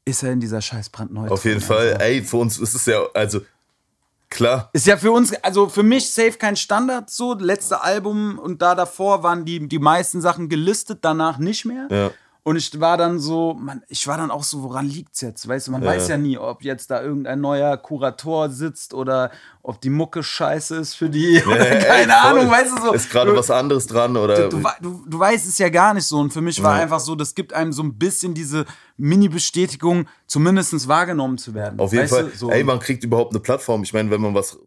ist 0.06 0.24
er 0.24 0.32
in 0.34 0.40
dieser 0.40 0.62
scheiß 0.62 0.90
brandneu. 0.90 1.30
Auf 1.30 1.46
jeden 1.46 1.62
Fall, 1.62 1.94
Alter. 1.94 2.02
ey, 2.02 2.22
für 2.24 2.38
uns 2.38 2.60
ist 2.60 2.76
es 2.76 2.86
ja, 2.86 3.00
also, 3.14 3.40
klar, 4.30 4.70
Ist 4.74 4.86
ja 4.88 4.98
für 4.98 5.12
uns, 5.12 5.34
also 5.44 5.70
für 5.70 5.84
mich 5.84 6.12
safe 6.12 6.34
kein 6.34 6.56
Standard 6.56 7.10
so. 7.10 7.36
Letzte 7.36 7.82
Album 7.82 8.38
und 8.40 8.62
da 8.62 8.76
davor 8.76 9.24
waren 9.24 9.46
die, 9.46 9.68
die 9.68 9.80
meisten 9.80 10.22
Sachen 10.22 10.50
gelistet, 10.50 11.00
danach 11.04 11.38
nicht 11.38 11.66
mehr. 11.66 11.88
Ja. 11.90 12.12
Und 12.46 12.58
ich 12.58 12.78
war 12.82 12.98
dann 12.98 13.20
so, 13.20 13.54
man, 13.54 13.84
ich 13.88 14.06
war 14.06 14.18
dann 14.18 14.30
auch 14.30 14.44
so, 14.44 14.64
woran 14.64 14.86
liegt's 14.86 15.22
jetzt? 15.22 15.48
Weißt 15.48 15.68
du, 15.68 15.72
man 15.72 15.82
weiß 15.86 16.10
ja 16.10 16.18
nie, 16.18 16.38
ob 16.38 16.62
jetzt 16.62 16.92
da 16.92 17.02
irgendein 17.02 17.40
neuer 17.40 17.78
Kurator 17.78 18.50
sitzt 18.50 18.94
oder 18.94 19.32
ob 19.62 19.80
die 19.80 19.90
Mucke 19.90 20.24
scheiße 20.24 20.76
ist 20.76 20.94
für 20.96 21.10
die. 21.10 21.42
oder 21.48 21.58
Ey, 21.72 21.80
keine 21.88 22.12
voll. 22.12 22.32
Ahnung, 22.40 22.52
weißt 22.52 22.78
du 22.78 22.82
so. 22.82 22.94
Ist 22.94 23.10
gerade 23.10 23.34
was 23.34 23.50
anderes 23.50 23.88
dran 23.88 24.18
oder. 24.18 24.50
Du, 24.50 24.62
wei- 24.62 24.76
du, 24.82 25.06
du 25.08 25.18
weißt 25.20 25.48
es 25.48 25.58
ja 25.58 25.70
gar 25.70 25.94
nicht 25.94 26.06
so. 26.06 26.20
Und 26.20 26.34
für 26.34 26.42
mich 26.42 26.62
war 26.62 26.76
Ja. 26.76 26.84
einfach 26.84 27.00
so, 27.00 27.16
das 27.16 27.34
gibt 27.34 27.54
einem 27.54 27.72
so 27.72 27.82
ein 27.82 27.98
bisschen 27.98 28.34
diese 28.34 28.66
Mini-Bestätigung, 28.98 30.08
zumindest 30.28 30.88
wahrgenommen 30.90 31.38
zu 31.38 31.54
werden. 31.54 31.80
Auf 31.80 31.92
jeden 31.94 32.04
weißt 32.04 32.14
Fall. 32.14 32.24
Du? 32.26 32.38
So. 32.38 32.50
Ey, 32.52 32.66
man 32.66 32.80
kriegt 32.80 33.06
überhaupt 33.06 33.32
eine 33.32 33.40
Plattform. 33.40 33.84
Ich 33.84 33.94
meine, 33.94 34.10
wenn 34.12 34.20
man 34.22 34.34
was 34.36 34.60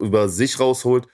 über 0.00 0.30
sich 0.30 0.58
rausholt 0.58 1.06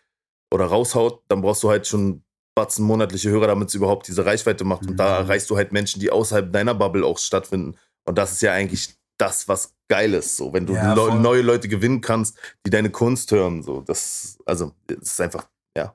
oder 0.52 0.66
raushaut, 0.66 1.22
dann 1.26 1.40
brauchst 1.42 1.64
du 1.64 1.70
halt 1.70 1.86
schon 1.88 2.22
Batzen 2.54 2.84
monatliche 2.86 3.30
Hörer, 3.30 3.48
damit 3.48 3.68
es 3.68 3.74
überhaupt 3.74 4.06
diese 4.06 4.24
Reichweite 4.24 4.64
macht. 4.64 4.86
Und 4.86 4.96
da 4.96 5.20
Mhm. 5.20 5.26
erreichst 5.26 5.50
du 5.50 5.56
halt 5.56 5.72
Menschen, 5.72 6.00
die 6.00 6.10
außerhalb 6.10 6.52
deiner 6.52 6.74
Bubble 6.74 7.04
auch 7.04 7.18
stattfinden. 7.18 7.76
Und 8.04 8.16
das 8.18 8.32
ist 8.32 8.42
ja 8.42 8.52
eigentlich 8.52 8.94
das, 9.18 9.48
was 9.48 9.74
geil 9.88 10.14
ist. 10.14 10.36
So, 10.36 10.52
wenn 10.52 10.66
du 10.66 10.74
Ja, 10.74 10.94
voll. 10.94 11.18
neue 11.20 11.42
Leute 11.42 11.68
gewinnen 11.68 12.00
kannst, 12.00 12.36
die 12.66 12.70
deine 12.70 12.90
Kunst 12.90 13.30
hören. 13.32 13.62
So, 13.62 13.80
das, 13.80 14.38
also, 14.46 14.72
das 14.86 14.98
ist 15.02 15.20
einfach, 15.20 15.46
ja. 15.76 15.94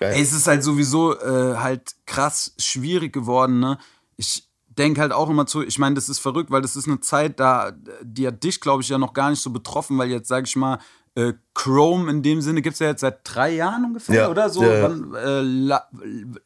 Geil. 0.00 0.14
Ey, 0.14 0.22
es 0.22 0.32
ist 0.32 0.46
halt 0.46 0.62
sowieso 0.62 1.18
äh, 1.18 1.56
halt 1.56 1.94
krass 2.06 2.54
schwierig 2.58 3.12
geworden, 3.12 3.60
ne? 3.60 3.78
Ich 4.16 4.48
denke 4.68 5.00
halt 5.00 5.12
auch 5.12 5.28
immer 5.28 5.46
zu, 5.46 5.62
ich 5.62 5.78
meine, 5.78 5.94
das 5.96 6.08
ist 6.08 6.18
verrückt, 6.18 6.50
weil 6.50 6.62
das 6.62 6.76
ist 6.76 6.86
eine 6.88 7.00
Zeit, 7.00 7.38
da, 7.40 7.72
die 8.02 8.26
hat 8.26 8.42
dich, 8.42 8.60
glaube 8.60 8.82
ich, 8.82 8.88
ja 8.88 8.96
noch 8.98 9.12
gar 9.12 9.30
nicht 9.30 9.42
so 9.42 9.50
betroffen, 9.50 9.98
weil 9.98 10.10
jetzt, 10.10 10.28
sage 10.28 10.46
ich 10.46 10.56
mal, 10.56 10.78
äh, 11.14 11.32
Chrome 11.54 12.10
in 12.10 12.22
dem 12.22 12.40
Sinne 12.40 12.62
gibt 12.62 12.74
es 12.74 12.80
ja 12.80 12.86
jetzt 12.88 13.00
seit 13.02 13.20
drei 13.24 13.50
Jahren 13.54 13.84
ungefähr, 13.84 14.14
Ja, 14.14 14.30
oder? 14.30 14.48
So, 14.48 14.62
ja, 14.62 14.72
ja. 14.74 14.82
wann, 14.84 15.14
äh, 15.14 15.40
La 15.42 15.88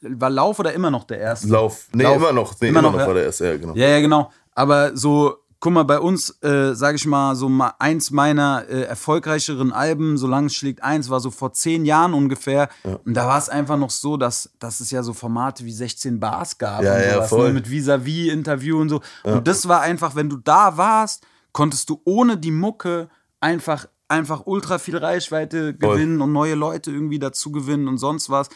war 0.02 0.30
Lauf 0.30 0.58
oder 0.58 0.72
immer 0.72 0.90
noch 0.90 1.04
der 1.04 1.18
erste? 1.20 1.48
Lauf. 1.48 1.86
Nee, 1.94 2.02
Lauf. 2.02 2.16
immer 2.16 2.32
noch. 2.32 2.54
Nee, 2.60 2.68
Immer 2.68 2.80
immer, 2.80 2.88
noch, 2.88 2.92
noch, 2.94 3.00
ja. 3.00 3.06
war 3.06 3.14
der 3.14 3.24
erste, 3.24 3.46
ja, 3.46 3.56
genau. 3.56 3.74
Ja, 3.74 3.88
ja, 3.88 4.00
genau. 4.00 4.30
Aber 4.54 4.96
so 4.96 5.36
guck 5.58 5.72
mal, 5.72 5.84
bei 5.84 5.98
uns, 5.98 6.30
äh, 6.42 6.74
sage 6.74 6.96
ich 6.96 7.06
mal, 7.06 7.34
so 7.34 7.48
mal 7.48 7.72
eins 7.78 8.10
meiner 8.10 8.64
äh, 8.68 8.82
erfolgreicheren 8.82 9.72
Alben, 9.72 10.16
Solange 10.18 10.48
es 10.48 10.54
schlägt 10.54 10.82
eins, 10.82 11.08
war 11.10 11.18
so 11.18 11.30
vor 11.30 11.52
zehn 11.54 11.84
Jahren 11.86 12.12
ungefähr. 12.14 12.68
Und 13.04 13.14
da 13.14 13.26
war 13.26 13.38
es 13.38 13.48
einfach 13.48 13.76
noch 13.78 13.90
so, 13.90 14.16
dass, 14.16 14.50
dass 14.58 14.80
es 14.80 14.90
ja 14.90 15.02
so 15.02 15.12
Formate 15.14 15.64
wie 15.64 15.72
16 15.72 16.20
Bars 16.20 16.58
gab 16.58 16.82
Ja, 16.82 16.94
und 16.94 17.00
ja, 17.00 17.14
sowas, 17.14 17.28
voll. 17.30 17.48
ne, 17.48 17.54
mit 17.54 17.70
Vis-a-vis-Interview 17.70 18.78
und 18.80 18.90
so. 18.90 19.00
Und 19.24 19.48
das 19.48 19.66
war 19.66 19.80
einfach, 19.80 20.14
wenn 20.14 20.28
du 20.28 20.36
da 20.36 20.76
warst, 20.76 21.24
konntest 21.52 21.88
du 21.88 22.00
ohne 22.04 22.36
die 22.36 22.50
Mucke 22.52 23.08
einfach, 23.40 23.88
einfach 24.08 24.42
ultra 24.46 24.78
viel 24.78 24.96
Reichweite 24.96 25.74
Voll. 25.80 25.96
gewinnen 25.96 26.20
und 26.20 26.32
neue 26.32 26.54
Leute 26.54 26.90
irgendwie 26.90 27.18
dazu 27.18 27.50
gewinnen 27.52 27.88
und 27.88 27.98
sonst 27.98 28.30
was. 28.30 28.48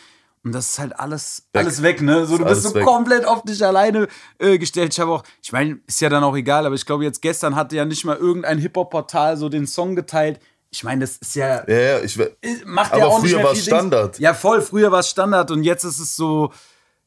Und 0.42 0.52
das 0.52 0.70
ist 0.70 0.78
halt 0.78 0.98
alles, 0.98 1.48
Weg. 1.52 1.62
alles 1.62 1.82
weg, 1.82 2.00
ne? 2.00 2.24
So, 2.24 2.38
du 2.38 2.44
Ist 2.44 2.50
bist 2.50 2.62
so 2.62 2.74
weg. 2.74 2.84
komplett 2.84 3.26
auf 3.26 3.42
dich 3.42 3.62
alleine 3.64 4.08
äh, 4.38 4.56
gestellt. 4.58 4.92
Ich 4.94 4.98
habe 5.00 5.10
auch, 5.10 5.22
ich 5.42 5.52
meine, 5.52 5.80
ist 5.86 6.00
ja 6.00 6.08
dann 6.08 6.24
auch 6.24 6.34
egal, 6.34 6.64
aber 6.64 6.74
ich 6.74 6.86
glaube, 6.86 7.04
jetzt 7.04 7.20
gestern 7.20 7.56
hatte 7.56 7.76
ja 7.76 7.84
nicht 7.84 8.06
mal 8.06 8.16
irgendein 8.16 8.56
Hip-Hop-Portal 8.58 9.36
so 9.36 9.50
den 9.50 9.66
Song 9.66 9.96
geteilt. 9.96 10.40
Ich 10.70 10.82
meine, 10.82 11.02
das 11.02 11.18
ist 11.18 11.34
ja, 11.34 11.62
Ja, 11.68 11.74
ja, 11.78 12.00
ich, 12.00 12.18
äh, 12.18 12.30
macht 12.64 12.92
Aber 12.92 13.00
ja 13.02 13.06
auch 13.08 13.20
früher 13.20 13.42
war 13.42 13.52
es 13.52 13.64
Dings. 13.64 13.66
Standard. 13.66 14.18
Ja, 14.18 14.32
voll, 14.32 14.62
früher 14.62 14.90
war 14.90 15.00
es 15.00 15.10
Standard 15.10 15.50
und 15.50 15.62
jetzt 15.62 15.84
ist 15.84 15.98
es 15.98 16.16
so, 16.16 16.52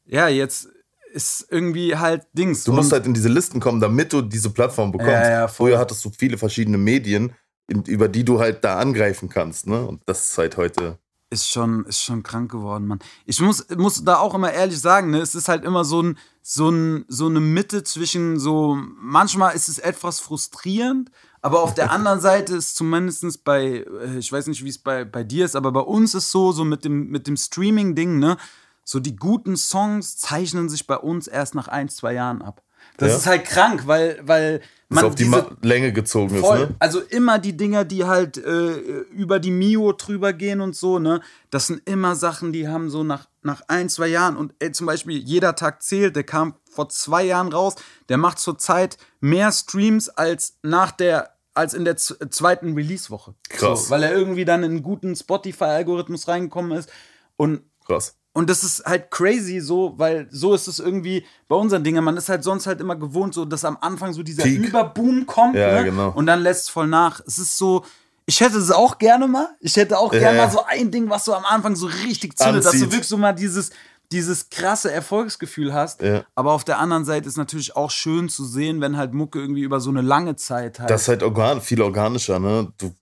ja, 0.04 0.28
jetzt 0.28 0.68
ist 1.12 1.46
irgendwie 1.50 1.96
halt 1.96 2.26
Dings. 2.34 2.62
du 2.64 2.72
musst 2.72 2.92
halt 2.92 3.06
in 3.06 3.14
diese 3.14 3.28
Listen 3.28 3.58
kommen, 3.58 3.80
damit 3.80 4.12
du 4.12 4.20
diese 4.22 4.50
Plattform 4.50 4.92
bekommst. 4.92 5.12
Ja, 5.12 5.30
ja, 5.30 5.48
voll. 5.48 5.70
Früher 5.70 5.78
hattest 5.78 6.04
du 6.04 6.10
viele 6.10 6.36
verschiedene 6.38 6.76
Medien, 6.78 7.32
über 7.68 8.08
die 8.08 8.24
du 8.24 8.40
halt 8.40 8.64
da 8.64 8.78
angreifen 8.78 9.28
kannst. 9.28 9.66
Ne? 9.66 9.86
Und 9.86 10.02
das 10.06 10.30
ist 10.30 10.38
halt 10.38 10.56
heute. 10.56 10.98
ist 11.30 11.48
schon, 11.50 11.84
ist 11.86 12.02
schon 12.02 12.22
krank 12.22 12.50
geworden, 12.50 12.86
Mann. 12.86 12.98
Ich 13.26 13.40
muss, 13.40 13.66
muss 13.76 14.04
da 14.04 14.18
auch 14.18 14.34
immer 14.34 14.52
ehrlich 14.52 14.80
sagen, 14.80 15.10
ne, 15.10 15.18
es 15.18 15.34
ist 15.34 15.48
halt 15.48 15.64
immer 15.64 15.84
so, 15.84 16.02
ein, 16.02 16.18
so, 16.42 16.68
ein, 16.70 17.04
so 17.08 17.26
eine 17.26 17.40
Mitte 17.40 17.82
zwischen 17.82 18.38
so, 18.38 18.76
manchmal 19.00 19.54
ist 19.56 19.68
es 19.68 19.78
etwas 19.78 20.20
frustrierend, 20.20 21.10
aber 21.40 21.62
auf 21.62 21.74
der 21.74 21.90
anderen 21.96 22.20
Seite 22.20 22.54
ist 22.54 22.76
zumindest 22.76 23.42
bei, 23.44 23.84
äh, 24.02 24.18
ich 24.18 24.30
weiß 24.30 24.46
nicht, 24.46 24.62
wie 24.64 24.68
es 24.68 24.78
bei, 24.78 25.04
bei 25.04 25.24
dir 25.24 25.44
ist, 25.44 25.56
aber 25.56 25.72
bei 25.72 25.80
uns 25.80 26.14
ist 26.14 26.30
so, 26.30 26.52
so 26.52 26.64
mit 26.64 26.84
dem, 26.84 27.08
mit 27.08 27.26
dem 27.26 27.36
Streaming-Ding, 27.36 28.18
ne, 28.18 28.36
so 28.84 29.00
die 29.00 29.16
guten 29.16 29.56
Songs 29.56 30.18
zeichnen 30.18 30.68
sich 30.68 30.86
bei 30.86 30.98
uns 30.98 31.26
erst 31.26 31.54
nach 31.54 31.68
ein, 31.68 31.88
zwei 31.88 32.12
Jahren 32.12 32.42
ab. 32.42 32.62
Das 32.98 33.10
Ja. 33.10 33.16
ist 33.16 33.26
halt 33.26 33.44
krank, 33.46 33.86
weil, 33.86 34.20
weil 34.24 34.60
Man 34.94 35.04
auf 35.04 35.14
die 35.14 35.24
Ma 35.24 35.46
Länge 35.62 35.92
gezogen 35.92 36.38
Voll. 36.38 36.60
ist. 36.60 36.68
Ne? 36.70 36.76
Also 36.78 37.00
immer 37.00 37.38
die 37.38 37.56
Dinger, 37.56 37.84
die 37.84 38.04
halt 38.04 38.36
äh, 38.36 38.72
über 39.10 39.38
die 39.38 39.50
Mio 39.50 39.92
drüber 39.92 40.32
gehen 40.32 40.60
und 40.60 40.74
so, 40.76 40.98
ne? 40.98 41.20
Das 41.50 41.66
sind 41.68 41.88
immer 41.88 42.14
Sachen, 42.14 42.52
die 42.52 42.68
haben 42.68 42.90
so 42.90 43.04
nach, 43.04 43.28
nach 43.42 43.62
ein, 43.68 43.88
zwei 43.88 44.08
Jahren 44.08 44.36
und 44.36 44.54
ey, 44.58 44.72
zum 44.72 44.86
Beispiel 44.86 45.18
Jeder 45.18 45.54
Tag 45.54 45.82
zählt, 45.82 46.16
der 46.16 46.24
kam 46.24 46.54
vor 46.70 46.88
zwei 46.88 47.24
Jahren 47.24 47.52
raus, 47.52 47.76
der 48.08 48.18
macht 48.18 48.38
zurzeit 48.38 48.98
mehr 49.20 49.52
Streams 49.52 50.08
als 50.08 50.58
nach 50.62 50.90
der 50.90 51.34
als 51.54 51.72
in 51.72 51.84
der 51.84 51.96
zweiten 51.96 52.74
Release-Woche. 52.74 53.34
Krass. 53.48 53.84
So, 53.84 53.90
weil 53.90 54.02
er 54.02 54.12
irgendwie 54.12 54.44
dann 54.44 54.64
in 54.64 54.72
einen 54.72 54.82
guten 54.82 55.14
Spotify-Algorithmus 55.14 56.26
reingekommen 56.26 56.76
ist. 56.76 56.90
Und 57.36 57.62
Krass. 57.86 58.16
Und 58.36 58.50
das 58.50 58.62
ist 58.64 58.84
halt 58.84 59.10
crazy 59.10 59.60
so, 59.60 59.94
weil 59.96 60.26
so 60.30 60.54
ist 60.54 60.66
es 60.66 60.80
irgendwie 60.80 61.24
bei 61.48 61.56
unseren 61.56 61.82
Dingen. 61.84 62.04
Man 62.04 62.16
ist 62.16 62.28
halt 62.28 62.42
sonst 62.44 62.66
halt 62.66 62.80
immer 62.80 62.96
gewohnt, 62.96 63.32
so 63.32 63.44
dass 63.44 63.64
am 63.64 63.78
Anfang 63.80 64.12
so 64.12 64.22
dieser 64.22 64.42
Peak. 64.42 64.68
Überboom 64.68 65.24
kommt 65.24 65.54
Ja, 65.54 65.72
ne? 65.78 65.84
genau. 65.84 66.10
und 66.10 66.26
dann 66.26 66.40
lässt 66.42 66.64
es 66.64 66.68
voll 66.68 66.88
nach. 66.88 67.20
Es 67.26 67.38
ist 67.38 67.56
so, 67.56 67.84
ich 68.26 68.40
hätte 68.40 68.58
es 68.58 68.70
auch 68.72 68.98
gerne 68.98 69.28
mal. 69.28 69.48
Ich 69.60 69.76
hätte 69.76 69.98
auch 69.98 70.12
Ja, 70.12 70.18
gerne 70.18 70.38
ja. 70.38 70.44
mal 70.46 70.50
so 70.52 70.64
ein 70.66 70.90
Ding, 70.90 71.08
was 71.08 71.24
so 71.24 71.32
am 71.32 71.44
Anfang 71.44 71.76
so 71.76 71.86
richtig 71.86 72.36
zündet, 72.36 72.64
dass 72.64 72.72
du 72.72 72.80
wirklich 72.80 73.06
so 73.06 73.16
mal 73.16 73.32
dieses, 73.32 73.70
dieses 74.10 74.50
krasse 74.50 74.90
Erfolgsgefühl 74.90 75.72
hast. 75.72 76.02
Ja. 76.02 76.24
Aber 76.34 76.52
auf 76.52 76.64
der 76.64 76.78
anderen 76.80 77.04
Seite 77.04 77.28
ist 77.28 77.36
natürlich 77.36 77.76
auch 77.76 77.90
schön 77.90 78.28
zu 78.28 78.44
sehen, 78.44 78.80
wenn 78.80 78.96
halt 78.96 79.14
Mucke 79.14 79.38
irgendwie 79.38 79.62
über 79.62 79.78
so 79.80 79.90
eine 79.90 80.02
lange 80.02 80.34
Zeit 80.36 80.80
halt. 80.80 80.90
Das 80.90 81.02
ist 81.02 81.08
halt 81.08 81.22
organ 81.22 81.60
viel 81.60 81.80
organischer. 81.80 82.40
Ne? 82.40 82.72
Du, 82.78 82.92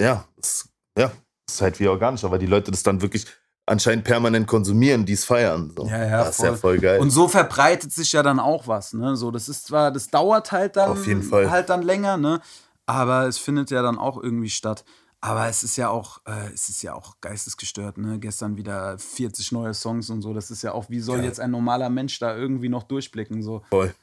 ja, 0.00 0.24
das, 0.36 0.68
ja, 0.98 1.12
ist 1.46 1.60
halt 1.60 1.76
viel 1.76 1.88
organischer, 1.88 2.30
weil 2.30 2.38
die 2.38 2.46
Leute 2.46 2.70
das 2.70 2.82
dann 2.82 3.02
wirklich 3.02 3.26
anscheinend 3.66 4.04
permanent 4.04 4.46
konsumieren, 4.46 5.04
die 5.06 5.12
es 5.12 5.24
feiern. 5.24 5.72
So. 5.76 5.86
Ja, 5.86 6.04
ja, 6.04 6.24
das 6.24 6.38
ist 6.38 6.42
ja 6.44 6.48
voll. 6.50 6.56
voll 6.58 6.78
geil. 6.78 7.00
Und 7.00 7.10
so 7.10 7.28
verbreitet 7.28 7.92
sich 7.92 8.12
ja 8.12 8.22
dann 8.22 8.40
auch 8.40 8.66
was, 8.66 8.92
ne? 8.92 9.16
So, 9.16 9.30
das 9.30 9.48
ist 9.48 9.66
zwar, 9.66 9.90
das 9.92 10.08
dauert 10.08 10.52
halt 10.52 10.76
dann 10.76 10.90
Auf 10.90 11.06
jeden 11.06 11.22
Fall. 11.22 11.50
halt 11.50 11.70
dann 11.70 11.82
länger, 11.82 12.16
ne? 12.16 12.40
Aber 12.86 13.26
es 13.28 13.38
findet 13.38 13.70
ja 13.70 13.82
dann 13.82 13.98
auch 13.98 14.20
irgendwie 14.22 14.50
statt. 14.50 14.84
Aber 15.24 15.46
es 15.48 15.62
ist 15.62 15.76
ja 15.76 15.88
auch, 15.88 16.20
äh, 16.26 16.52
es 16.52 16.68
ist 16.68 16.82
ja 16.82 16.94
auch 16.94 17.14
geistesgestört, 17.20 17.96
ne? 17.98 18.18
Gestern 18.18 18.56
wieder 18.56 18.98
40 18.98 19.52
neue 19.52 19.72
Songs 19.72 20.10
und 20.10 20.20
so. 20.22 20.34
Das 20.34 20.50
ist 20.50 20.62
ja 20.62 20.72
auch, 20.72 20.90
wie 20.90 20.98
soll 20.98 21.18
Ja. 21.18 21.24
jetzt 21.24 21.38
ein 21.38 21.52
normaler 21.52 21.88
Mensch 21.90 22.18
da 22.18 22.36
irgendwie 22.36 22.68
noch 22.68 22.82
durchblicken? 22.82 23.40
So. 23.44 23.62
voll, 23.70 23.94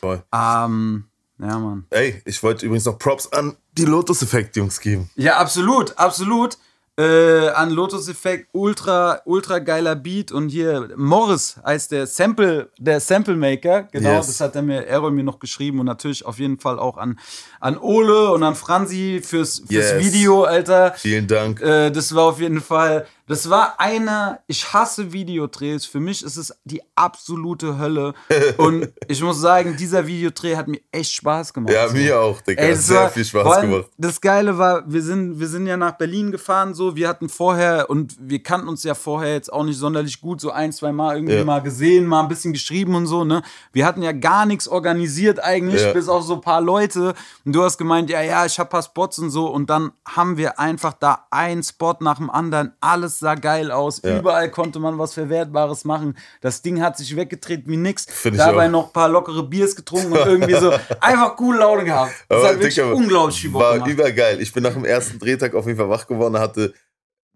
voll. 0.00 0.22
Ähm, 0.32 1.04
ja, 1.40 1.58
Mann. 1.58 1.86
Ey, 1.90 2.22
ich 2.24 2.40
wollte 2.44 2.64
übrigens 2.66 2.84
noch 2.84 2.98
Props 2.98 3.26
an 3.32 3.56
die 3.72 3.84
Lotus-Effekt-Jungs 3.86 4.78
geben. 4.78 5.10
Ja, 5.16 5.38
absolut, 5.38 5.98
absolut. 5.98 6.56
Äh, 6.98 7.50
an 7.50 7.70
Lotus 7.70 8.08
Effect, 8.08 8.48
ultra, 8.52 9.20
ultra 9.24 9.60
geiler 9.60 9.94
Beat. 9.94 10.32
Und 10.32 10.48
hier, 10.48 10.88
Morris 10.96 11.56
heißt 11.64 11.92
der 11.92 12.08
Sample, 12.08 12.70
der 12.76 12.98
Sample 12.98 13.36
Maker. 13.36 13.84
Genau, 13.92 14.16
Yes. 14.16 14.26
das 14.26 14.40
hat 14.40 14.56
er 14.56 14.62
mir, 14.62 14.84
Errol 14.84 15.12
mir 15.12 15.22
noch 15.22 15.38
geschrieben. 15.38 15.78
Und 15.78 15.86
natürlich 15.86 16.26
auf 16.26 16.40
jeden 16.40 16.58
Fall 16.58 16.78
auch 16.80 16.96
an, 16.96 17.18
an 17.60 17.78
Ole 17.78 18.32
und 18.32 18.42
an 18.42 18.56
Franzi 18.56 19.20
fürs, 19.24 19.60
fürs 19.68 19.92
Yes. 19.92 20.04
Video, 20.04 20.42
Alter. 20.42 20.92
Vielen 20.96 21.28
Dank. 21.28 21.60
Äh, 21.60 21.90
das 21.90 22.12
war 22.16 22.24
auf 22.24 22.40
jeden 22.40 22.60
Fall, 22.60 23.06
das 23.28 23.48
war 23.50 23.78
einer, 23.78 24.40
ich 24.46 24.72
hasse 24.72 25.12
Videodrehs. 25.12 25.84
Für 25.86 26.00
mich 26.00 26.22
ist 26.24 26.36
es 26.36 26.54
die 26.64 26.82
absolute 26.94 27.78
Hölle. 27.78 28.14
Und 28.56 28.88
ich 29.06 29.22
muss 29.22 29.40
sagen, 29.40 29.76
dieser 29.76 30.06
Videodreh 30.06 30.56
hat 30.56 30.68
mir 30.68 30.80
echt 30.90 31.12
Spaß 31.12 31.52
gemacht. 31.52 31.72
Ja, 31.72 31.88
So. 31.88 31.94
mir 31.94 32.20
auch, 32.20 32.40
Digga. 32.40 32.62
Ey, 32.62 32.74
Sehr 32.74 33.02
war- 33.02 33.10
viel 33.10 33.24
Spaß 33.24 33.60
gemacht. 33.60 33.84
Das 33.98 34.20
Geile 34.20 34.58
war, 34.58 34.82
wir 34.90 35.02
sind, 35.02 35.38
wir 35.38 35.48
sind 35.48 35.66
ja 35.66 35.76
nach 35.76 35.92
Berlin 35.92 36.30
gefahren, 36.32 36.74
so. 36.74 36.96
Wir 36.96 37.08
hatten 37.08 37.28
vorher, 37.28 37.88
und 37.90 38.16
wir 38.18 38.42
kannten 38.42 38.68
uns 38.68 38.82
ja 38.82 38.94
vorher 38.94 39.34
jetzt 39.34 39.52
auch 39.52 39.64
nicht 39.64 39.78
sonderlich 39.78 40.20
gut, 40.20 40.40
so 40.40 40.50
ein, 40.50 40.72
zwei 40.72 40.92
Mal 40.92 41.16
irgendwie 41.16 41.34
Ja. 41.34 41.44
mal 41.44 41.60
gesehen, 41.62 42.06
mal 42.06 42.22
ein 42.22 42.28
bisschen 42.28 42.52
geschrieben 42.52 42.94
und 42.94 43.06
so, 43.06 43.24
ne. 43.24 43.42
Wir 43.72 43.86
hatten 43.86 44.02
ja 44.02 44.12
gar 44.12 44.46
nichts 44.46 44.66
organisiert 44.68 45.42
eigentlich, 45.42 45.82
Ja. 45.82 45.92
bis 45.92 46.08
auf 46.08 46.24
so 46.24 46.34
ein 46.34 46.40
paar 46.40 46.60
Leute. 46.60 47.14
Und 47.44 47.52
du 47.54 47.62
hast 47.62 47.78
gemeint, 47.78 48.10
ja, 48.10 48.22
ja, 48.22 48.46
ich 48.46 48.58
hab 48.58 48.70
paar 48.70 48.82
Spots 48.82 49.18
und 49.18 49.30
so. 49.30 49.46
Und 49.48 49.70
dann 49.70 49.92
haben 50.06 50.36
wir 50.36 50.58
einfach 50.58 50.92
da 50.92 51.26
einen 51.30 51.62
Spot 51.62 51.94
nach 52.00 52.16
dem 52.18 52.30
anderen. 52.30 52.72
Alles 52.80 53.17
sah 53.18 53.34
geil 53.34 53.70
aus. 53.70 54.00
Ja. 54.04 54.18
Überall 54.18 54.50
konnte 54.50 54.78
man 54.78 54.98
was 54.98 55.14
Verwertbares 55.14 55.84
machen. 55.84 56.16
Das 56.40 56.62
Ding 56.62 56.80
hat 56.80 56.96
sich 56.96 57.14
weggedreht 57.16 57.64
wie 57.66 57.76
nix. 57.76 58.06
Dabei 58.24 58.66
auch. 58.66 58.70
noch 58.70 58.86
ein 58.88 58.92
paar 58.92 59.08
lockere 59.08 59.42
Biers 59.42 59.76
getrunken 59.76 60.12
und 60.12 60.18
irgendwie 60.26 60.54
so 60.54 60.72
einfach 61.00 61.36
coole 61.36 61.58
Laune 61.58 61.84
gehabt. 61.84 62.12
Das 62.28 62.38
Aber, 62.38 62.48
hat 62.48 62.54
wirklich 62.56 62.74
Digga, 62.76 62.92
unglaublich 62.92 63.40
viel 63.40 63.50
Bock 63.50 63.62
War 63.62 63.74
gemacht. 63.74 63.90
übergeil. 63.90 64.40
Ich 64.40 64.52
bin 64.52 64.62
nach 64.62 64.72
dem 64.74 64.84
ersten 64.84 65.18
Drehtag 65.18 65.54
auf 65.54 65.66
jeden 65.66 65.78
Fall 65.78 65.88
wach 65.88 66.06
geworden, 66.06 66.38
hatte 66.38 66.72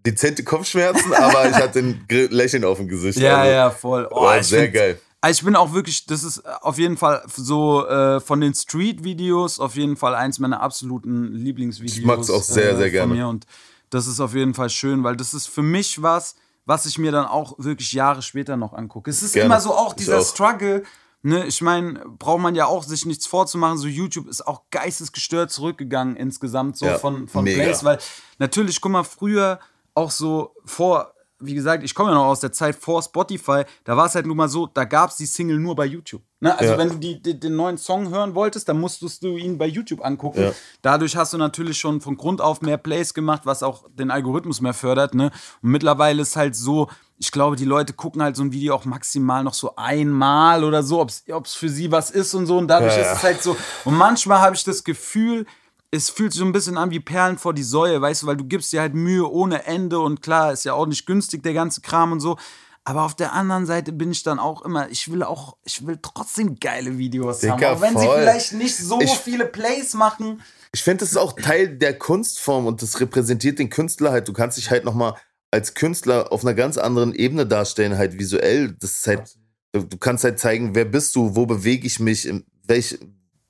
dezente 0.04 0.42
Kopfschmerzen, 0.42 1.12
aber 1.14 1.48
ich 1.48 1.54
hatte 1.56 1.78
ein 1.78 2.04
Lächeln 2.10 2.64
auf 2.64 2.78
dem 2.78 2.88
Gesicht. 2.88 3.18
Ja, 3.18 3.38
Also, 3.40 3.52
ja, 3.52 3.70
voll. 3.70 4.08
Oh, 4.10 4.22
war 4.24 4.42
sehr 4.42 4.68
geil. 4.68 4.98
Also 5.24 5.38
ich 5.38 5.44
bin 5.44 5.54
auch 5.54 5.72
wirklich, 5.72 6.06
das 6.06 6.24
ist 6.24 6.44
auf 6.62 6.78
jeden 6.78 6.96
Fall 6.96 7.22
so 7.32 7.86
äh, 7.86 8.18
von 8.18 8.40
den 8.40 8.54
Street-Videos 8.54 9.60
auf 9.60 9.76
jeden 9.76 9.96
Fall 9.96 10.16
eins 10.16 10.40
meiner 10.40 10.60
absoluten 10.60 11.32
Lieblingsvideos. 11.32 11.96
Ich 11.98 12.04
mag's 12.04 12.28
auch 12.28 12.42
sehr, 12.42 12.72
äh, 12.72 12.76
sehr 12.76 12.90
gerne. 12.90 13.14
Mir. 13.14 13.28
Und 13.28 13.46
das 13.92 14.06
ist 14.06 14.20
auf 14.20 14.34
jeden 14.34 14.54
Fall 14.54 14.70
schön, 14.70 15.04
weil 15.04 15.16
das 15.16 15.34
ist 15.34 15.48
für 15.48 15.62
mich 15.62 16.00
was, 16.02 16.34
was 16.64 16.86
ich 16.86 16.98
mir 16.98 17.12
dann 17.12 17.26
auch 17.26 17.54
wirklich 17.58 17.92
Jahre 17.92 18.22
später 18.22 18.56
noch 18.56 18.72
angucke. 18.72 19.10
Es 19.10 19.22
ist 19.22 19.34
Gerne. 19.34 19.46
immer 19.46 19.60
so 19.60 19.74
auch 19.74 19.92
dieser 19.92 20.20
auch. 20.20 20.24
Struggle. 20.26 20.82
Ne, 21.24 21.46
ich 21.46 21.60
meine, 21.60 22.00
braucht 22.18 22.40
man 22.40 22.54
ja 22.54 22.66
auch 22.66 22.82
sich 22.82 23.04
nichts 23.06 23.26
vorzumachen. 23.26 23.76
So 23.78 23.86
YouTube 23.86 24.28
ist 24.28 24.46
auch 24.46 24.62
geistesgestört 24.70 25.50
zurückgegangen 25.52 26.16
insgesamt 26.16 26.78
so 26.78 26.86
Ja, 26.86 26.98
von, 26.98 27.28
von 27.28 27.44
mega. 27.44 27.62
Plays, 27.62 27.84
weil 27.84 27.98
natürlich, 28.38 28.80
guck 28.80 28.90
mal, 28.90 29.04
früher 29.04 29.60
auch 29.94 30.10
so 30.10 30.54
vor, 30.64 31.12
wie 31.38 31.54
gesagt, 31.54 31.84
ich 31.84 31.94
komme 31.94 32.10
ja 32.10 32.14
noch 32.14 32.24
aus 32.24 32.40
der 32.40 32.50
Zeit 32.50 32.74
vor 32.74 33.02
Spotify, 33.02 33.64
da 33.84 33.96
war 33.96 34.06
es 34.06 34.14
halt 34.14 34.26
nun 34.26 34.36
mal 34.36 34.48
so, 34.48 34.66
da 34.66 34.84
gab 34.84 35.10
es 35.10 35.16
die 35.16 35.26
Single 35.26 35.58
nur 35.58 35.76
bei 35.76 35.84
YouTube. 35.84 36.22
Ne? 36.42 36.58
Also 36.58 36.72
Ja. 36.72 36.78
wenn 36.78 36.88
du 36.88 36.96
die, 36.96 37.22
die, 37.22 37.38
den 37.38 37.54
neuen 37.54 37.78
Song 37.78 38.10
hören 38.10 38.34
wolltest, 38.34 38.68
dann 38.68 38.80
musstest 38.80 39.22
du 39.22 39.36
ihn 39.36 39.58
bei 39.58 39.66
YouTube 39.66 40.04
angucken. 40.04 40.42
Ja. 40.42 40.52
Dadurch 40.82 41.14
hast 41.16 41.32
du 41.32 41.38
natürlich 41.38 41.78
schon 41.78 42.00
von 42.00 42.16
Grund 42.16 42.40
auf 42.40 42.62
mehr 42.62 42.78
Plays 42.78 43.14
gemacht, 43.14 43.42
was 43.44 43.62
auch 43.62 43.84
den 43.96 44.10
Algorithmus 44.10 44.60
mehr 44.60 44.74
fördert. 44.74 45.14
Ne? 45.14 45.30
Und 45.62 45.70
mittlerweile 45.70 46.20
ist 46.20 46.34
halt 46.34 46.56
so, 46.56 46.88
ich 47.18 47.30
glaube, 47.30 47.54
die 47.54 47.64
Leute 47.64 47.92
gucken 47.92 48.24
halt 48.24 48.34
so 48.34 48.42
ein 48.42 48.50
Video 48.50 48.74
auch 48.74 48.84
maximal 48.84 49.44
noch 49.44 49.54
so 49.54 49.76
einmal 49.76 50.64
oder 50.64 50.82
so, 50.82 51.00
ob 51.00 51.10
es 51.10 51.54
für 51.54 51.68
sie 51.68 51.92
was 51.92 52.10
ist 52.10 52.34
und 52.34 52.46
so. 52.46 52.58
Und 52.58 52.66
dadurch 52.66 52.96
Ja, 52.96 53.02
ist 53.02 53.18
es 53.18 53.22
halt 53.22 53.40
so. 53.40 53.56
Und 53.84 53.94
manchmal 53.96 54.40
habe 54.40 54.56
ich 54.56 54.64
das 54.64 54.82
Gefühl, 54.82 55.46
es 55.92 56.10
fühlt 56.10 56.32
sich 56.32 56.40
so 56.40 56.44
ein 56.44 56.52
bisschen 56.52 56.76
an 56.76 56.90
wie 56.90 56.98
Perlen 56.98 57.38
vor 57.38 57.54
die 57.54 57.62
Säue, 57.62 58.00
weißt 58.00 58.24
du, 58.24 58.26
weil 58.26 58.36
du 58.36 58.44
gibst 58.46 58.72
dir 58.72 58.80
halt 58.80 58.94
Mühe 58.94 59.30
ohne 59.30 59.64
Ende 59.66 60.00
und 60.00 60.22
klar, 60.22 60.52
ist 60.52 60.64
ja 60.64 60.72
auch 60.72 60.86
nicht 60.86 61.06
günstig, 61.06 61.44
der 61.44 61.54
ganze 61.54 61.82
Kram 61.82 62.10
und 62.10 62.18
so. 62.20 62.36
Aber 62.84 63.02
auf 63.04 63.14
der 63.14 63.32
anderen 63.32 63.64
Seite 63.66 63.92
bin 63.92 64.10
ich 64.10 64.22
dann 64.24 64.38
auch 64.40 64.62
immer, 64.62 64.90
ich 64.90 65.10
will 65.10 65.22
auch, 65.22 65.56
ich 65.64 65.86
will 65.86 65.98
trotzdem 66.02 66.58
geile 66.58 66.98
Videos 66.98 67.38
Digga, 67.40 67.52
haben. 67.52 67.64
Auch 67.76 67.80
wenn 67.80 67.96
sie 67.96 68.06
voll. 68.06 68.20
vielleicht 68.20 68.52
nicht 68.54 68.76
so 68.76 69.00
Ich- 69.00 69.10
viele 69.18 69.46
Plays 69.46 69.94
machen. 69.94 70.42
Ich 70.74 70.82
finde, 70.82 70.98
das 71.04 71.10
ist 71.10 71.16
auch 71.18 71.34
Teil 71.34 71.76
der 71.76 71.96
Kunstform 71.98 72.66
und 72.66 72.82
das 72.82 72.98
repräsentiert 72.98 73.58
den 73.58 73.70
Künstler 73.70 74.10
halt. 74.10 74.26
Du 74.26 74.32
kannst 74.32 74.56
dich 74.58 74.70
halt 74.70 74.84
nochmal 74.84 75.14
als 75.50 75.74
Künstler 75.74 76.32
auf 76.32 76.42
einer 76.44 76.54
ganz 76.54 76.78
anderen 76.78 77.14
Ebene 77.14 77.46
darstellen, 77.46 77.98
halt 77.98 78.18
visuell. 78.18 78.72
Das 78.80 78.92
ist 78.92 79.06
halt, 79.06 79.36
du, 79.72 79.82
du 79.84 79.98
kannst 79.98 80.24
halt 80.24 80.40
zeigen, 80.40 80.74
wer 80.74 80.86
bist 80.86 81.14
du, 81.14 81.36
wo 81.36 81.44
bewege 81.46 81.86
ich 81.86 82.00
mich, 82.00 82.26
in 82.26 82.44
welch, 82.64 82.98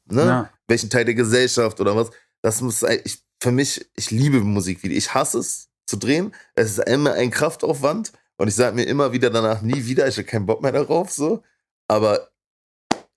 ne? 0.06 0.22
Ja. 0.26 0.50
welchen 0.66 0.90
Teil 0.90 1.04
der 1.04 1.14
Gesellschaft 1.14 1.80
oder 1.80 1.94
was. 1.96 2.10
Das 2.42 2.60
muss, 2.60 2.82
ich, 2.82 3.22
für 3.40 3.52
mich, 3.52 3.88
ich 3.96 4.10
liebe 4.10 4.40
Musikvideos. 4.40 4.98
Ich 4.98 5.14
hasse 5.14 5.38
es 5.38 5.68
zu 5.86 5.96
drehen. 5.96 6.34
Es 6.56 6.72
ist 6.78 6.88
immer 6.88 7.12
ein 7.12 7.30
Kraftaufwand 7.30 8.12
und 8.36 8.48
ich 8.48 8.54
sage 8.54 8.74
mir 8.74 8.84
immer 8.84 9.12
wieder 9.12 9.30
danach 9.30 9.62
nie 9.62 9.84
wieder, 9.86 10.06
ich 10.08 10.16
habe 10.16 10.26
keinen 10.26 10.46
Bock 10.46 10.62
mehr 10.62 10.72
darauf, 10.72 11.10
so. 11.10 11.42
Aber 11.88 12.30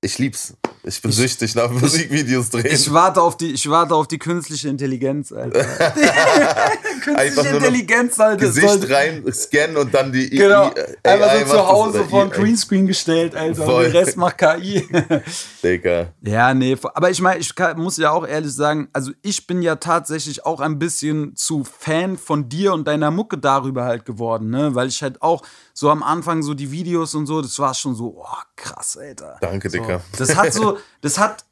ich 0.01 0.17
lieb's. 0.19 0.55
Ich 0.87 1.01
bin 1.01 1.09
ich, 1.09 1.17
süchtig 1.17 1.55
nach 1.55 1.71
Musikvideos 1.71 2.49
drehen. 2.51 2.67
Ich 2.67 2.93
warte 2.93 3.21
auf 3.21 3.37
die, 3.37 3.51
ich 3.53 3.67
warte 3.69 3.95
auf 3.95 4.07
die 4.07 4.19
künstliche 4.19 4.69
Intelligenz, 4.69 5.31
Alter. 5.31 5.65
künstliche 7.03 7.55
Intelligenz, 7.55 8.19
Alter. 8.19 8.45
Gesicht 8.45 8.69
sollte, 8.69 8.89
rein, 8.91 9.23
scannen 9.31 9.77
und 9.77 9.93
dann 9.93 10.11
die 10.11 10.29
genau, 10.29 10.71
AI 11.03 11.13
Einfach 11.23 11.47
so 11.47 11.53
zu 11.53 11.67
Hause 11.67 12.05
vor 12.05 12.23
ein 12.23 12.29
Greenscreen 12.29 12.85
gestellt, 12.85 13.35
Alter. 13.35 13.65
Voll. 13.65 13.85
Und 13.85 13.93
den 13.93 13.97
Rest 13.97 14.17
macht 14.17 14.37
KI. 14.37 14.87
Digga. 15.63 16.13
Ja, 16.21 16.53
nee. 16.53 16.77
Aber 16.93 17.09
ich 17.09 17.19
meine, 17.19 17.39
ich 17.39 17.55
kann, 17.55 17.79
muss 17.79 17.97
ja 17.97 18.11
auch 18.11 18.27
ehrlich 18.27 18.53
sagen, 18.53 18.87
also 18.93 19.11
ich 19.23 19.47
bin 19.47 19.63
ja 19.63 19.77
tatsächlich 19.77 20.45
auch 20.45 20.59
ein 20.59 20.77
bisschen 20.77 21.35
zu 21.35 21.63
Fan 21.63 22.15
von 22.15 22.47
dir 22.47 22.73
und 22.73 22.87
deiner 22.87 23.09
Mucke 23.09 23.39
darüber 23.39 23.85
halt 23.85 24.05
geworden, 24.05 24.51
ne? 24.51 24.75
Weil 24.75 24.89
ich 24.89 25.01
halt 25.01 25.21
auch 25.23 25.41
so 25.77 25.89
am 25.89 26.01
Anfang 26.03 26.41
so 26.41 26.53
die 26.53 26.71
Videos 26.71 27.13
und 27.15 27.27
so, 27.27 27.41
das 27.41 27.59
war 27.59 27.73
schon 27.73 27.95
so, 27.95 28.15
oh, 28.17 28.41
krass, 28.55 28.97
Alter. 28.97 29.37
Danke, 29.41 29.69
so. 29.69 29.77
Dicker. 29.77 30.01
Das 30.17 30.35
hat 30.35 30.53
so, 30.53 30.77
das 31.01 31.19
hat, 31.19 31.43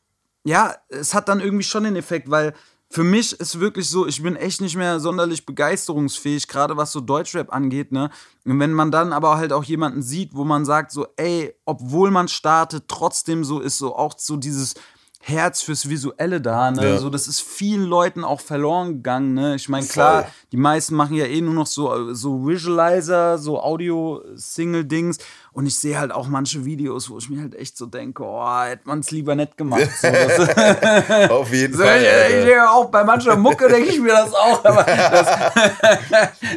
ja, 0.46 0.76
es 0.88 1.14
hat 1.14 1.28
dann 1.28 1.42
irgendwie 1.42 1.66
schon 1.66 1.84
den 1.84 1.98
Effekt, 1.98 2.32
weil 2.32 2.54
für 2.90 3.04
mich 3.04 3.34
ist 3.34 3.60
wirklich 3.60 3.90
so, 3.90 4.08
ich 4.08 4.24
bin 4.24 4.38
echt 4.38 4.62
nicht 4.62 4.78
mehr 4.78 5.00
sonderlich 5.02 5.46
begeisterungsfähig, 5.46 6.48
gerade 6.48 6.78
was 6.78 6.94
so 6.94 7.02
Deutschrap 7.02 7.52
angeht, 7.52 7.92
ne? 7.92 8.12
Und 8.46 8.60
wenn 8.60 8.72
man 8.72 8.92
dann 8.92 9.12
aber 9.12 9.36
halt 9.38 9.52
auch 9.52 9.64
jemanden 9.64 10.02
sieht, 10.02 10.34
wo 10.36 10.46
man 10.46 10.64
sagt, 10.64 10.92
so, 10.92 11.08
ey, 11.18 11.54
obwohl 11.66 12.12
man 12.12 12.28
startet, 12.28 12.86
trotzdem 12.88 13.44
so 13.44 13.60
ist 13.60 13.78
so 13.78 13.96
auch 13.96 14.14
so 14.18 14.38
dieses 14.38 14.76
Herz 15.26 15.62
fürs 15.62 15.88
Visuelle 15.88 16.42
da. 16.42 16.70
Ne? 16.70 16.84
Ja. 16.84 16.98
So, 16.98 17.10
das 17.10 17.30
ist 17.30 17.42
vielen 17.42 17.84
Leuten 17.84 18.26
auch 18.26 18.42
verloren 18.42 18.96
gegangen. 18.96 19.34
Ne? 19.34 19.56
Ich 19.56 19.70
meine, 19.70 19.88
klar, 19.88 20.28
die 20.52 20.58
meisten 20.58 20.96
machen 20.96 21.16
ja 21.16 21.24
eh 21.24 21.40
nur 21.40 21.54
noch 21.54 21.66
so, 21.66 22.14
so 22.14 22.46
Visualizer, 22.46 23.38
so 23.38 23.62
Audio-Single-Dings. 23.62 25.20
Und 25.54 25.66
ich 25.66 25.80
sehe 25.80 25.98
halt 25.98 26.12
auch 26.12 26.28
manche 26.28 26.66
Videos, 26.66 27.10
wo 27.10 27.20
ich 27.20 27.30
mir 27.30 27.40
halt 27.40 27.56
echt 27.56 27.78
so 27.78 27.86
denke, 27.86 28.22
oh, 28.22 28.62
hätte 28.64 28.86
man 28.86 29.00
es 29.00 29.12
lieber 29.12 29.34
nicht 29.36 29.56
gemacht. 29.56 29.90
So, 30.02 30.08
Auf 31.34 31.54
jeden 31.54 31.78
so, 31.78 31.84
Fall. 31.84 32.02
Ich, 32.02 32.46
ich, 32.50 32.60
auch 32.60 32.90
bei 32.90 33.06
mancher 33.06 33.38
Mucke 33.38 33.70
denke 33.70 33.92
ich 33.92 34.02
mir 34.02 34.12
das 34.12 34.34
auch. 34.34 34.66
Aber 34.66 34.84
das, 34.84 35.28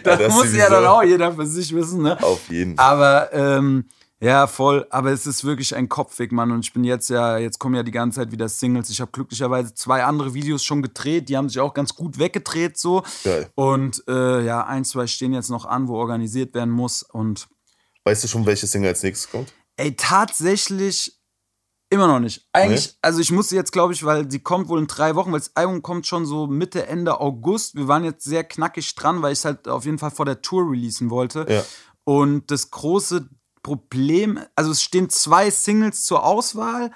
das, 0.02 0.18
das 0.18 0.34
muss 0.34 0.52
ja 0.52 0.68
dann 0.68 0.86
auch 0.86 1.04
jeder 1.04 1.32
für 1.32 1.46
sich 1.46 1.72
wissen. 1.72 2.02
Ne? 2.02 2.20
Auf 2.20 2.48
jeden 2.48 2.74
Fall. 2.74 2.84
Aber 2.84 3.32
ähm, 3.32 3.84
ja, 4.20 4.46
voll. 4.46 4.86
Aber 4.90 5.10
es 5.10 5.26
ist 5.26 5.44
wirklich 5.44 5.76
ein 5.76 5.88
Kopfweg, 5.88 6.32
Mann. 6.32 6.50
Und 6.50 6.64
ich 6.64 6.72
bin 6.72 6.84
jetzt 6.84 7.10
ja, 7.10 7.36
jetzt 7.36 7.58
kommen 7.58 7.74
ja 7.74 7.82
die 7.82 7.90
ganze 7.90 8.20
Zeit 8.20 8.32
wieder 8.32 8.48
Singles. 8.48 8.88
Ich 8.88 9.00
habe 9.00 9.10
glücklicherweise 9.12 9.74
zwei 9.74 10.04
andere 10.04 10.32
Videos 10.32 10.64
schon 10.64 10.82
gedreht. 10.82 11.28
Die 11.28 11.36
haben 11.36 11.48
sich 11.48 11.60
auch 11.60 11.74
ganz 11.74 11.94
gut 11.94 12.18
weggedreht, 12.18 12.78
so. 12.78 13.02
Geil. 13.24 13.50
Und 13.54 14.02
äh, 14.08 14.42
ja, 14.44 14.64
ein, 14.64 14.84
zwei 14.84 15.06
stehen 15.06 15.34
jetzt 15.34 15.50
noch 15.50 15.66
an, 15.66 15.88
wo 15.88 15.96
organisiert 15.96 16.54
werden 16.54 16.70
muss. 16.70 17.02
Und. 17.02 17.48
Weißt 18.04 18.24
du 18.24 18.28
schon, 18.28 18.46
welche 18.46 18.66
Single 18.66 18.88
als 18.88 19.02
nächstes 19.02 19.30
kommt? 19.30 19.52
Ey, 19.76 19.94
tatsächlich 19.94 21.20
immer 21.90 22.06
noch 22.06 22.20
nicht. 22.20 22.48
Eigentlich, 22.52 22.86
nee? 22.86 22.98
also 23.02 23.20
ich 23.20 23.30
musste 23.30 23.54
jetzt, 23.54 23.72
glaube 23.72 23.92
ich, 23.92 24.04
weil 24.04 24.30
sie 24.30 24.40
kommt 24.40 24.68
wohl 24.68 24.80
in 24.80 24.86
drei 24.86 25.14
Wochen, 25.14 25.32
weil 25.32 25.40
das 25.40 25.54
Album 25.54 25.82
kommt 25.82 26.06
schon 26.06 26.24
so 26.24 26.46
Mitte, 26.46 26.86
Ende 26.86 27.20
August. 27.20 27.74
Wir 27.74 27.86
waren 27.86 28.04
jetzt 28.04 28.24
sehr 28.24 28.44
knackig 28.44 28.94
dran, 28.94 29.22
weil 29.22 29.32
ich 29.32 29.40
es 29.40 29.44
halt 29.44 29.68
auf 29.68 29.84
jeden 29.84 29.98
Fall 29.98 30.10
vor 30.10 30.24
der 30.24 30.40
Tour 30.40 30.70
releasen 30.70 31.10
wollte. 31.10 31.46
Ja. 31.48 31.64
Und 32.04 32.50
das 32.50 32.70
große 32.70 33.28
Problem, 33.66 34.38
also 34.54 34.70
es 34.70 34.80
stehen 34.80 35.10
zwei 35.10 35.50
Singles 35.50 36.04
zur 36.04 36.24
Auswahl 36.24 36.92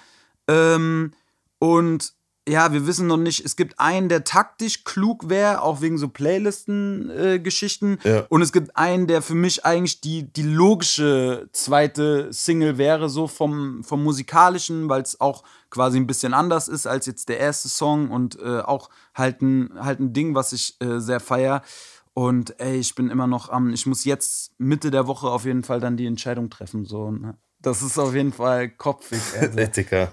ähm, 0.46 1.12
und 1.58 2.12
ja, 2.48 2.72
wir 2.72 2.86
wissen 2.86 3.08
noch 3.08 3.16
nicht, 3.16 3.44
es 3.44 3.56
gibt 3.56 3.80
einen, 3.80 4.08
der 4.08 4.22
taktisch 4.22 4.84
klug 4.84 5.28
wäre, 5.28 5.62
auch 5.62 5.80
wegen 5.80 5.98
so 5.98 6.08
Playlisten-Geschichten. 6.08 7.98
Äh, 8.04 8.14
ja. 8.14 8.26
Und 8.28 8.42
es 8.42 8.52
gibt 8.52 8.76
einen, 8.76 9.08
der 9.08 9.20
für 9.20 9.34
mich 9.34 9.64
eigentlich 9.64 10.00
die, 10.00 10.32
die 10.32 10.42
logische 10.42 11.48
zweite 11.52 12.32
Single 12.32 12.78
wäre, 12.78 13.08
so 13.08 13.26
vom, 13.26 13.82
vom 13.82 14.02
musikalischen, 14.04 14.88
weil 14.88 15.02
es 15.02 15.20
auch 15.20 15.42
quasi 15.70 15.98
ein 15.98 16.06
bisschen 16.06 16.32
anders 16.32 16.68
ist 16.68 16.86
als 16.86 17.06
jetzt 17.06 17.28
der 17.28 17.40
erste 17.40 17.68
Song 17.68 18.10
und 18.10 18.40
äh, 18.40 18.60
auch 18.60 18.90
halt 19.14 19.42
ein, 19.42 19.72
halt 19.80 19.98
ein 19.98 20.12
Ding, 20.12 20.34
was 20.36 20.52
ich 20.52 20.76
äh, 20.80 21.00
sehr 21.00 21.20
feier. 21.20 21.62
Und 22.14 22.58
ey, 22.60 22.78
ich 22.78 22.94
bin 22.94 23.08
immer 23.08 23.26
noch 23.26 23.48
am, 23.48 23.72
ich 23.72 23.86
muss 23.86 24.04
jetzt 24.04 24.52
Mitte 24.58 24.90
der 24.90 25.06
Woche 25.06 25.28
auf 25.28 25.44
jeden 25.44 25.62
Fall 25.62 25.80
dann 25.80 25.96
die 25.96 26.06
Entscheidung 26.06 26.50
treffen. 26.50 26.84
So, 26.84 27.10
ne? 27.10 27.36
Das 27.62 27.82
ist 27.82 27.98
auf 27.98 28.14
jeden 28.14 28.32
Fall 28.32 28.70
kopfig, 28.70 29.20
Alter. 29.40 29.54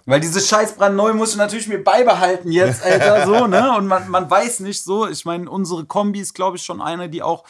Weil 0.06 0.20
diese 0.20 0.42
scheiß 0.42 0.76
brandneu 0.76 1.14
muss 1.14 1.32
ich 1.32 1.38
natürlich 1.38 1.68
mir 1.68 1.84
beibehalten 1.84 2.52
jetzt, 2.52 2.84
Alter, 2.86 3.26
so, 3.26 3.48
ne? 3.48 3.76
Und 3.78 3.88
man, 3.88 4.10
man 4.10 4.30
weiß 4.30 4.60
nicht 4.60 4.84
so. 4.84 5.08
Ich 5.08 5.26
meine, 5.26 5.50
unsere 5.50 5.86
Kombi 5.86 6.20
ist, 6.20 6.34
glaube 6.34 6.58
ich, 6.58 6.64
schon 6.64 6.82
eine, 6.82 7.10
die 7.10 7.24
auch, 7.24 7.46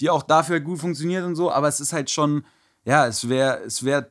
die 0.00 0.10
auch 0.10 0.22
dafür 0.22 0.60
gut 0.60 0.80
funktioniert 0.80 1.24
und 1.24 1.36
so. 1.36 1.52
Aber 1.52 1.68
es 1.68 1.80
ist 1.80 1.92
halt 1.92 2.10
schon, 2.10 2.44
ja, 2.84 3.06
es 3.06 3.28
wäre 3.28 3.62
es 3.64 3.84
wär 3.84 4.10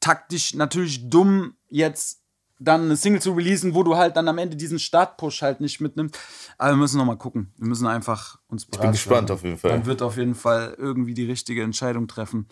taktisch 0.00 0.54
natürlich 0.54 1.08
dumm, 1.08 1.54
jetzt 1.68 2.19
dann 2.60 2.82
eine 2.82 2.96
Single 2.96 3.22
zu 3.22 3.32
releasen, 3.32 3.74
wo 3.74 3.82
du 3.82 3.96
halt 3.96 4.16
dann 4.16 4.28
am 4.28 4.38
Ende 4.38 4.54
diesen 4.54 4.78
Startpush 4.78 5.42
halt 5.42 5.60
nicht 5.60 5.80
mitnimmst. 5.80 6.18
Aber 6.58 6.72
wir 6.72 6.76
müssen 6.76 6.98
noch 6.98 7.06
mal 7.06 7.16
gucken. 7.16 7.52
Wir 7.56 7.66
müssen 7.66 7.86
einfach 7.86 8.38
uns 8.48 8.66
beraten. 8.66 8.94
Ich 8.94 9.02
bin 9.02 9.10
gespannt 9.10 9.30
auf 9.30 9.42
jeden 9.42 9.56
Fall. 9.56 9.70
Dann 9.70 9.86
wird 9.86 10.02
auf 10.02 10.18
jeden 10.18 10.34
Fall 10.34 10.74
irgendwie 10.78 11.14
die 11.14 11.24
richtige 11.24 11.62
Entscheidung 11.62 12.06
treffen. 12.06 12.46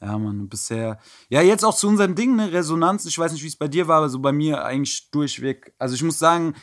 Ja, 0.00 0.18
man, 0.18 0.48
bisher. 0.48 0.98
Ja, 1.30 1.40
jetzt 1.40 1.64
auch 1.64 1.74
zu 1.74 1.88
unserem 1.88 2.14
Ding, 2.14 2.36
ne, 2.36 2.52
Resonanz. 2.52 3.06
Ich 3.06 3.18
weiß 3.18 3.32
nicht, 3.32 3.42
wie 3.42 3.48
es 3.48 3.56
bei 3.56 3.66
dir 3.66 3.88
war, 3.88 3.98
aber 3.98 4.10
so 4.10 4.18
bei 4.18 4.32
mir 4.32 4.62
eigentlich 4.62 5.10
durchweg. 5.10 5.72
Also 5.78 5.94
ich 5.94 6.02
muss 6.02 6.18
sagen, 6.18 6.54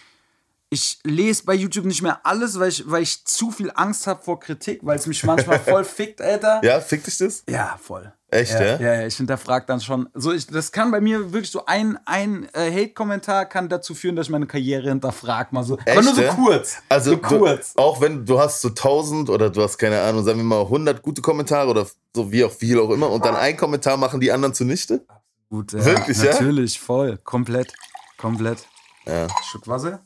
ich 0.69 0.99
lese 1.03 1.43
bei 1.45 1.55
YouTube 1.55 1.85
nicht 1.85 2.03
mehr 2.03 2.23
alles, 2.25 2.59
weil 2.59 2.69
ich, 2.69 2.89
weil 2.89 3.01
ich 3.01 3.25
zu 3.25 3.49
viel 3.49 3.71
Angst 3.73 4.05
habe 4.05 4.23
vor 4.23 4.39
Kritik, 4.39 4.81
weil 4.83 4.97
es 4.97 5.07
mich 5.07 5.23
manchmal 5.23 5.59
voll 5.59 5.83
fickt, 5.83 6.21
Alter. 6.21 6.61
Ja, 6.63 6.79
fickt 6.79 7.07
dich 7.07 7.17
das? 7.17 7.43
Ja, 7.49 7.77
voll. 7.81 8.13
Echt, 8.33 8.51
ja? 8.53 8.79
Ja, 8.79 8.93
ja, 8.95 9.07
ich 9.07 9.15
hinterfrage 9.15 9.65
dann 9.67 9.79
schon. 9.79 10.09
So, 10.13 10.31
ich, 10.31 10.47
das 10.47 10.71
kann 10.71 10.91
bei 10.91 10.99
mir 10.99 11.31
wirklich 11.33 11.51
so 11.51 11.65
ein, 11.65 11.99
ein 12.05 12.47
äh, 12.53 12.71
Hate-Kommentar 12.71 13.45
kann 13.45 13.69
dazu 13.69 13.93
führen, 13.93 14.15
dass 14.15 14.27
ich 14.27 14.31
meine 14.31 14.47
Karriere 14.47 14.89
hinterfrage. 14.89 15.49
Mal 15.51 15.63
so. 15.63 15.77
Echt, 15.77 15.89
Aber 15.89 16.01
nur 16.01 16.15
so 16.15 16.23
kurz. 16.23 16.77
Also, 16.89 17.11
so 17.11 17.17
kurz. 17.17 17.73
Du, 17.73 17.81
auch 17.81 18.01
wenn 18.01 18.25
du 18.25 18.39
hast 18.39 18.61
so 18.61 18.69
1000 18.69 19.29
oder 19.29 19.49
du 19.49 19.61
hast 19.61 19.77
keine 19.77 20.01
Ahnung, 20.01 20.23
sagen 20.23 20.39
wir 20.39 20.43
mal 20.43 20.61
100 20.61 21.01
gute 21.01 21.21
Kommentare 21.21 21.69
oder 21.69 21.85
so 22.15 22.31
wie 22.31 22.43
auch 22.43 22.51
viel 22.51 22.79
auch 22.79 22.89
immer 22.89 23.09
und 23.09 23.23
dann 23.23 23.35
ein 23.35 23.55
Kommentar 23.55 23.97
machen 23.97 24.19
die 24.19 24.31
anderen 24.31 24.53
zunichte? 24.53 25.05
Gut, 25.49 25.71
ja. 25.73 25.85
Wirklich, 25.85 26.17
ja? 26.17 26.31
Natürlich, 26.33 26.79
voll. 26.79 27.17
Komplett. 27.23 27.73
Komplett. 28.17 28.65
Ja. 29.05 29.27
Schluck 29.43 29.67
Wasser? 29.67 30.01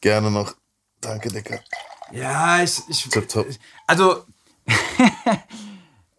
Gerne 0.00 0.30
noch. 0.30 0.54
Danke, 1.00 1.28
Dicker. 1.30 1.58
Ja, 2.12 2.62
ich. 2.62 2.80
ich 2.88 3.08
top, 3.08 3.28
top. 3.28 3.46
Also. 3.86 4.24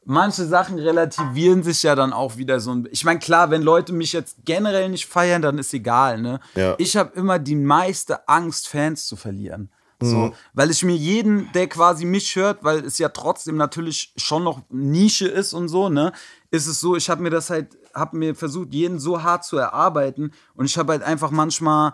manche 0.05 0.45
Sachen 0.45 0.79
relativieren 0.79 1.63
sich 1.63 1.83
ja 1.83 1.95
dann 1.95 2.13
auch 2.13 2.37
wieder 2.37 2.59
so 2.59 2.71
ein. 2.71 2.87
Ich 2.91 3.05
meine, 3.05 3.19
klar, 3.19 3.49
wenn 3.49 3.61
Leute 3.61 3.93
mich 3.93 4.13
jetzt 4.13 4.37
generell 4.45 4.89
nicht 4.89 5.05
feiern, 5.05 5.41
dann 5.41 5.57
ist 5.57 5.73
egal, 5.73 6.21
ne? 6.21 6.39
Ja. 6.55 6.75
Ich 6.77 6.97
habe 6.97 7.11
immer 7.15 7.39
die 7.39 7.55
meiste 7.55 8.27
Angst, 8.27 8.67
Fans 8.67 9.07
zu 9.07 9.15
verlieren. 9.15 9.69
So, 10.01 10.17
mhm. 10.17 10.33
weil 10.53 10.69
ich 10.69 10.83
mir 10.83 10.95
jeden, 10.95 11.49
der 11.53 11.67
quasi 11.67 12.05
mich 12.05 12.35
hört, 12.35 12.63
weil 12.63 12.83
es 12.83 12.97
ja 12.97 13.09
trotzdem 13.09 13.55
natürlich 13.55 14.13
schon 14.17 14.43
noch 14.43 14.61
Nische 14.69 15.27
ist 15.27 15.53
und 15.53 15.69
so, 15.69 15.87
ne, 15.87 16.11
ist 16.51 16.67
es 16.67 16.79
so, 16.79 16.95
ich 16.95 17.09
habe 17.09 17.21
mir 17.21 17.29
das 17.29 17.49
halt, 17.49 17.77
habe 17.93 18.17
mir 18.17 18.35
versucht, 18.35 18.73
jeden 18.73 18.99
so 18.99 19.23
hart 19.23 19.45
zu 19.45 19.57
erarbeiten 19.57 20.33
und 20.55 20.65
ich 20.65 20.77
habe 20.77 20.91
halt 20.91 21.03
einfach 21.03 21.31
manchmal 21.31 21.93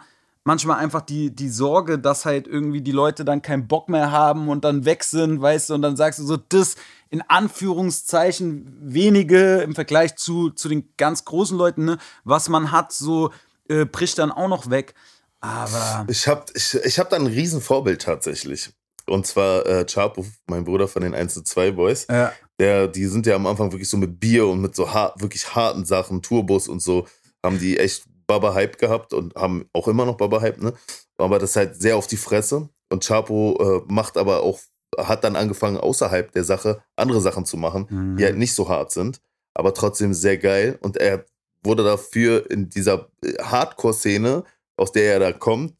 manchmal 0.49 0.79
einfach 0.79 1.01
die, 1.01 1.29
die 1.29 1.47
Sorge, 1.47 1.99
dass 1.99 2.25
halt 2.25 2.47
irgendwie 2.47 2.81
die 2.81 2.91
Leute 2.91 3.23
dann 3.23 3.43
keinen 3.43 3.67
Bock 3.67 3.87
mehr 3.87 4.11
haben 4.11 4.49
und 4.49 4.63
dann 4.63 4.83
weg 4.83 5.03
sind, 5.03 5.39
weißt 5.39 5.69
du, 5.69 5.75
und 5.75 5.83
dann 5.83 5.95
sagst 5.95 6.17
du 6.17 6.23
so, 6.23 6.37
das 6.37 6.75
in 7.11 7.21
Anführungszeichen 7.21 8.75
wenige 8.81 9.57
im 9.57 9.75
Vergleich 9.75 10.15
zu, 10.15 10.49
zu 10.49 10.67
den 10.67 10.89
ganz 10.97 11.23
großen 11.23 11.55
Leuten, 11.55 11.85
ne, 11.85 11.99
was 12.23 12.49
man 12.49 12.71
hat, 12.71 12.91
so 12.91 13.31
äh, 13.69 13.85
bricht 13.85 14.17
dann 14.17 14.31
auch 14.31 14.47
noch 14.47 14.71
weg. 14.71 14.95
Aber. 15.39 16.07
Ich 16.09 16.27
habe 16.27 16.45
ich, 16.55 16.73
ich 16.73 16.97
hab 16.97 17.11
da 17.11 17.17
ein 17.17 17.27
Riesenvorbild 17.27 18.01
tatsächlich. 18.01 18.71
Und 19.05 19.27
zwar 19.27 19.67
äh, 19.67 19.85
Chapo, 19.85 20.25
mein 20.47 20.65
Bruder 20.65 20.87
von 20.87 21.03
den 21.03 21.13
1 21.13 21.31
zu 21.31 21.43
2 21.43 21.71
Boys. 21.73 22.07
Ja. 22.09 22.33
Der, 22.57 22.87
die 22.87 23.05
sind 23.05 23.27
ja 23.27 23.35
am 23.35 23.45
Anfang 23.45 23.71
wirklich 23.71 23.89
so 23.89 23.97
mit 23.97 24.19
Bier 24.19 24.47
und 24.47 24.61
mit 24.61 24.75
so 24.75 24.91
hart, 24.91 25.21
wirklich 25.21 25.53
harten 25.53 25.85
Sachen, 25.85 26.23
Tourbus 26.23 26.67
und 26.67 26.81
so, 26.81 27.07
haben 27.43 27.59
die 27.59 27.77
echt 27.77 28.08
Baba 28.29 28.53
Hype 28.53 28.77
gehabt 28.77 29.11
und 29.13 29.33
haben 29.33 29.67
auch 29.73 29.87
immer 29.87 30.05
noch 30.05 30.15
Baba 30.15 30.39
Hype, 30.39 30.61
ne? 30.61 30.73
Aber 31.17 31.39
das 31.39 31.49
ist 31.49 31.55
halt 31.55 31.81
sehr 31.81 31.97
auf 31.97 32.05
die 32.05 32.15
Fresse. 32.15 32.69
Und 32.91 33.03
Chapo 33.03 33.57
äh, 33.59 33.91
macht 33.91 34.17
aber 34.17 34.43
auch, 34.43 34.59
hat 34.99 35.23
dann 35.23 35.35
angefangen, 35.35 35.77
außerhalb 35.77 36.31
der 36.31 36.43
Sache 36.43 36.83
andere 36.95 37.21
Sachen 37.21 37.45
zu 37.45 37.57
machen, 37.57 37.87
mhm. 37.89 38.17
die 38.17 38.23
halt 38.23 38.37
nicht 38.37 38.53
so 38.53 38.69
hart 38.69 38.91
sind, 38.91 39.19
aber 39.55 39.73
trotzdem 39.73 40.13
sehr 40.13 40.37
geil. 40.37 40.77
Und 40.81 40.97
er 40.97 41.25
wurde 41.63 41.83
dafür 41.83 42.49
in 42.51 42.69
dieser 42.69 43.09
äh, 43.23 43.33
Hardcore-Szene, 43.41 44.43
aus 44.77 44.91
der 44.91 45.13
er 45.13 45.19
da 45.19 45.31
kommt, 45.31 45.73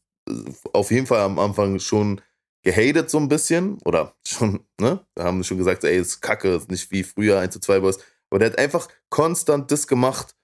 auf 0.72 0.90
jeden 0.90 1.06
Fall 1.06 1.20
am 1.20 1.38
Anfang 1.38 1.78
schon 1.78 2.20
gehatet 2.64 3.10
so 3.10 3.18
ein 3.18 3.28
bisschen. 3.28 3.78
Oder 3.84 4.14
schon, 4.26 4.66
ne? 4.80 5.06
Da 5.14 5.22
haben 5.22 5.44
schon 5.44 5.58
gesagt, 5.58 5.84
ey, 5.84 5.98
ist 5.98 6.20
kacke, 6.20 6.56
ist 6.56 6.70
nicht 6.70 6.90
wie 6.90 7.04
früher 7.04 7.38
1 7.38 7.54
zu 7.54 7.60
2 7.60 7.78
Boys. 7.78 7.98
Aber 8.28 8.40
der 8.40 8.50
hat 8.50 8.58
einfach 8.58 8.88
konstant 9.08 9.70
das 9.70 9.86
gemacht, 9.86 10.34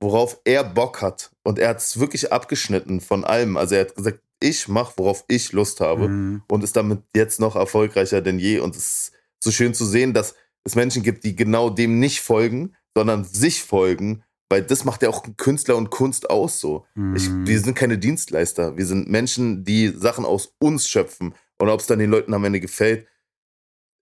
worauf 0.00 0.40
er 0.44 0.64
Bock 0.64 1.02
hat. 1.02 1.30
Und 1.44 1.58
er 1.58 1.68
hat 1.70 1.78
es 1.78 2.00
wirklich 2.00 2.32
abgeschnitten 2.32 3.00
von 3.00 3.24
allem. 3.24 3.56
Also 3.56 3.74
er 3.74 3.82
hat 3.82 3.94
gesagt, 3.94 4.20
ich 4.42 4.68
mache, 4.68 4.94
worauf 4.96 5.24
ich 5.28 5.52
Lust 5.52 5.80
habe 5.80 6.08
Mhm. 6.08 6.42
und 6.50 6.64
ist 6.64 6.76
damit 6.76 7.02
jetzt 7.14 7.40
noch 7.40 7.56
erfolgreicher 7.56 8.22
denn 8.22 8.38
je. 8.38 8.58
Und 8.60 8.74
es 8.74 8.82
ist 8.82 9.12
so 9.42 9.50
schön 9.50 9.74
zu 9.74 9.84
sehen, 9.84 10.14
dass 10.14 10.34
es 10.64 10.74
Menschen 10.74 11.02
gibt, 11.02 11.24
die 11.24 11.36
genau 11.36 11.68
dem 11.70 11.98
nicht 11.98 12.20
folgen, 12.20 12.74
sondern 12.96 13.24
sich 13.24 13.62
folgen, 13.62 14.22
weil 14.50 14.62
das 14.62 14.84
macht 14.84 15.02
ja 15.02 15.10
auch 15.10 15.24
Künstler 15.36 15.76
und 15.76 15.90
Kunst 15.90 16.28
aus 16.30 16.58
so. 16.60 16.84
Ich, 17.14 17.28
Mhm. 17.28 17.46
wir 17.46 17.60
sind 17.60 17.74
keine 17.74 17.98
Dienstleister, 17.98 18.76
wir 18.76 18.86
sind 18.86 19.08
Menschen, 19.08 19.64
die 19.64 19.88
Sachen 19.88 20.24
aus 20.24 20.54
uns 20.58 20.88
schöpfen. 20.88 21.34
Und 21.58 21.68
ob 21.68 21.80
es 21.80 21.86
dann 21.86 21.98
den 21.98 22.10
Leuten 22.10 22.32
am 22.34 22.44
Ende 22.44 22.60
gefällt, 22.60 23.06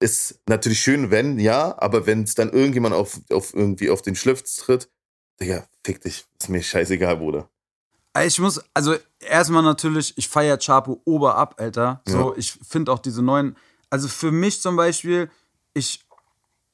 ist 0.01 0.41
natürlich 0.49 0.81
schön, 0.81 1.11
wenn, 1.11 1.39
ja, 1.41 1.75
aber 1.79 2.07
wenn 2.07 2.23
es 2.23 2.35
dann 2.37 2.53
irgendjemand 2.53 2.95
auf, 2.95 3.21
auf 3.33 3.53
irgendwie 3.53 3.91
auf 3.91 4.01
den 4.03 4.15
Schliff 4.15 4.43
tritt, 4.45 4.89
Digga, 5.41 5.67
fick 5.85 6.01
dich, 6.01 6.27
ist 6.41 6.49
mir 6.49 6.63
scheißegal, 6.63 7.17
Bruder. 7.17 7.49
Ich 8.25 8.39
muss, 8.41 8.61
also 8.75 8.97
erstmal 9.21 9.63
natürlich, 9.63 10.17
ich 10.17 10.29
feiere 10.29 10.59
Chapo 10.59 11.01
ober 11.05 11.37
ab, 11.37 11.55
Alter. 11.59 12.01
So, 12.07 12.35
ich 12.37 12.53
finde 12.53 12.91
auch 12.91 12.99
diese 12.99 13.23
neuen, 13.23 13.57
also 13.91 14.09
für 14.09 14.33
mich 14.33 14.61
zum 14.61 14.77
Beispiel, 14.77 15.31
ich 15.75 16.05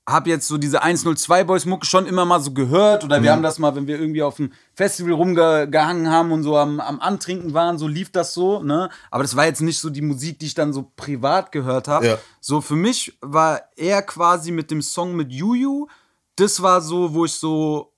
habe 0.06 0.28
jetzt 0.28 0.46
so 0.46 0.58
diese 0.58 0.82
102 0.82 1.44
Boys 1.44 1.64
Mucke 1.64 1.86
schon 1.86 2.06
immer 2.06 2.24
mal 2.26 2.40
so 2.40 2.52
gehört 2.52 3.04
oder 3.04 3.22
wir 3.22 3.32
haben 3.32 3.42
das 3.42 3.58
mal, 3.58 3.74
wenn 3.74 3.86
wir 3.86 3.98
irgendwie 3.98 4.22
auf 4.22 4.36
dem 4.36 4.52
Festival 4.74 5.12
rumgehangen 5.12 6.10
haben 6.10 6.30
und 6.30 6.42
so 6.42 6.58
am, 6.58 6.78
am 6.80 7.00
Antrinken 7.00 7.54
waren, 7.54 7.78
so 7.78 7.88
lief 7.88 8.10
das 8.12 8.34
so, 8.34 8.62
ne? 8.62 8.90
Aber 9.10 9.22
das 9.22 9.34
war 9.34 9.46
jetzt 9.46 9.62
nicht 9.62 9.78
so 9.78 9.88
die 9.88 10.02
Musik, 10.02 10.38
die 10.38 10.46
ich 10.46 10.54
dann 10.54 10.74
so 10.74 10.90
privat 10.96 11.52
gehört 11.52 11.88
habe. 11.88 12.06
Ja. 12.06 12.18
So 12.40 12.60
für 12.60 12.76
mich 12.76 13.16
war 13.22 13.62
er 13.76 14.02
quasi 14.02 14.52
mit 14.52 14.70
dem 14.70 14.82
Song 14.82 15.16
mit 15.16 15.32
Juju, 15.32 15.88
das 16.36 16.60
war 16.60 16.82
so, 16.82 17.14
wo 17.14 17.24
ich 17.24 17.32
so, 17.32 17.93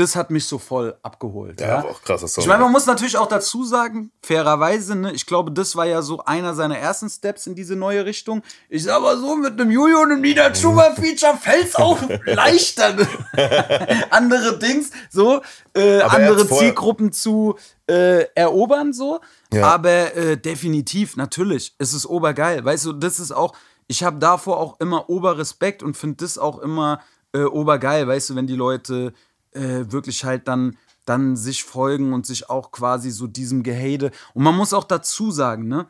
das 0.00 0.16
hat 0.16 0.30
mich 0.30 0.46
so 0.46 0.58
voll 0.58 0.96
abgeholt. 1.02 1.60
Ja, 1.60 1.78
aber 1.78 1.90
auch 1.90 2.02
krasser 2.02 2.26
Song. 2.26 2.42
Ich 2.42 2.48
meine, 2.48 2.62
man 2.62 2.72
muss 2.72 2.86
natürlich 2.86 3.16
auch 3.16 3.26
dazu 3.26 3.64
sagen, 3.64 4.10
fairerweise, 4.22 4.96
ne, 4.96 5.12
ich 5.12 5.26
glaube, 5.26 5.52
das 5.52 5.76
war 5.76 5.86
ja 5.86 6.02
so 6.02 6.24
einer 6.24 6.54
seiner 6.54 6.78
ersten 6.78 7.08
Steps 7.08 7.46
in 7.46 7.54
diese 7.54 7.76
neue 7.76 8.04
Richtung. 8.04 8.42
Ich 8.68 8.84
sag 8.84 9.00
mal 9.02 9.16
so, 9.18 9.36
mit 9.36 9.60
einem 9.60 9.70
Juju 9.70 10.00
und 10.00 10.12
einem 10.12 10.20
Nina 10.22 10.50
Chuba 10.52 10.94
Feature 10.94 11.36
fällt's 11.36 11.76
auch 11.76 11.98
leichter, 12.24 12.94
ne? 12.94 13.06
andere 14.10 14.58
Dings, 14.58 14.90
so, 15.10 15.42
äh, 15.74 15.98
er 15.98 16.12
andere 16.12 16.48
Zielgruppen 16.48 17.12
zu 17.12 17.56
äh, 17.86 18.24
erobern, 18.34 18.92
so. 18.92 19.20
Ja. 19.52 19.66
Aber 19.66 20.16
äh, 20.16 20.36
definitiv, 20.36 21.16
natürlich, 21.16 21.74
es 21.78 21.92
ist 21.92 22.06
obergeil. 22.06 22.64
Weißt 22.64 22.86
du, 22.86 22.92
das 22.92 23.20
ist 23.20 23.32
auch, 23.32 23.54
ich 23.86 24.02
habe 24.02 24.18
davor 24.18 24.58
auch 24.58 24.80
immer 24.80 25.10
Oberrespekt 25.10 25.82
und 25.82 25.96
finde 25.96 26.24
das 26.24 26.38
auch 26.38 26.58
immer 26.58 27.00
äh, 27.32 27.42
obergeil, 27.42 28.06
weißt 28.06 28.30
du, 28.30 28.36
wenn 28.36 28.46
die 28.46 28.56
Leute 28.56 29.12
äh, 29.52 29.90
wirklich 29.90 30.24
halt 30.24 30.48
dann, 30.48 30.76
dann 31.04 31.36
sich 31.36 31.64
folgen 31.64 32.12
und 32.12 32.26
sich 32.26 32.50
auch 32.50 32.70
quasi 32.70 33.10
so 33.10 33.26
diesem 33.26 33.62
Gehade. 33.62 34.10
Und 34.34 34.42
man 34.42 34.56
muss 34.56 34.72
auch 34.72 34.84
dazu 34.84 35.30
sagen, 35.30 35.68
ne? 35.68 35.86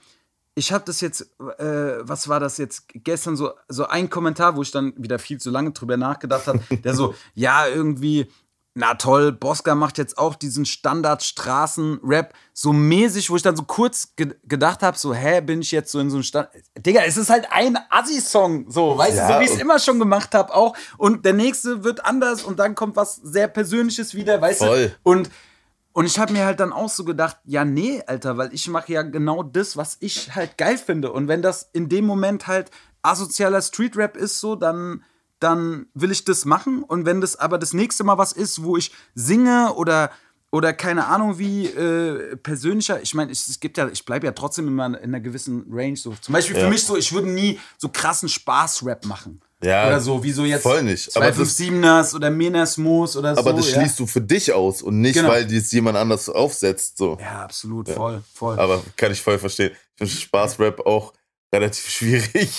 Ich 0.57 0.73
habe 0.73 0.85
das 0.85 1.01
jetzt, 1.01 1.23
äh, 1.59 1.99
was 2.01 2.29
war 2.29 2.41
das 2.41 2.59
jetzt 2.59 2.87
gestern 2.89 3.37
so, 3.37 3.53
so 3.69 3.87
ein 3.87 4.11
Kommentar, 4.11 4.57
wo 4.57 4.63
ich 4.63 4.73
dann 4.73 4.93
wieder 4.97 5.19
viel 5.19 5.41
zu 5.41 5.49
lange 5.49 5.71
drüber 5.71 5.97
nachgedacht 5.97 6.49
habe, 6.49 6.61
der 6.85 6.95
so, 6.95 7.15
ja, 7.35 7.67
irgendwie, 7.67 8.31
na 8.81 8.95
toll, 8.95 9.31
Bosca 9.31 9.75
macht 9.75 9.99
jetzt 9.99 10.17
auch 10.19 10.35
diesen 10.35 10.65
Standard-Straßen-Rap 10.65 12.35
so 12.55 12.73
mäßig, 12.73 13.31
wo 13.31 13.37
ich 13.37 13.43
dann 13.43 13.55
so 13.55 13.63
kurz 13.63 14.17
ge 14.17 14.35
gedacht 14.45 14.83
habe, 14.83 14.99
so, 14.99 15.15
hä, 15.15 15.41
bin 15.43 15.61
ich 15.61 15.71
jetzt 15.71 15.93
so 15.93 16.01
in 16.01 16.11
so 16.11 16.17
einem 16.17 16.23
Stand. 16.23 16.49
Digga, 16.79 17.03
es 17.07 17.17
ist 17.17 17.31
halt 17.31 17.47
ein 17.51 17.79
Assi-Song, 17.91 18.71
so, 18.71 18.97
weißt 18.97 19.19
Ja, 19.19 19.29
du, 19.29 19.35
so 19.35 19.41
wie 19.41 19.45
ich 19.45 19.51
es 19.51 19.61
immer 19.61 19.79
schon 19.79 19.99
gemacht 19.99 20.35
habe 20.35 20.55
auch. 20.55 20.75
Und 20.97 21.25
der 21.25 21.35
nächste 21.35 21.85
wird 21.85 22.05
anders 22.05 22.43
und 22.43 22.59
dann 22.59 22.75
kommt 22.75 22.97
was 22.97 23.17
sehr 23.17 23.49
Persönliches 23.49 24.15
wieder, 24.15 24.41
weißt 24.41 24.59
Voll. 24.61 24.89
du? 24.89 24.95
Und 25.11 25.31
und 25.93 26.07
ich 26.07 26.21
habe 26.21 26.33
mir 26.33 26.45
halt 26.45 26.61
dann 26.61 26.73
auch 26.73 26.89
so 26.89 27.05
gedacht, 27.05 27.39
ja, 27.45 27.65
nee, 27.65 28.01
Alter, 28.07 28.37
weil 28.37 28.55
ich 28.55 28.69
mache 28.69 28.93
ja 28.93 29.03
genau 29.03 29.43
das, 29.43 29.77
was 29.77 29.97
ich 29.99 30.35
halt 30.37 30.57
geil 30.57 30.79
finde. 30.79 31.11
Und 31.13 31.27
wenn 31.27 31.43
das 31.43 31.69
in 31.73 31.89
dem 31.89 32.07
Moment 32.07 32.47
halt 32.47 32.71
asozialer 33.03 33.61
Streetrap 33.61 34.17
ist, 34.17 34.39
so, 34.39 34.55
dann, 34.55 35.03
dann 35.41 35.87
will 35.95 36.11
ich 36.13 36.25
das 36.25 36.45
machen. 36.45 36.83
Und 36.83 37.07
wenn 37.07 37.21
das 37.21 37.37
aber 37.37 37.59
das 37.59 37.73
nächste 37.73 38.05
Mal 38.05 38.19
was 38.19 38.33
ist, 38.33 38.63
wo 38.63 38.77
ich 38.77 38.93
singe 39.15 39.73
oder, 39.75 40.11
oder 40.53 40.73
keine 40.73 41.07
Ahnung 41.07 41.39
wie 41.39 41.67
äh, 41.67 42.37
persönlicher, 42.37 43.01
ich 43.03 43.15
meine, 43.15 43.33
es, 43.33 43.59
gibt 43.61 43.77
ja, 43.79 43.89
ich 43.89 44.05
bleibe 44.05 44.27
ja 44.27 44.33
trotzdem 44.33 44.69
immer 44.69 44.87
in 44.87 44.95
einer 44.97 45.21
gewissen 45.21 45.65
Range. 45.71 45.97
So. 45.97 46.15
Zum 46.21 46.33
Beispiel 46.33 46.57
für 46.57 46.63
Ja. 46.63 46.69
mich 46.69 46.85
so, 46.85 46.97
ich 46.97 47.13
würde 47.13 47.29
nie 47.31 47.59
so 47.79 47.89
krassen 47.89 48.29
Spaß-Rap 48.29 49.05
machen. 49.07 49.41
Ja, 49.63 49.87
Oder 49.89 50.01
so, 50.01 50.23
wie 50.23 50.33
so 50.33 50.45
jetzt 50.47 50.63
voll 50.63 50.83
nicht. 50.83 51.15
Aber 51.15 51.27
das- 51.31 51.37
257ers 51.59 52.15
oder 52.15 52.31
Menasmos 52.31 53.15
oder 53.17 53.35
so. 53.35 53.41
aber 53.41 53.53
das 53.53 53.71
ja. 53.71 53.79
schließt 53.81 54.01
du 54.01 54.07
für 54.07 54.23
dich 54.23 54.51
aus 54.55 54.81
und 54.81 55.03
nicht, 55.03 55.15
Genau. 55.17 55.29
weil 55.29 55.45
dies 55.47 55.71
jemand 55.73 55.99
anders 55.99 56.31
aufsetzt. 56.31 56.97
So. 56.97 57.19
Ja, 57.21 57.43
absolut, 57.45 57.91
voll, 57.91 58.23
voll. 58.33 58.59
Aber 58.59 58.83
kann 58.97 59.13
ich 59.13 59.21
voll 59.21 59.39
verstehen. 59.39 59.73
Ich 59.73 59.99
finde 59.99 60.13
Spaßrap 60.15 60.81
auch 60.87 61.13
relativ 61.53 61.87
schwierig. 61.91 62.51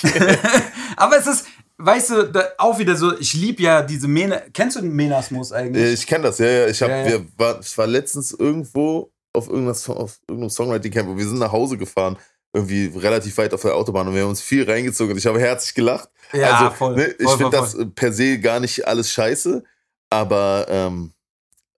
Aber 0.96 1.18
es 1.18 1.26
ist, 1.26 1.46
weißt 1.86 2.10
du, 2.10 2.24
da, 2.32 2.46
auch 2.58 2.80
wieder 2.80 2.96
so, 2.96 3.18
ich 3.18 3.34
liebe 3.34 3.64
ja 3.64 3.82
diese 3.82 4.08
Mena. 4.08 4.42
Kennst 4.54 4.78
du 4.78 4.82
den 4.82 4.94
Menasmus 4.96 5.52
eigentlich? 5.52 5.94
ich 5.94 6.08
kenne 6.08 6.26
das, 6.26 6.38
ja, 6.40 6.48
ja. 6.48 6.68
Ich, 6.68 6.82
hab, 6.82 6.90
Ja, 6.90 6.98
ja. 6.98 7.08
Wir 7.08 7.26
war, 7.38 7.60
ich 7.60 7.78
war 7.78 7.88
letztens 7.88 8.32
irgendwo 8.32 9.12
auf, 9.34 9.46
Song- 9.76 9.98
auf 9.98 10.20
irgendeinem 10.28 10.50
Songwriting-Camp 10.50 11.10
und 11.10 11.18
wir 11.18 11.28
sind 11.28 11.40
nach 11.40 11.52
Hause 11.52 11.78
gefahren. 11.78 12.18
Irgendwie 12.54 12.92
relativ 12.98 13.38
weit 13.38 13.54
auf 13.54 13.62
der 13.62 13.76
Autobahn 13.76 14.10
und 14.10 14.14
wir 14.14 14.24
haben 14.24 14.30
uns 14.30 14.42
viel 14.42 14.70
reingezogen 14.70 15.14
und 15.14 15.18
ich 15.18 15.26
habe 15.26 15.40
herzlich 15.40 15.74
gelacht. 15.74 16.10
Ja, 16.34 16.58
also, 16.58 16.76
voll. 16.76 16.96
Ne, 16.96 17.06
ich 17.18 17.30
finde 17.30 17.50
das 17.50 17.78
per 17.96 18.12
se 18.12 18.40
gar 18.40 18.60
nicht 18.60 18.86
alles 18.86 19.10
scheiße, 19.10 19.64
aber, 20.10 20.66
ähm, 20.70 21.14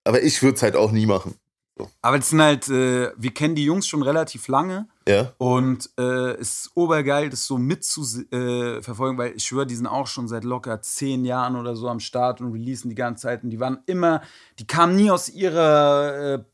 aber 0.02 0.20
ich 0.22 0.42
würde 0.42 0.56
es 0.56 0.62
halt 0.62 0.74
auch 0.74 0.90
nie 0.90 1.06
machen. 1.06 1.36
Aber 2.02 2.18
das 2.18 2.30
sind 2.30 2.40
halt, 2.40 2.68
äh, 2.68 3.10
wir 3.16 3.34
kennen 3.34 3.56
die 3.56 3.64
Jungs 3.64 3.88
schon 3.88 4.02
relativ 4.02 4.46
lange 4.46 4.86
Ja? 5.08 5.32
und 5.38 5.90
äh, 5.98 6.32
es 6.34 6.66
ist 6.66 6.70
obergeil, 6.76 7.30
das 7.30 7.46
so 7.46 7.58
mitzuverfolgen, 7.58 8.76
äh, 8.78 8.82
verfolgen, 8.82 9.18
weil 9.18 9.32
ich 9.34 9.44
schwöre, 9.44 9.66
die 9.66 9.74
sind 9.74 9.88
auch 9.88 10.06
schon 10.06 10.28
seit 10.28 10.44
locker 10.44 10.80
zehn 10.82 11.24
Jahren 11.24 11.56
oder 11.56 11.74
so 11.74 11.88
am 11.88 11.98
Start 11.98 12.40
und 12.40 12.52
releasen 12.52 12.90
die 12.90 12.94
ganze 12.94 13.22
Zeit 13.22 13.42
und 13.42 13.50
die 13.50 13.58
waren 13.58 13.78
immer, 13.86 14.22
die 14.60 14.66
kamen 14.68 14.94
nie 14.94 15.10
aus 15.10 15.28
ihrer, 15.28 16.44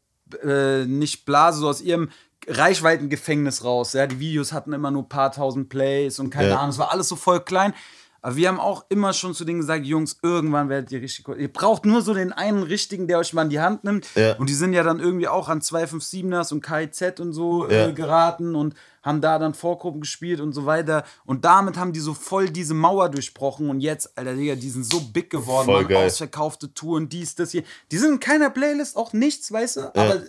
äh, 0.42 0.80
äh, 0.82 0.86
nicht 0.86 1.26
Blase, 1.26 1.58
so 1.60 1.68
aus 1.68 1.82
ihrem 1.82 2.08
Reichweitengefängnis 2.46 3.64
raus. 3.64 3.92
Ja? 3.92 4.06
Die 4.06 4.20
Videos 4.20 4.52
hatten 4.52 4.72
immer 4.72 4.90
nur 4.90 5.02
ein 5.02 5.08
paar 5.08 5.32
tausend 5.32 5.68
Plays 5.68 6.18
und 6.18 6.30
keine 6.30 6.50
Ja. 6.50 6.58
Ahnung, 6.58 6.70
es 6.70 6.78
war 6.78 6.90
alles 6.92 7.08
so 7.08 7.16
voll 7.16 7.40
klein. 7.40 7.74
Aber 8.22 8.36
wir 8.36 8.48
haben 8.48 8.60
auch 8.60 8.84
immer 8.90 9.12
schon 9.12 9.34
zu 9.34 9.44
denen 9.44 9.60
gesagt, 9.60 9.86
Jungs, 9.86 10.18
irgendwann 10.22 10.68
werdet 10.68 10.92
ihr 10.92 11.00
richtig 11.00 11.26
cool. 11.28 11.40
Ihr 11.40 11.52
braucht 11.52 11.86
nur 11.86 12.02
so 12.02 12.12
den 12.12 12.32
einen 12.32 12.62
richtigen, 12.62 13.06
der 13.08 13.18
euch 13.18 13.32
mal 13.32 13.42
in 13.42 13.48
die 13.50 13.60
Hand 13.60 13.84
nimmt. 13.84 14.06
Ja. 14.14 14.34
Und 14.36 14.48
die 14.50 14.54
sind 14.54 14.72
ja 14.74 14.82
dann 14.82 15.00
irgendwie 15.00 15.26
auch 15.28 15.48
an 15.48 15.60
257ers 15.60 16.52
und 16.52 16.62
KIZ 16.62 17.20
und 17.20 17.32
so 17.32 17.68
Ja. 17.68 17.88
äh, 17.88 17.92
geraten 17.92 18.54
und 18.54 18.74
haben 19.02 19.22
da 19.22 19.38
dann 19.38 19.54
Vorgruppen 19.54 20.02
gespielt 20.02 20.40
und 20.40 20.52
so 20.52 20.66
weiter. 20.66 21.04
Und 21.24 21.44
damit 21.46 21.78
haben 21.78 21.92
die 21.94 22.00
so 22.00 22.12
voll 22.12 22.50
diese 22.50 22.74
Mauer 22.74 23.08
durchbrochen. 23.08 23.70
Und 23.70 23.80
jetzt, 23.80 24.16
Alter, 24.18 24.34
Digga, 24.34 24.54
die 24.56 24.68
sind 24.70 24.84
so 24.84 25.00
big 25.00 25.30
geworden. 25.30 25.64
Voll 25.64 25.86
geil. 25.86 26.06
ausverkaufte 26.06 26.74
Touren, 26.74 27.08
dies, 27.08 27.34
das 27.34 27.52
hier. 27.52 27.62
Die 27.90 27.96
sind 27.96 28.12
in 28.12 28.20
keiner 28.20 28.50
Playlist, 28.50 28.96
auch 28.96 29.14
nichts, 29.14 29.50
weißt 29.50 29.76
du? 29.78 29.80
Aber 29.94 30.16
äh, 30.16 30.20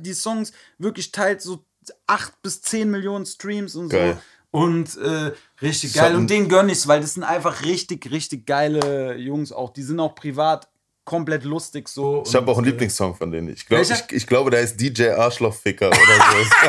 die 0.00 0.12
Songs 0.12 0.52
wirklich 0.76 1.10
teilt 1.12 1.40
so 1.40 1.64
8 2.06 2.42
bis 2.42 2.60
10 2.60 2.90
Millionen 2.90 3.24
Streams 3.24 3.74
und 3.74 3.88
Geil. 3.88 4.14
so. 4.16 4.20
Und 4.50 4.96
äh, 4.96 5.32
richtig 5.60 5.90
Ich 5.90 5.96
geil. 5.96 6.16
Und 6.16 6.30
denen 6.30 6.48
gönn 6.48 6.68
ich's, 6.68 6.88
weil 6.88 7.00
das 7.00 7.14
sind 7.14 7.22
einfach 7.24 7.64
richtig, 7.64 8.10
richtig 8.10 8.46
geile 8.46 9.16
Jungs 9.16 9.52
auch. 9.52 9.70
Die 9.72 9.82
sind 9.82 10.00
auch 10.00 10.14
privat 10.14 10.68
komplett 11.04 11.44
lustig 11.44 11.88
so. 11.88 12.22
Ich 12.26 12.34
habe 12.34 12.50
auch 12.50 12.58
einen 12.58 12.66
äh, 12.66 12.70
Lieblingssong 12.70 13.14
von 13.14 13.30
denen. 13.30 13.48
Ich 13.48 13.66
glaube, 13.66 13.88
Welcher? 13.88 14.04
ich, 14.08 14.16
ich 14.16 14.26
glaube, 14.26 14.50
der 14.50 14.60
heißt 14.60 14.78
DJ 14.80 15.08
Arschlochficker 15.10 15.88
oder 15.88 15.96
so. 15.96 16.68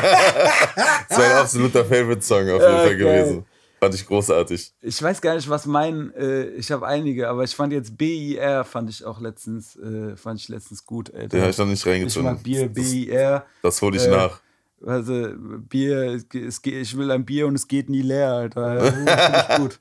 das 1.08 1.18
war 1.18 1.24
ein 1.24 1.36
absoluter 1.36 1.84
Favorite-Song 1.84 2.50
auf 2.50 2.60
jeden 2.60 2.76
Fall 2.76 2.96
geil. 2.96 3.22
gewesen. 3.24 3.44
Fand 3.80 3.94
ich 3.94 4.06
großartig. 4.06 4.72
Ich 4.82 5.02
weiß 5.02 5.22
gar 5.22 5.36
nicht, 5.36 5.48
was 5.48 5.64
mein, 5.64 6.12
äh, 6.14 6.48
ich 6.50 6.70
habe 6.70 6.86
einige, 6.86 7.28
aber 7.30 7.44
ich 7.44 7.54
fand 7.56 7.72
jetzt 7.72 7.96
BIR, 7.96 8.64
fand 8.64 8.90
ich 8.90 9.04
auch 9.06 9.20
letztens, 9.22 9.74
äh, 9.76 10.16
fand 10.16 10.38
ich 10.38 10.48
letztens 10.50 10.84
gut, 10.84 11.12
Alter. 11.14 11.28
Den 11.28 11.40
habe 11.40 11.50
ich 11.50 11.56
noch 11.58 11.64
nicht 11.66 11.80
ich 11.86 11.90
reingezogen. 11.90 12.30
mag 12.30 12.42
Bier, 12.42 12.68
das, 12.68 12.90
BIR. 12.90 13.46
das 13.62 13.80
hole 13.80 13.96
ich 13.96 14.04
Äh, 14.04 14.10
nach. 14.10 14.40
Also, 14.84 15.34
Bier, 15.68 16.22
es, 16.32 16.60
ich 16.64 16.96
will 16.96 17.10
ein 17.10 17.24
Bier 17.24 17.46
und 17.46 17.54
es 17.54 17.68
geht 17.68 17.90
nie 17.90 18.02
leer, 18.02 18.32
Alter. 18.32 19.56
Gut. 19.58 19.80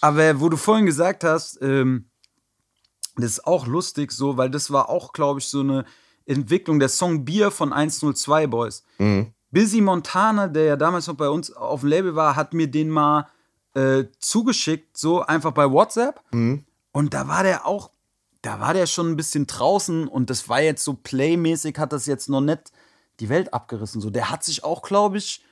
Aber 0.00 0.40
wo 0.40 0.48
du 0.48 0.56
vorhin 0.56 0.86
gesagt 0.86 1.24
hast, 1.24 1.60
ähm, 1.62 2.06
das 3.16 3.32
ist 3.32 3.46
auch 3.46 3.66
lustig 3.66 4.12
so, 4.12 4.36
weil 4.36 4.50
das 4.50 4.70
war 4.70 4.88
auch, 4.88 5.12
glaube 5.12 5.40
ich, 5.40 5.48
so 5.48 5.60
eine 5.60 5.84
Entwicklung 6.26 6.78
der 6.78 6.88
Song 6.88 7.24
Bier 7.24 7.50
von 7.50 7.72
102 7.72 8.46
Boys. 8.46 8.84
Mhm. 8.98 9.32
Busy 9.50 9.80
Montana, 9.80 10.48
der 10.48 10.64
ja 10.64 10.76
damals 10.76 11.06
noch 11.06 11.14
bei 11.14 11.28
uns 11.28 11.52
auf 11.52 11.80
dem 11.80 11.88
Label 11.88 12.14
war, 12.14 12.36
hat 12.36 12.52
mir 12.52 12.66
den 12.66 12.90
mal 12.90 13.28
äh, 13.74 14.04
zugeschickt, 14.18 14.98
so 14.98 15.22
einfach 15.22 15.52
bei 15.52 15.70
WhatsApp. 15.70 16.20
Mhm. 16.32 16.64
Und 16.92 17.14
da 17.14 17.28
war 17.28 17.42
der 17.42 17.66
auch, 17.66 17.90
da 18.42 18.60
war 18.60 18.74
der 18.74 18.86
schon 18.86 19.10
ein 19.10 19.16
bisschen 19.16 19.46
draußen 19.46 20.08
und 20.08 20.30
das 20.30 20.48
war 20.48 20.60
jetzt 20.60 20.84
so 20.84 20.94
playmäßig, 20.94 21.78
hat 21.78 21.92
das 21.92 22.06
jetzt 22.06 22.28
noch 22.28 22.40
nicht 22.40 22.72
die 23.20 23.28
Welt 23.28 23.52
abgerissen. 23.54 24.00
So, 24.00 24.10
der 24.10 24.30
hat 24.30 24.44
sich 24.44 24.64
auch, 24.64 24.82
glaube 24.82 25.18
ich, 25.18 25.42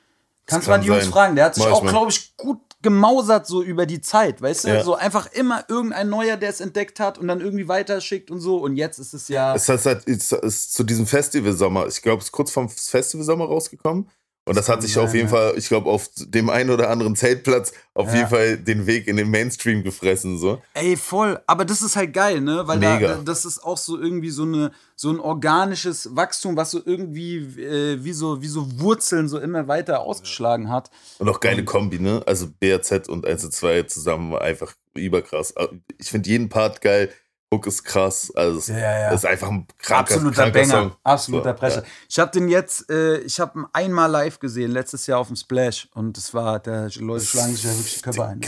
kannst 0.46 0.66
du 0.66 0.70
kann 0.70 0.80
mal 0.80 0.84
die 0.84 0.88
Jungs 0.88 1.06
fragen, 1.06 1.36
der 1.36 1.46
hat 1.46 1.54
sich 1.54 1.64
Mach 1.64 1.72
auch, 1.72 1.86
glaube 1.86 2.10
ich, 2.10 2.36
gut 2.36 2.60
gemausert 2.82 3.46
so 3.46 3.62
über 3.62 3.86
die 3.86 4.00
Zeit, 4.00 4.42
weißt 4.42 4.64
du? 4.64 4.68
Ja. 4.68 4.84
So 4.84 4.94
einfach 4.94 5.32
immer 5.32 5.64
irgendein 5.68 6.08
Neuer, 6.10 6.36
der 6.36 6.50
es 6.50 6.60
entdeckt 6.60 7.00
hat 7.00 7.18
und 7.18 7.26
dann 7.28 7.40
irgendwie 7.40 7.66
weiterschickt 7.66 8.30
und 8.30 8.40
so. 8.40 8.58
Und 8.58 8.76
jetzt 8.76 8.98
ist 8.98 9.14
es 9.14 9.28
ja. 9.28 9.54
Es 9.54 9.68
ist 9.68 9.86
halt 9.86 10.06
es 10.06 10.30
ist 10.30 10.74
zu 10.74 10.84
diesem 10.84 11.06
Festivalsommer, 11.06 11.86
ich 11.88 12.02
glaube, 12.02 12.18
es 12.18 12.26
ist 12.26 12.32
kurz 12.32 12.52
vom 12.52 12.68
Festivalsommer 12.68 13.46
rausgekommen. 13.46 14.08
Und 14.46 14.58
das, 14.58 14.68
hat 14.68 14.82
sich 14.82 14.98
auf 14.98 15.14
jeden 15.14 15.30
Fall, 15.30 15.54
ich 15.56 15.68
glaube, 15.68 15.88
auf 15.88 16.10
dem 16.18 16.50
einen 16.50 16.68
oder 16.68 16.90
anderen 16.90 17.16
Zeltplatz 17.16 17.72
auf 17.94 18.08
Ja. 18.08 18.16
jeden 18.16 18.28
Fall 18.28 18.56
den 18.58 18.86
Weg 18.86 19.08
in 19.08 19.16
den 19.16 19.30
Mainstream 19.30 19.82
gefressen. 19.82 20.36
So. 20.38 20.60
Ey, 20.74 20.98
voll. 20.98 21.40
Aber 21.46 21.64
das 21.64 21.80
ist 21.80 21.96
halt 21.96 22.12
geil, 22.12 22.42
ne? 22.42 22.62
Weil 22.66 22.78
Mega. 22.78 22.98
da, 23.14 23.22
das 23.24 23.46
ist 23.46 23.64
auch 23.64 23.78
so 23.78 23.98
irgendwie 23.98 24.28
so, 24.28 24.42
eine, 24.42 24.70
so 24.96 25.08
ein 25.10 25.18
organisches 25.18 26.14
Wachstum, 26.14 26.58
was 26.58 26.72
so 26.72 26.82
irgendwie 26.84 27.36
äh, 27.62 28.04
wie, 28.04 28.12
so, 28.12 28.42
wie 28.42 28.48
so 28.48 28.66
Wurzeln 28.80 29.28
so 29.30 29.38
immer 29.38 29.66
weiter 29.66 30.00
ausgeschlagen 30.00 30.68
hat. 30.70 30.90
Und 31.18 31.28
auch 31.30 31.40
geile 31.40 31.64
Kombi, 31.64 31.98
ne? 31.98 32.22
Also 32.26 32.46
BRZ 32.60 33.08
und 33.08 33.26
1 33.26 33.44
und 33.46 33.52
2 33.54 33.84
zusammen 33.84 34.32
war 34.32 34.42
einfach 34.42 34.74
überkrass. 34.94 35.54
Ich 35.96 36.10
finde 36.10 36.28
jeden 36.28 36.50
Part 36.50 36.82
geil. 36.82 37.10
Hook 37.54 37.66
ist 37.66 37.84
krass. 37.84 38.32
Also 38.34 38.58
es 38.58 38.68
Ja, 38.68 38.76
ja. 38.78 39.10
ist 39.12 39.24
einfach 39.26 39.48
ein 39.48 39.66
kranker, 39.78 40.14
Absoluter 40.14 40.34
kranker 40.34 40.52
Banger. 40.52 40.82
Song. 40.82 40.96
Absoluter 41.02 41.56
So, 41.60 41.66
ja. 41.66 41.82
Ich 42.08 42.18
habe 42.18 42.30
den 42.30 42.48
jetzt, 42.48 42.90
äh, 42.90 43.18
ich 43.18 43.40
habe 43.40 43.60
ihn 43.60 43.66
einmal 43.72 44.10
live 44.10 44.38
gesehen, 44.38 44.70
letztes 44.70 45.06
Jahr 45.06 45.18
auf 45.20 45.28
dem 45.28 45.36
Splash. 45.36 45.88
Und 45.94 46.16
das 46.16 46.34
war, 46.34 46.60
der 46.60 46.90
Leute 46.96 47.24
schlagen 47.24 47.54
sich 47.54 47.64
ja 47.64 47.70
wirklich 47.70 47.94
die 47.94 48.02
Köpfe 48.02 48.24
ein. 48.24 48.40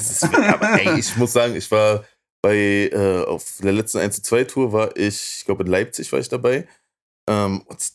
Aber 0.52 0.80
ey, 0.80 0.98
ich 0.98 1.16
muss 1.16 1.32
sagen, 1.32 1.54
ich 1.57 1.70
war 1.70 2.04
bei, 2.42 2.90
äh, 2.92 3.24
auf 3.24 3.59
der 3.62 3.72
letzten 3.72 3.98
1 3.98 4.16
zu 4.16 4.22
2 4.22 4.44
Tour 4.44 4.72
war 4.72 4.96
ich, 4.96 5.38
ich 5.38 5.44
glaube 5.44 5.64
in 5.64 5.70
Leipzig 5.70 6.12
war 6.12 6.20
ich 6.20 6.28
dabei. 6.28 6.68
Ähm, 7.28 7.62
und 7.62 7.92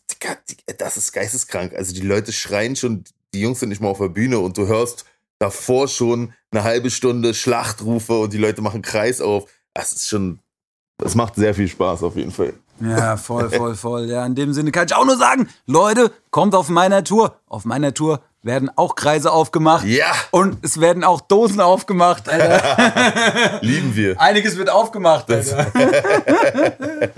das 0.78 0.98
ist 0.98 1.14
geisteskrank. 1.14 1.74
Also 1.74 1.94
die 1.94 2.02
Leute 2.02 2.34
schreien 2.34 2.76
schon, 2.76 3.04
die 3.34 3.42
Jungs 3.42 3.60
sind 3.60 3.70
nicht 3.70 3.82
mal 3.82 3.90
auf 3.90 4.00
der 4.00 4.10
Bühne 4.10 4.40
und 4.40 4.58
du 4.58 4.68
hörst 4.68 5.06
davor 5.40 5.88
schon 5.88 6.34
eine 6.52 6.64
halbe 6.64 6.92
Stunde 6.92 7.34
Schlachtrufe 7.34 8.20
und 8.20 8.34
die 8.34 8.38
Leute 8.38 8.62
machen 8.62 8.82
Kreis 8.82 9.22
auf. 9.22 9.50
Das 9.74 9.94
ist 9.94 10.08
schon, 10.08 10.40
das 11.02 11.16
macht 11.16 11.36
sehr 11.36 11.54
viel 11.54 11.68
Spaß 11.68 12.04
auf 12.04 12.16
jeden 12.16 12.32
Fall. 12.32 12.54
Ja, 12.80 13.18
voll, 13.18 13.50
voll, 13.58 13.76
voll. 13.76 14.06
Ja, 14.06 14.26
in 14.26 14.36
dem 14.36 14.54
Sinne 14.54 14.72
kann 14.72 14.86
ich 14.88 14.96
auch 14.96 15.06
nur 15.06 15.18
sagen, 15.18 15.50
Leute, 15.66 16.12
kommt 16.30 16.56
auf 16.56 16.70
meiner 16.70 17.04
Tour. 17.04 17.36
Auf 17.48 17.66
meiner 17.66 17.94
Tour 17.94 18.22
werden 18.44 18.72
auch 18.76 18.96
Kreise 18.96 19.32
aufgemacht. 19.32 19.86
Ja, 19.86 20.12
Und 20.32 20.64
es 20.64 20.80
werden 20.80 21.04
auch 21.04 21.22
Dosen 21.22 21.60
aufgemacht, 21.60 22.28
Alter. 22.28 23.60
lieben 23.62 23.96
wir. 23.96 24.20
Einiges 24.20 24.58
wird 24.58 24.70
aufgemacht, 24.70 25.30
Alter. 25.30 25.68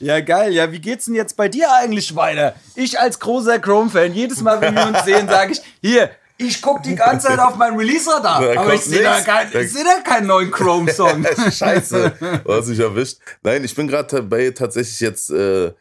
Ja, 0.00 0.20
geil. 0.20 0.52
Ja, 0.52 0.70
wie 0.70 0.80
geht's 0.80 1.06
denn 1.06 1.14
jetzt 1.14 1.34
bei 1.34 1.48
dir 1.48 1.72
eigentlich 1.72 2.14
weiter? 2.14 2.54
Ich 2.74 3.00
als 3.00 3.20
großer 3.20 3.58
Chrome-Fan, 3.58 4.12
jedes 4.12 4.42
Mal, 4.42 4.60
wenn 4.60 4.74
wir 4.74 4.86
uns 4.86 5.04
sehen, 5.04 5.28
sage 5.28 5.52
ich, 5.52 5.62
hier, 5.80 6.10
ich 6.36 6.60
guck 6.60 6.82
die 6.82 6.94
ganze 6.94 7.28
Zeit 7.28 7.38
auf 7.38 7.56
mein 7.56 7.76
Release-Radar, 7.76 8.42
Da 8.54 8.60
aber 8.60 8.74
ich 8.74 8.82
sehe 8.82 9.02
da, 9.02 9.20
kein, 9.20 9.48
ich 9.48 9.72
seh 9.72 9.84
da 9.84 10.00
keinen 10.00 10.26
neuen 10.26 10.50
Chrome-Song. 10.50 11.24
Scheiße, 11.52 12.42
du 12.44 12.52
hast 12.52 12.68
mich 12.68 12.78
erwischt. 12.80 13.18
Nein, 13.42 13.64
ich 13.64 13.74
bin 13.74 13.86
gerade 13.88 14.16
dabei, 14.16 14.50
tatsächlich 14.50 15.00
jetzt 15.00 15.30
äh, 15.30 15.72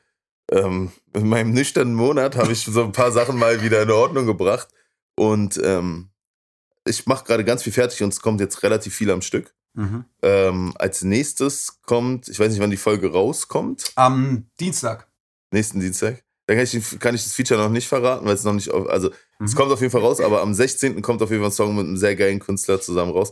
ähm, 0.51 0.91
in 1.13 1.27
meinem 1.27 1.51
nüchternen 1.51 1.95
Monat 1.95 2.35
habe 2.35 2.51
ich 2.51 2.65
so 2.65 2.83
ein 2.83 2.91
paar 2.91 3.11
Sachen 3.11 3.37
mal 3.37 3.61
wieder 3.61 3.81
in 3.81 3.91
Ordnung 3.91 4.25
gebracht. 4.25 4.67
Und 5.15 5.59
ähm, 5.63 6.09
ich 6.85 7.05
mache 7.05 7.25
gerade 7.25 7.45
ganz 7.45 7.63
viel 7.63 7.73
fertig 7.73 8.03
und 8.03 8.13
es 8.13 8.21
kommt 8.21 8.39
jetzt 8.41 8.63
relativ 8.63 8.93
viel 8.95 9.11
am 9.11 9.21
Stück. 9.21 9.53
Mhm. 9.73 10.05
Ähm, 10.21 10.73
als 10.77 11.03
nächstes 11.03 11.81
kommt, 11.81 12.27
ich 12.27 12.39
weiß 12.39 12.51
nicht, 12.51 12.61
wann 12.61 12.69
die 12.69 12.77
Folge 12.77 13.11
rauskommt, 13.11 13.91
Am 13.95 14.47
Dienstag. 14.59 15.07
nächsten 15.51 15.79
Dienstag. 15.79 16.23
Da 16.45 16.55
kann 16.55 16.63
ich, 16.63 16.99
kann 16.99 17.15
ich 17.15 17.23
das 17.23 17.33
Feature 17.33 17.59
noch 17.61 17.69
nicht 17.69 17.87
verraten, 17.87 18.25
weil 18.25 18.33
es 18.35 18.43
noch 18.43 18.53
nicht, 18.53 18.69
auf, 18.71 18.87
also 18.87 19.09
es 19.43 19.53
Mhm. 19.53 19.57
kommt 19.57 19.71
auf 19.71 19.81
jeden 19.81 19.91
Fall 19.91 20.01
raus, 20.01 20.19
aber 20.21 20.41
am 20.41 20.53
16. 20.53 21.01
kommt 21.01 21.21
auf 21.21 21.29
jeden 21.31 21.41
Fall 21.41 21.49
ein 21.49 21.53
Song 21.53 21.75
mit 21.75 21.85
einem 21.87 21.97
sehr 21.97 22.15
geilen 22.15 22.39
Künstler 22.39 22.81
zusammen 22.81 23.11
raus. 23.11 23.31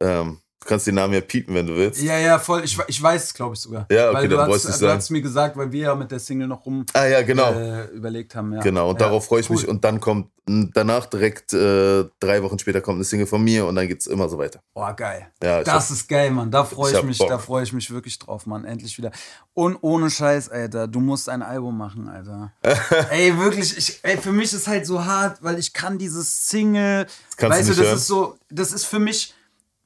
Ähm, 0.00 0.38
du 0.64 0.68
kannst 0.68 0.86
den 0.86 0.94
Namen 0.94 1.14
ja 1.14 1.20
piepen, 1.20 1.54
wenn 1.54 1.66
du 1.66 1.76
willst. 1.76 2.02
Ja, 2.02 2.18
ja, 2.18 2.38
voll. 2.38 2.64
Ich, 2.64 2.78
ich 2.86 3.02
weiß 3.02 3.24
es, 3.24 3.34
glaube 3.34 3.54
ich, 3.54 3.60
sogar. 3.60 3.86
Ja, 3.90 4.08
okay, 4.08 4.14
weil 4.14 4.28
du 4.28 4.36
dann 4.36 4.50
hast, 4.50 4.64
es 4.64 4.78
du 4.78 4.88
hast 4.88 5.10
mir 5.10 5.22
gesagt, 5.22 5.56
weil 5.56 5.70
wir 5.70 5.80
ja 5.80 5.94
mit 5.94 6.10
der 6.10 6.18
Single 6.18 6.48
noch 6.48 6.64
rum 6.64 6.86
Ah 6.94 7.04
ja, 7.04 7.22
genau. 7.22 7.52
äh, 7.52 7.84
überlegt 7.88 8.34
haben. 8.34 8.52
Ja. 8.54 8.60
Genau, 8.60 8.90
und 8.90 9.00
ja. 9.00 9.06
darauf 9.06 9.26
freue 9.26 9.40
ich 9.40 9.50
cool. 9.50 9.56
mich. 9.56 9.68
Und 9.68 9.84
dann 9.84 10.00
kommt 10.00 10.28
danach 10.46 11.06
direkt 11.06 11.54
äh, 11.54 12.04
drei 12.20 12.42
Wochen 12.42 12.58
später 12.58 12.80
kommt 12.82 12.96
eine 12.96 13.04
Single 13.04 13.26
von 13.26 13.42
mir 13.42 13.64
und 13.66 13.76
dann 13.76 13.88
geht 13.88 14.00
es 14.00 14.06
immer 14.06 14.28
so 14.28 14.36
weiter. 14.36 14.60
Boah, 14.74 14.94
geil. 14.94 15.28
Ja, 15.42 15.62
Das 15.62 15.90
ist 15.90 16.06
geil, 16.06 16.30
Mann. 16.30 16.50
Da 16.50 16.64
freue 16.64 16.88
ich 16.88 16.92
ich, 16.92 16.98
hab 16.98 17.06
mich, 17.06 17.18
Bock. 17.18 17.28
da 17.28 17.38
freue 17.38 17.62
ich 17.62 17.72
mich 17.72 17.90
wirklich 17.90 18.18
drauf, 18.18 18.44
Mann. 18.46 18.64
Endlich 18.64 18.96
wieder. 18.98 19.10
Und 19.54 19.78
ohne 19.80 20.10
Scheiß, 20.10 20.50
Alter, 20.50 20.86
du 20.86 21.00
musst 21.00 21.28
ein 21.28 21.42
Album 21.42 21.78
machen, 21.78 22.08
Alter. 22.08 22.52
ey, 23.10 23.36
wirklich, 23.38 23.76
ich, 23.76 24.00
ey, 24.02 24.18
für 24.18 24.32
mich 24.32 24.52
ist 24.52 24.66
halt 24.66 24.86
so 24.86 25.04
hart, 25.04 25.42
weil 25.42 25.58
ich 25.58 25.72
kann 25.72 25.96
dieses 25.96 26.48
Single, 26.48 27.06
kannst 27.36 27.58
weißt 27.58 27.68
du 27.70 27.74
das 27.74 27.86
hören. 27.86 27.96
ist 27.96 28.06
so, 28.06 28.36
das 28.50 28.72
ist 28.72 28.84
für 28.84 28.98
mich, 28.98 29.34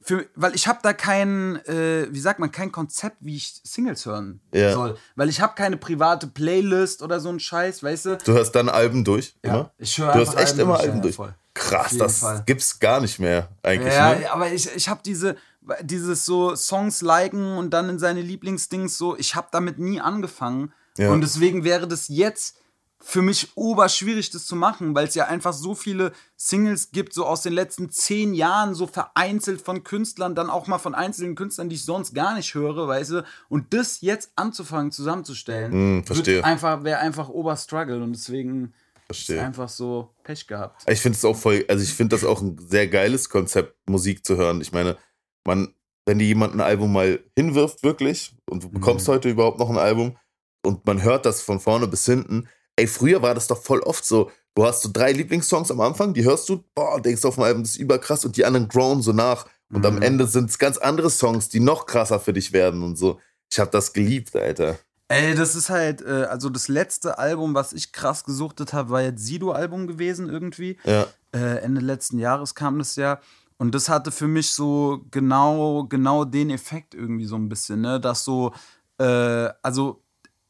für, 0.01 0.25
weil 0.35 0.55
ich 0.55 0.67
habe 0.67 0.79
da 0.81 0.93
kein, 0.93 1.57
äh, 1.65 2.07
wie 2.09 2.19
sagt 2.19 2.39
man, 2.39 2.51
kein 2.51 2.71
Konzept, 2.71 3.17
wie 3.19 3.35
ich 3.35 3.61
Singles 3.63 4.05
hören 4.05 4.39
Ja. 4.53 4.73
soll. 4.73 4.97
Weil 5.15 5.27
ich 5.29 5.41
habe 5.41 5.55
keine 5.55 5.77
private 5.77 6.27
Playlist 6.27 7.01
oder 7.01 7.19
so 7.19 7.29
ein 7.29 7.39
Scheiß, 7.39 7.83
weißt 7.83 8.05
du? 8.05 8.17
Du 8.17 8.31
hörst 8.33 8.55
dann 8.55 8.69
Alben 8.69 9.03
durch, 9.03 9.35
Ja, 9.43 9.49
immer? 9.53 9.71
ich 9.77 9.97
höre 9.97 10.13
Du 10.13 10.19
einfach 10.19 10.37
echt 10.37 10.47
Alben 10.51 10.59
immer 10.61 10.73
durch, 10.75 10.81
Alben 10.83 10.95
ja, 10.97 11.01
durch. 11.01 11.19
Auf 11.19 11.29
Krass, 11.53 11.97
das 11.97 12.19
Fall. 12.19 12.43
gibt's 12.45 12.79
gar 12.79 13.01
nicht 13.01 13.19
mehr 13.19 13.49
eigentlich, 13.63 13.93
Ja, 13.93 14.15
ne? 14.15 14.31
aber 14.31 14.49
ich, 14.51 14.73
ich 14.73 14.87
habe 14.87 15.01
diese, 15.03 15.35
dieses 15.81 16.23
so 16.25 16.55
Songs 16.55 17.01
liken 17.01 17.57
und 17.57 17.71
dann 17.71 17.89
in 17.89 17.99
seine 17.99 18.21
Lieblingsdings 18.21 18.97
so, 18.97 19.17
ich 19.17 19.35
habe 19.35 19.49
damit 19.51 19.77
nie 19.79 19.99
angefangen. 19.99 20.71
Ja. 20.97 21.11
Und 21.11 21.19
deswegen 21.21 21.65
wäre 21.65 21.87
das 21.87 22.07
jetzt 22.07 22.55
für 23.01 23.21
mich 23.21 23.49
oberschwierig, 23.55 24.29
das 24.31 24.45
zu 24.45 24.55
machen, 24.57 24.93
weil 24.93 25.07
es 25.07 25.15
ja 25.15 25.25
einfach 25.27 25.53
so 25.53 25.73
viele 25.73 26.11
Singles 26.35 26.91
gibt, 26.91 27.13
so 27.13 27.25
aus 27.25 27.41
den 27.41 27.53
letzten 27.53 27.89
zehn 27.89 28.33
Jahren, 28.33 28.75
so 28.75 28.87
vereinzelt 28.87 29.61
von 29.61 29.83
Künstlern, 29.85 30.35
dann 30.35 30.49
auch 30.49 30.67
mal 30.67 30.79
von 30.79 30.93
einzelnen 30.93 31.35
Künstlern, 31.35 31.69
die 31.69 31.75
ich 31.77 31.85
sonst 31.85 32.13
gar 32.13 32.35
nicht 32.35 32.53
höre, 32.53 32.87
weißt 32.87 33.11
du, 33.11 33.23
und 33.47 33.73
das 33.73 34.01
jetzt 34.01 34.31
anzufangen 34.35 34.91
zusammenzustellen, 34.91 36.03
verstehe. 36.05 36.35
wird 36.35 36.45
einfach, 36.45 36.83
wäre 36.83 36.99
einfach 36.99 37.29
Oberstruggle 37.29 38.03
und 38.03 38.11
deswegen 38.11 38.65
ist 38.65 39.05
Verstehe. 39.05 39.41
einfach 39.43 39.69
so 39.69 40.13
Pech 40.23 40.45
gehabt. 40.45 40.83
Ich 40.89 40.99
finde 40.99 41.17
es 41.17 41.25
auch 41.25 41.35
voll, 41.37 41.63
also 41.69 41.81
ich 41.83 41.93
finde 41.93 42.15
das 42.15 42.25
auch 42.25 42.41
ein 42.41 42.57
sehr 42.59 42.87
geiles 42.87 43.29
Konzept, 43.29 43.75
Musik 43.89 44.25
zu 44.25 44.35
hören. 44.37 44.59
Ich 44.61 44.71
meine, 44.73 44.97
man, 45.45 45.73
wenn 46.05 46.19
dir 46.19 46.25
jemand 46.25 46.53
ein 46.53 46.61
Album 46.61 46.91
mal 46.91 47.23
hinwirft, 47.35 47.81
wirklich, 47.81 48.35
und 48.49 48.63
du 48.63 48.69
bekommst 48.69 49.07
Mhm. 49.07 49.11
heute 49.13 49.29
überhaupt 49.29 49.57
noch 49.57 49.69
ein 49.69 49.77
Album 49.77 50.17
und 50.65 50.85
man 50.85 51.01
hört 51.01 51.25
das 51.25 51.41
von 51.41 51.59
vorne 51.61 51.87
bis 51.87 52.05
hinten, 52.05 52.49
ey, 52.79 52.87
früher 52.87 53.21
war 53.21 53.35
das 53.35 53.47
doch 53.47 53.61
voll 53.61 53.79
oft 53.81 54.05
so. 54.05 54.31
Du 54.55 54.65
hast 54.65 54.81
so 54.81 54.89
drei 54.91 55.11
Lieblingssongs 55.11 55.71
am 55.71 55.79
Anfang, 55.81 56.13
die 56.13 56.23
hörst 56.23 56.49
du, 56.49 56.63
boah, 56.73 56.99
denkst 56.99 57.23
auf 57.25 57.35
dem 57.35 57.43
Album, 57.43 57.63
das 57.63 57.71
ist 57.73 57.77
überkrass 57.77 58.25
und 58.25 58.35
die 58.35 58.45
anderen 58.45 58.67
grown 58.67 59.01
so 59.01 59.13
nach. 59.13 59.45
Und 59.71 59.85
am 59.85 59.97
Mhm. 59.97 60.01
Ende 60.01 60.27
sind 60.27 60.49
es 60.49 60.57
ganz 60.57 60.77
andere 60.77 61.09
Songs, 61.09 61.49
die 61.49 61.59
noch 61.59 61.85
krasser 61.85 62.19
für 62.19 62.33
dich 62.33 62.51
werden 62.53 62.81
und 62.81 62.97
so. 62.97 63.19
Ich 63.51 63.59
habe 63.59 63.69
das 63.71 63.93
geliebt, 63.93 64.35
Alter. 64.35 64.79
Ey, 65.07 65.35
das 65.35 65.55
ist 65.55 65.69
halt, 65.69 66.01
äh, 66.01 66.25
also 66.29 66.49
das 66.49 66.67
letzte 66.67 67.17
Album, 67.19 67.53
was 67.53 67.73
ich 67.73 67.91
krass 67.91 68.23
gesuchtet 68.23 68.73
habe, 68.73 68.89
war 68.89 69.01
jetzt 69.01 69.25
Sido-Album 69.25 69.87
gewesen 69.87 70.29
irgendwie. 70.29 70.77
Ja, 70.83 71.05
Äh, 71.31 71.59
Ende 71.61 71.81
letzten 71.81 72.17
Jahres 72.17 72.55
kam 72.55 72.79
das 72.79 72.95
ja. 72.95 73.19
Und 73.57 73.75
das 73.75 73.87
hatte 73.89 74.11
für 74.11 74.27
mich 74.27 74.51
so 74.51 75.05
genau, 75.11 75.83
genau 75.83 76.25
den 76.25 76.49
Effekt 76.49 76.95
irgendwie 76.95 77.25
so 77.25 77.35
ein 77.35 77.49
bisschen, 77.49 77.81
ne? 77.81 77.99
Dass 77.99 78.23
so, 78.23 78.51
äh, 78.99 79.49
also 79.61 80.01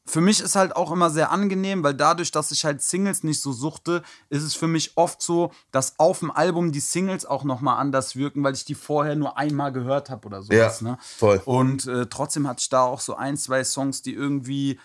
für 0.06 0.20
mich 0.20 0.40
ist 0.40 0.56
halt 0.56 0.74
auch 0.74 0.90
immer 0.90 1.10
sehr 1.10 1.30
angenehm, 1.30 1.82
weil 1.84 1.94
dadurch, 1.94 2.32
dass 2.32 2.50
ich 2.50 2.64
halt 2.64 2.82
Singles 2.82 3.22
nicht 3.22 3.40
so 3.40 3.52
suchte, 3.52 4.02
ist 4.28 4.42
es 4.42 4.54
für 4.54 4.66
mich 4.66 4.96
oft 4.96 5.22
so, 5.22 5.52
dass 5.70 5.98
auf 5.98 6.20
dem 6.20 6.30
Album 6.30 6.72
die 6.72 6.80
Singles 6.80 7.26
auch 7.26 7.44
nochmal 7.44 7.78
anders 7.78 8.16
wirken, 8.16 8.42
weil 8.42 8.54
ich 8.54 8.64
die 8.64 8.74
vorher 8.74 9.14
nur 9.14 9.36
einmal 9.38 9.72
gehört 9.72 10.10
habe 10.10 10.26
oder 10.26 10.42
sowas, 10.42 10.80
Ja, 10.80 10.86
ne? 10.92 10.98
voll. 11.00 11.40
Und 11.44 11.86
äh, 11.86 12.06
trotzdem 12.06 12.48
hatte 12.48 12.60
ich 12.60 12.68
da 12.68 12.82
auch 12.82 13.00
so 13.00 13.14
ein, 13.14 13.36
zwei 13.36 13.62
Songs, 13.62 14.02
die 14.02 14.14
irgendwie, 14.14 14.80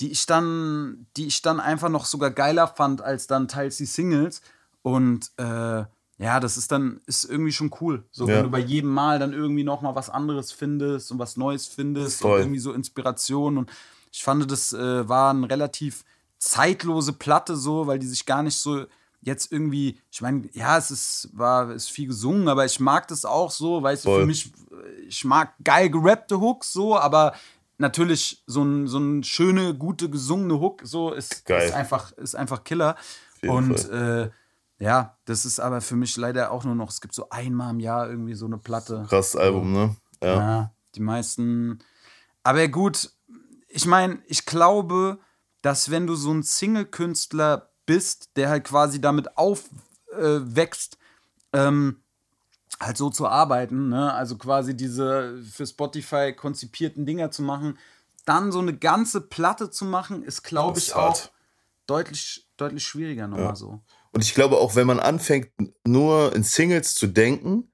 die 0.00 0.10
ich 0.10 0.26
dann, 0.26 1.06
die 1.16 1.26
ich 1.26 1.42
dann 1.42 1.60
einfach 1.60 1.88
noch 1.90 2.06
sogar 2.06 2.30
geiler 2.30 2.66
fand 2.68 3.02
als 3.02 3.26
dann 3.26 3.48
teils 3.48 3.76
die 3.76 3.84
Singles. 3.86 4.40
Und 4.82 5.30
äh, 5.36 5.84
ja, 6.18 6.40
das 6.40 6.56
ist 6.56 6.70
dann, 6.72 7.00
ist 7.06 7.24
irgendwie 7.24 7.52
schon 7.52 7.72
cool. 7.80 8.04
So, 8.10 8.26
Ja. 8.28 8.36
wenn 8.36 8.42
du 8.44 8.50
bei 8.50 8.58
jedem 8.60 8.90
Mal 8.90 9.18
dann 9.18 9.32
irgendwie 9.32 9.64
noch 9.64 9.82
mal 9.82 9.94
was 9.96 10.08
anderes 10.08 10.50
findest 10.52 11.10
und 11.12 11.18
was 11.18 11.36
Neues 11.36 11.66
findest 11.66 12.20
Voll. 12.22 12.32
und 12.36 12.38
irgendwie 12.46 12.58
so 12.60 12.72
Inspiration. 12.72 13.58
Und 13.58 13.70
ich 14.12 14.22
fand, 14.22 14.48
das 14.50 14.72
äh, 14.72 15.08
war 15.08 15.30
eine 15.30 15.50
relativ 15.50 16.04
zeitlose 16.38 17.12
Platte 17.14 17.56
so, 17.56 17.86
weil 17.86 17.98
die 17.98 18.06
sich 18.06 18.26
gar 18.26 18.42
nicht 18.42 18.56
so 18.56 18.84
jetzt 19.22 19.52
irgendwie, 19.52 19.98
ich 20.10 20.20
meine, 20.20 20.48
ja, 20.52 20.76
es 20.76 20.90
ist, 20.90 21.30
war, 21.32 21.70
ist 21.72 21.90
viel 21.90 22.08
gesungen, 22.08 22.48
aber 22.48 22.64
ich 22.64 22.80
mag 22.80 23.08
das 23.08 23.24
auch 23.24 23.50
so, 23.50 23.82
weißt 23.82 24.04
du, 24.04 24.18
für 24.18 24.26
mich, 24.26 24.52
ich 25.06 25.24
mag 25.24 25.54
geil 25.62 25.88
gerappte 25.90 26.40
Hooks 26.40 26.72
so, 26.72 26.98
aber 26.98 27.34
natürlich 27.78 28.42
so 28.46 28.62
ein, 28.64 28.88
so 28.88 28.98
ein 28.98 29.22
schöne, 29.22 29.74
gute, 29.74 30.10
gesungene 30.10 30.58
Hook 30.60 30.82
so 30.84 31.12
ist, 31.12 31.48
ist 31.48 31.72
einfach, 31.72 32.12
ist 32.12 32.34
einfach 32.34 32.64
Killer. 32.64 32.96
Und 33.46 33.88
äh, 33.90 34.30
ja, 34.78 35.16
das 35.26 35.44
ist 35.44 35.60
aber 35.60 35.80
für 35.80 35.96
mich 35.96 36.16
leider 36.16 36.50
auch 36.50 36.64
nur 36.64 36.74
noch, 36.74 36.90
es 36.90 37.00
gibt 37.00 37.14
so 37.14 37.30
einmal 37.30 37.70
im 37.70 37.80
Jahr 37.80 38.08
irgendwie 38.10 38.34
so 38.34 38.46
eine 38.46 38.58
Platte. 38.58 39.06
Krasses 39.08 39.36
Album, 39.36 39.72
ne? 39.72 39.96
Ja. 40.20 40.34
Ja, 40.34 40.72
die 40.96 41.00
meisten. 41.00 41.78
Aber 42.42 42.66
gut, 42.66 43.10
ich 43.72 43.86
meine, 43.86 44.22
ich 44.26 44.44
glaube, 44.44 45.18
dass 45.62 45.90
wenn 45.90 46.06
du 46.06 46.14
so 46.14 46.32
ein 46.32 46.42
Single-Künstler 46.42 47.70
bist, 47.86 48.30
der 48.36 48.50
halt 48.50 48.64
quasi 48.64 49.00
damit 49.00 49.36
aufwächst, 49.36 50.98
ähm, 51.52 52.02
halt 52.80 52.96
so 52.96 53.10
zu 53.10 53.26
arbeiten, 53.26 53.88
ne? 53.88 54.12
also 54.12 54.36
quasi 54.36 54.76
diese 54.76 55.40
für 55.50 55.66
Spotify 55.66 56.32
konzipierten 56.34 57.06
Dinger 57.06 57.30
zu 57.30 57.42
machen, 57.42 57.78
dann 58.24 58.52
so 58.52 58.58
eine 58.58 58.76
ganze 58.76 59.20
Platte 59.20 59.70
zu 59.70 59.84
machen, 59.84 60.22
ist, 60.22 60.42
glaube 60.42 60.78
ich, 60.78 60.94
auch 60.94 61.14
hart. 61.14 61.32
deutlich, 61.86 62.48
deutlich 62.56 62.84
schwieriger 62.84 63.26
nochmal 63.26 63.48
Ja. 63.48 63.56
so. 63.56 63.80
Und 64.12 64.22
ich 64.22 64.34
glaube 64.34 64.58
auch, 64.58 64.76
wenn 64.76 64.86
man 64.86 65.00
anfängt, 65.00 65.50
nur 65.84 66.34
in 66.34 66.42
Singles 66.42 66.94
zu 66.94 67.06
denken, 67.06 67.72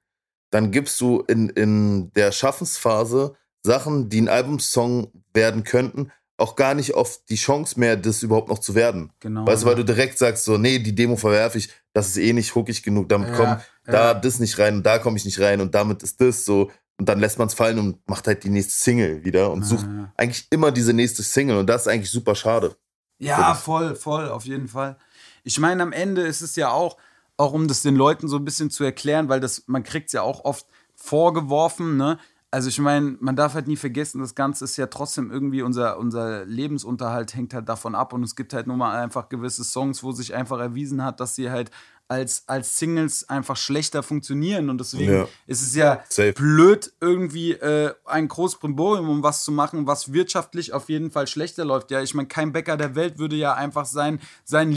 dann 0.51 0.71
gibst 0.71 0.99
du 1.01 1.21
in, 1.27 1.49
in 1.49 2.11
der 2.13 2.31
Schaffensphase 2.31 3.35
Sachen, 3.63 4.09
die 4.09 4.21
ein 4.21 4.29
Albumsong 4.29 5.11
werden 5.33 5.63
könnten, 5.63 6.11
auch 6.37 6.55
gar 6.55 6.73
nicht 6.73 6.93
oft 6.93 7.29
die 7.29 7.35
Chance 7.35 7.79
mehr, 7.79 7.97
das 7.97 8.23
überhaupt 8.23 8.49
noch 8.49 8.59
zu 8.59 8.73
werden. 8.75 9.11
Genau. 9.19 9.45
Weißt 9.45 9.63
du, 9.63 9.67
weil 9.67 9.75
du 9.75 9.83
direkt 9.83 10.17
sagst, 10.17 10.45
so, 10.45 10.57
nee, 10.57 10.79
die 10.79 10.95
Demo 10.95 11.17
verwerfe 11.17 11.57
ich, 11.57 11.69
das 11.93 12.07
ist 12.07 12.17
eh 12.17 12.33
nicht 12.33 12.55
hookig 12.55 12.81
genug, 12.83 13.09
damit 13.09 13.29
Ja, 13.29 13.35
kommt 13.35 13.49
ja. 13.49 13.91
da 13.91 14.13
das 14.13 14.39
nicht 14.39 14.57
rein 14.57 14.77
und 14.77 14.85
da 14.85 14.99
komme 14.99 15.17
ich 15.17 15.25
nicht 15.25 15.39
rein 15.39 15.59
und 15.59 15.75
damit 15.75 16.01
ist 16.03 16.21
das 16.21 16.45
so. 16.45 16.71
Und 16.97 17.07
dann 17.07 17.19
lässt 17.19 17.39
man 17.39 17.47
es 17.47 17.53
fallen 17.53 17.79
und 17.79 18.09
macht 18.09 18.27
halt 18.27 18.43
die 18.43 18.49
nächste 18.49 18.73
Single 18.73 19.23
wieder 19.23 19.51
und 19.51 19.63
sucht 19.63 19.85
ja. 19.85 20.11
eigentlich 20.17 20.47
immer 20.49 20.71
diese 20.71 20.93
nächste 20.93 21.23
Single 21.23 21.57
und 21.57 21.67
das 21.67 21.83
ist 21.83 21.87
eigentlich 21.87 22.11
super 22.11 22.35
schade. 22.35 22.75
Ja, 23.19 23.53
voll, 23.53 23.95
voll, 23.95 24.29
auf 24.29 24.45
jeden 24.45 24.67
Fall. 24.67 24.97
Ich 25.43 25.59
meine, 25.59 25.83
am 25.83 25.91
Ende 25.93 26.21
ist 26.21 26.41
es 26.41 26.55
ja 26.55 26.71
auch, 26.71 26.97
auch 27.37 27.53
um 27.53 27.67
das 27.67 27.81
den 27.81 27.95
Leuten 27.95 28.27
so 28.27 28.37
ein 28.37 28.45
bisschen 28.45 28.69
zu 28.69 28.83
erklären, 28.83 29.29
weil 29.29 29.39
das, 29.39 29.63
man 29.67 29.83
kriegt 29.83 30.07
es 30.07 30.13
ja 30.13 30.21
auch 30.21 30.43
oft 30.45 30.65
vorgeworfen, 30.95 31.97
ne? 31.97 32.17
Also 32.51 32.69
ich 32.69 32.79
meine, 32.79 33.15
man 33.19 33.35
darf 33.35 33.53
halt 33.53 33.67
nie 33.67 33.75
vergessen, 33.75 34.21
das 34.21 34.33
Ganze 34.33 34.65
ist 34.65 34.75
ja 34.75 34.87
trotzdem 34.87 35.29
irgendwie 35.29 35.61
unser, 35.61 35.99
unser 35.99 36.45
Lebensunterhalt 36.45 37.35
hängt 37.35 37.53
halt 37.53 37.69
davon 37.69 37.93
ab 37.93 38.11
und 38.11 38.23
es 38.23 38.35
gibt 38.35 38.53
halt 38.53 38.65
nun 38.65 38.79
mal 38.79 38.99
einfach 38.99 39.29
gewisse 39.29 39.63
Songs, 39.63 40.03
wo 40.03 40.11
sich 40.13 40.33
einfach 40.33 40.59
erwiesen 40.59 41.03
hat, 41.03 41.19
dass 41.19 41.35
sie 41.35 41.51
halt 41.51 41.69
als, 42.09 42.43
als 42.47 42.77
Singles 42.79 43.29
einfach 43.29 43.55
schlechter 43.55 44.01
funktionieren 44.03 44.69
und 44.71 44.79
deswegen 44.79 45.13
Ja. 45.13 45.27
ist 45.47 45.61
es 45.61 45.75
ja 45.75 46.01
Safe. 46.09 46.33
blöd, 46.33 46.91
irgendwie 46.99 47.51
äh, 47.53 47.93
ein 48.05 48.27
großes 48.27 48.59
Brimborium 48.59 49.07
um 49.09 49.23
was 49.23 49.43
zu 49.43 49.51
machen, 49.51 49.85
was 49.87 50.11
wirtschaftlich 50.11 50.73
auf 50.73 50.89
jeden 50.89 51.11
Fall 51.11 51.27
schlechter 51.27 51.63
läuft. 51.65 51.91
Ja, 51.91 52.01
ich 52.01 52.15
meine, 52.15 52.27
kein 52.27 52.51
Bäcker 52.51 52.77
der 52.77 52.95
Welt 52.95 53.19
würde 53.19 53.35
ja 53.35 53.53
einfach 53.53 53.85
sein, 53.85 54.19
sein 54.43 54.71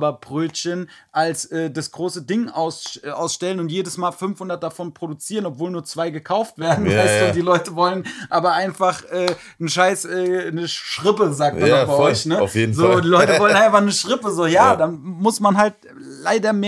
Liebhaberbrötchen 0.00 0.90
als 1.12 1.46
äh, 1.46 1.70
das 1.70 1.90
große 1.92 2.22
Ding 2.22 2.48
aus, 2.48 3.00
äh, 3.02 3.10
ausstellen 3.10 3.58
und 3.60 3.70
jedes 3.70 3.96
Mal 3.96 4.12
500 4.12 4.62
davon 4.62 4.92
produzieren, 4.92 5.46
obwohl 5.46 5.70
nur 5.70 5.84
zwei 5.84 6.10
gekauft 6.10 6.58
werden. 6.58 6.86
Ja, 6.90 6.98
weißt 6.98 7.20
ja. 7.20 7.26
und 7.28 7.36
die 7.36 7.40
Leute 7.40 7.74
wollen 7.74 8.06
aber 8.30 8.52
einfach 8.52 9.02
äh, 9.10 9.34
einen 9.58 9.68
Scheiß, 9.68 10.04
äh, 10.06 10.48
eine 10.48 10.68
Schrippe, 10.68 11.32
sagt 11.32 11.58
man 11.58 11.68
Ja, 11.68 11.84
bei 11.84 11.94
voll, 11.96 12.10
euch. 12.10 12.26
Ne? 12.26 12.40
auf 12.40 12.54
jeden 12.54 12.74
so, 12.74 12.82
Fall. 12.86 13.00
Die 13.00 13.08
Leute 13.08 13.38
wollen 13.38 13.56
einfach 13.56 13.78
eine 13.80 13.92
Schrippe. 13.92 14.30
So, 14.30 14.44
ja, 14.46 14.56
Ja. 14.66 14.74
dann 14.76 15.00
muss 15.00 15.38
man 15.40 15.56
halt 15.56 15.74
leider 16.22 16.52
mehr 16.52 16.65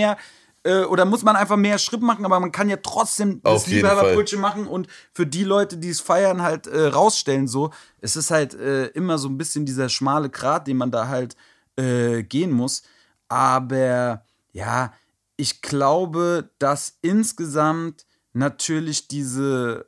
äh, 0.63 0.83
oder 0.83 1.05
muss 1.05 1.23
man 1.23 1.35
einfach 1.35 1.57
mehr 1.57 1.77
Schritt 1.77 2.01
machen, 2.01 2.25
aber 2.25 2.39
man 2.39 2.51
kann 2.51 2.69
ja 2.69 2.77
trotzdem 2.77 3.41
das 3.41 3.53
Auf 3.53 3.67
jeden 3.67 3.77
Liebhaberbrötchen 3.77 4.39
machen 4.41 4.67
und 4.67 4.87
für 5.13 5.25
die 5.25 5.43
Leute, 5.43 5.77
die 5.77 5.89
es 5.89 6.01
feiern, 6.01 6.41
halt 6.41 6.67
äh, 6.67 6.87
rausstellen. 6.87 7.47
So, 7.47 7.71
es 8.01 8.15
ist 8.15 8.31
halt 8.31 8.53
äh, 8.53 8.87
immer 8.87 9.17
so 9.17 9.29
ein 9.29 9.37
bisschen 9.37 9.65
dieser 9.65 9.89
schmale 9.89 10.29
Grat, 10.29 10.67
den 10.67 10.77
man 10.77 10.91
da 10.91 11.07
halt 11.07 11.35
äh, 11.77 12.23
gehen 12.23 12.51
muss. 12.51 12.83
Aber 13.29 14.25
ja, 14.51 14.93
ich 15.37 15.61
glaube, 15.61 16.49
dass 16.59 16.97
insgesamt 17.01 18.05
natürlich 18.33 19.07
diese, 19.07 19.87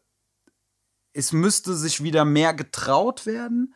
es 1.14 1.34
müsste 1.34 1.76
sich 1.76 2.04
wieder 2.04 2.24
mehr 2.24 2.54
getraut 2.54 3.26
werden 3.26 3.74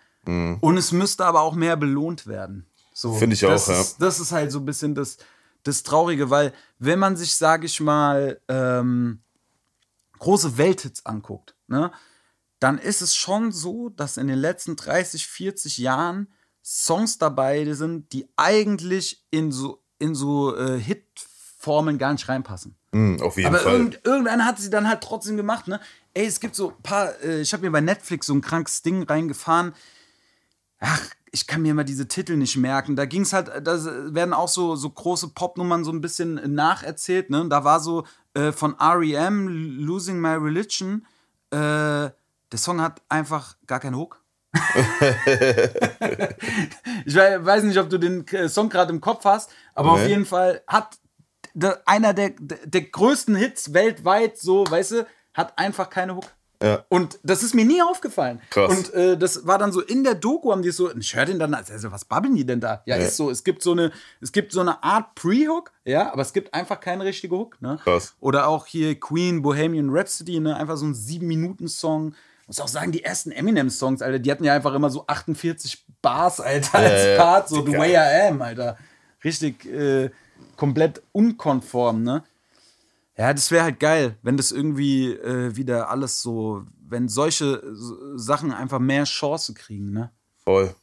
und 0.61 0.77
es 0.77 0.91
müsste 0.91 1.23
aber 1.25 1.41
auch 1.41 1.53
mehr 1.53 1.77
belohnt 1.77 2.25
werden. 2.25 2.65
So, 2.93 3.11
Mhm. 3.11 3.17
Finde 3.19 3.33
ich 3.35 3.41
das 3.41 3.69
auch, 3.69 3.73
ja. 3.73 3.81
Ist, 3.81 4.01
das 4.01 4.19
ist 4.19 4.31
halt 4.31 4.51
so 4.51 4.59
ein 4.59 4.65
bisschen 4.65 4.95
das, 4.95 5.17
das 5.65 5.83
Traurige, 5.83 6.29
weil 6.29 6.53
wenn 6.79 6.99
man 6.99 7.17
sich, 7.17 7.35
sage 7.35 7.65
ich 7.65 7.79
mal, 7.81 8.39
ähm, 8.47 9.21
große 10.19 10.57
Welthits 10.57 11.05
anguckt, 11.05 11.55
ne, 11.67 11.91
dann 12.59 12.77
ist 12.77 13.01
es 13.01 13.15
schon 13.15 13.51
so, 13.51 13.89
dass 13.89 14.17
in 14.17 14.27
den 14.27 14.37
letzten 14.37 14.75
30, 14.75 15.27
40 15.27 15.77
Jahren 15.79 16.33
Songs 16.63 17.17
dabei 17.17 17.71
sind, 17.73 18.13
die 18.13 18.27
eigentlich 18.37 19.25
in 19.29 19.51
so, 19.51 19.83
in 19.99 20.15
so 20.15 20.55
äh, 20.55 20.79
Hitformeln 20.79 21.97
gar 21.97 22.13
nicht 22.13 22.29
reinpassen. 22.29 22.75
Mhm, 22.91 23.21
auf 23.21 23.37
jeden 23.37 23.47
Aber 23.47 23.59
Fall. 23.59 23.73
irgend, 23.73 24.05
irgendeiner 24.05 24.45
hat 24.45 24.59
sie 24.59 24.69
dann 24.69 24.87
halt 24.87 25.01
trotzdem 25.01 25.35
gemacht, 25.35 25.67
ne? 25.67 25.79
Ey, 26.13 26.25
es 26.25 26.39
gibt 26.39 26.55
so 26.55 26.69
ein 26.69 26.81
paar, 26.81 27.19
äh, 27.21 27.41
ich 27.41 27.53
habe 27.53 27.63
mir 27.63 27.71
bei 27.71 27.81
Netflix 27.81 28.27
so 28.27 28.33
ein 28.33 28.41
krankes 28.41 28.83
Ding 28.83 29.03
reingefahren. 29.03 29.73
Ach, 30.79 31.09
ich 31.35 31.47
kann 31.47 31.61
mir 31.63 31.71
immer 31.71 31.83
diese 31.83 32.07
Titel 32.07 32.37
nicht 32.37 32.55
merken. 32.55 32.95
Da 32.95 33.03
ging 33.05 33.23
es 33.23 33.33
halt, 33.33 33.49
da 33.67 34.13
werden 34.15 34.33
auch 34.33 34.47
so, 34.47 34.77
so 34.77 34.89
große 34.89 35.29
Popnummern 35.33 35.83
so 35.83 35.91
ein 35.91 35.99
bisschen 35.99 36.55
nacherzählt, 36.55 37.29
ne? 37.29 37.45
Da 37.49 37.65
war 37.65 37.81
so 37.81 38.05
äh, 38.35 38.53
von 38.53 38.79
R.E.M. 38.79 39.47
Losing 39.85 40.17
My 40.21 40.35
Religion. 40.35 41.05
Äh, 41.51 41.57
der 41.57 42.57
Song 42.57 42.79
hat 42.81 43.01
einfach 43.09 43.57
gar 43.67 43.81
keinen 43.81 43.95
Hook. 43.97 44.21
ich 47.05 47.15
wei- 47.15 47.43
weiß 47.45 47.63
nicht, 47.63 47.77
ob 47.79 47.89
du 47.89 47.97
den 47.97 48.25
äh, 48.27 48.47
Song 48.49 48.69
gerade 48.69 48.91
im 48.93 49.01
Kopf 49.01 49.25
hast, 49.25 49.49
aber 49.73 49.91
auf 49.91 49.99
Nee. 50.01 50.07
jeden 50.07 50.25
Fall 50.25 50.61
hat 50.67 50.97
einer 51.85 52.13
der, 52.13 52.31
der, 52.39 52.59
der 52.65 52.81
größten 52.81 53.35
Hits 53.35 53.73
weltweit, 53.73 54.37
so, 54.37 54.63
weißt 54.69 54.91
du, 54.91 55.07
hat 55.33 55.57
einfach 55.57 55.89
keine 55.89 56.15
Hook. 56.15 56.25
Ja. 56.61 56.83
Und 56.89 57.19
das 57.23 57.43
ist 57.43 57.53
mir 57.53 57.65
nie 57.65 57.81
aufgefallen. 57.81 58.41
Krass. 58.49 58.69
Und 58.71 58.93
äh, 58.93 59.17
das 59.17 59.45
war 59.45 59.57
dann 59.57 59.71
so 59.71 59.81
in 59.81 60.03
der 60.03 60.15
Doku, 60.15 60.51
haben 60.51 60.61
die 60.61 60.71
so, 60.71 60.95
ich 60.95 61.15
höre 61.15 61.25
den 61.25 61.39
dann, 61.39 61.53
also 61.53 61.91
was 61.91 62.05
babbeln 62.05 62.35
die 62.35 62.45
denn 62.45 62.59
da? 62.59 62.81
Ja, 62.85 62.97
Ja. 62.97 63.03
ist 63.05 63.17
so, 63.17 63.29
es 63.29 63.43
gibt 63.43 63.61
so 63.61 63.71
eine, 63.73 63.91
es 64.21 64.31
gibt 64.31 64.51
so 64.51 64.61
eine 64.61 64.83
Art 64.83 65.15
Pre-Hook, 65.15 65.71
ja, 65.83 66.11
aber 66.11 66.21
es 66.21 66.33
gibt 66.33 66.53
einfach 66.53 66.79
keine 66.79 67.03
richtige 67.05 67.35
Hook, 67.35 67.61
ne? 67.61 67.77
Krass. 67.83 68.15
Oder 68.19 68.47
auch 68.47 68.65
hier 68.65 68.99
Queen, 68.99 69.41
Bohemian 69.41 69.89
Rhapsody, 69.89 70.39
ne? 70.39 70.55
Einfach 70.55 70.77
so 70.77 70.85
ein 70.85 70.93
sieben-Minuten-Song. 70.95 72.15
Muss 72.47 72.59
auch 72.59 72.67
sagen, 72.67 72.91
die 72.91 73.03
ersten 73.03 73.31
Eminem-Songs, 73.31 74.01
Alter, 74.01 74.19
die 74.19 74.31
hatten 74.31 74.43
ja 74.43 74.53
einfach 74.53 74.73
immer 74.75 74.89
so 74.89 75.05
48 75.07 75.83
Bars, 76.01 76.39
Alter, 76.39 76.77
als 76.77 77.03
ja, 77.05 77.17
Part, 77.17 77.49
so 77.49 77.65
The. 77.65 77.73
Way 77.73 77.93
I 77.93 78.29
Am, 78.29 78.41
Alter. 78.41 78.77
Richtig 79.23 79.65
äh, 79.65 80.11
komplett 80.55 81.01
unkonform, 81.11 82.03
ne? 82.03 82.23
Ja, 83.17 83.33
das 83.33 83.49
wäre 83.51 83.63
halt 83.63 83.79
geil, 83.79 84.17
wenn 84.23 84.35
das 84.37 84.51
irgendwie 84.51 85.13
äh, 85.13 85.55
wieder 85.55 85.89
alles 85.89 86.21
so, 86.21 86.65
wenn 86.87 87.07
solche 87.07 87.61
so 87.73 88.17
Sachen 88.17 88.51
einfach 88.51 88.79
mehr 88.79 89.05
Chance 89.05 89.53
kriegen, 89.53 89.91
ne? 89.91 90.11
Voll. 90.43 90.75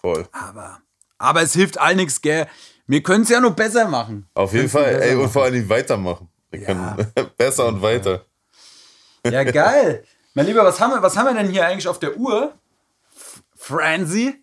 Voll. 0.00 0.28
Aber, 0.32 0.80
aber 1.16 1.42
es 1.42 1.54
hilft 1.54 1.78
all 1.78 1.96
nichts, 1.96 2.20
gell? 2.20 2.46
Wir 2.86 3.02
können 3.02 3.22
es 3.24 3.30
ja 3.30 3.40
nur 3.40 3.52
besser 3.52 3.88
machen. 3.88 4.28
Auf 4.34 4.52
jeden 4.52 4.68
Fall. 4.68 5.00
Ey, 5.02 5.14
und 5.14 5.22
machen. 5.22 5.32
vor 5.32 5.44
allem 5.44 5.68
weitermachen. 5.68 6.28
Wir 6.50 6.64
können 6.64 7.12
besser 7.36 7.66
und 7.68 7.80
weiter. 7.82 8.24
Ja, 9.24 9.42
geil. 9.44 10.04
mein 10.34 10.46
Lieber, 10.46 10.64
was 10.64 10.78
haben, 10.80 10.92
wir, 10.92 11.02
was 11.02 11.16
haben 11.16 11.26
wir 11.26 11.34
denn 11.42 11.50
hier 11.50 11.66
eigentlich 11.66 11.88
auf 11.88 11.98
der 11.98 12.16
Uhr? 12.16 12.54
F- 13.16 13.42
Franzi? 13.56 14.42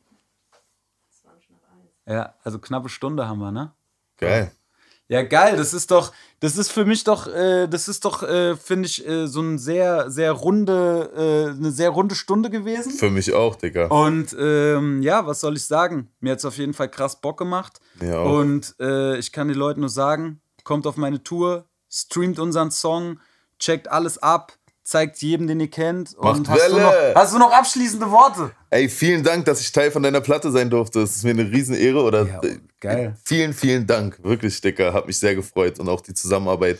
Ja, 2.07 2.35
also 2.43 2.59
knappe 2.59 2.89
Stunde 2.89 3.27
haben 3.27 3.39
wir, 3.39 3.51
ne? 3.51 3.73
Geil. 4.17 4.51
Ja, 5.07 5.21
geil. 5.21 5.55
Das 5.55 5.73
ist 5.73 5.91
doch, 5.91 6.11
das 6.39 6.57
ist 6.57 6.71
für 6.71 6.83
mich 6.83 7.03
doch, 7.03 7.27
äh, 7.27 7.67
das 7.67 7.87
ist 7.87 8.05
doch, 8.05 8.23
äh, 8.23 8.55
finde 8.55 8.87
ich, 8.87 9.07
äh, 9.07 9.27
so 9.27 9.41
ein 9.41 9.59
sehr, 9.59 10.09
sehr 10.09 10.31
runde, 10.31 11.11
äh, 11.15 11.57
eine 11.57 11.71
sehr 11.71 11.89
runde 11.89 12.15
Stunde 12.15 12.49
gewesen. 12.49 12.91
Für 12.91 13.11
mich 13.11 13.31
auch, 13.33 13.55
Digga. 13.55 13.87
Und 13.87 14.35
ähm, 14.39 15.01
ja, 15.03 15.27
was 15.27 15.41
soll 15.41 15.57
ich 15.57 15.65
sagen? 15.65 16.09
Mir 16.19 16.31
hat 16.31 16.39
es 16.39 16.45
auf 16.45 16.57
jeden 16.57 16.73
Fall 16.73 16.89
krass 16.89 17.21
Bock 17.21 17.37
gemacht. 17.37 17.79
Mir 17.99 18.19
auch. 18.19 18.39
Und 18.39 18.75
äh, 18.79 19.17
ich 19.17 19.31
kann 19.31 19.47
den 19.47 19.57
Leuten 19.57 19.81
nur 19.81 19.89
sagen, 19.89 20.41
kommt 20.63 20.87
auf 20.87 20.97
meine 20.97 21.21
Tour, 21.21 21.65
streamt 21.89 22.39
unseren 22.39 22.71
Song, 22.71 23.19
checkt 23.59 23.87
alles 23.89 24.17
ab, 24.17 24.53
zeigt 24.85 25.17
jedem, 25.17 25.47
den 25.47 25.59
ihr 25.59 25.69
kennt. 25.69 26.13
Und 26.13 26.47
Macht 26.47 26.49
hast 26.49 26.71
du, 26.71 26.79
noch, 26.79 26.93
hast 27.15 27.33
du 27.33 27.39
noch 27.39 27.51
abschließende 27.51 28.09
Worte? 28.09 28.51
Ey, 28.69 28.87
vielen 28.87 29.23
Dank, 29.23 29.43
dass 29.45 29.59
ich 29.59 29.71
Teil 29.71 29.91
von 29.91 30.03
deiner 30.03 30.21
Platte 30.21 30.51
sein 30.51 30.69
durfte. 30.69 31.01
Es 31.01 31.17
ist 31.17 31.23
mir 31.23 31.31
eine 31.31 31.51
Riesenehre. 31.51 32.01
Oder 32.01 32.25
Ja, 32.25 32.41
geil. 32.79 33.17
Vielen, 33.23 33.53
vielen 33.53 33.85
Dank. 33.85 34.23
Wirklich, 34.23 34.61
Dicker. 34.61 34.93
Hat 34.93 35.07
mich 35.07 35.17
sehr 35.17 35.35
gefreut. 35.35 35.79
Und 35.79 35.89
auch 35.89 36.01
die 36.01 36.13
Zusammenarbeit 36.13 36.79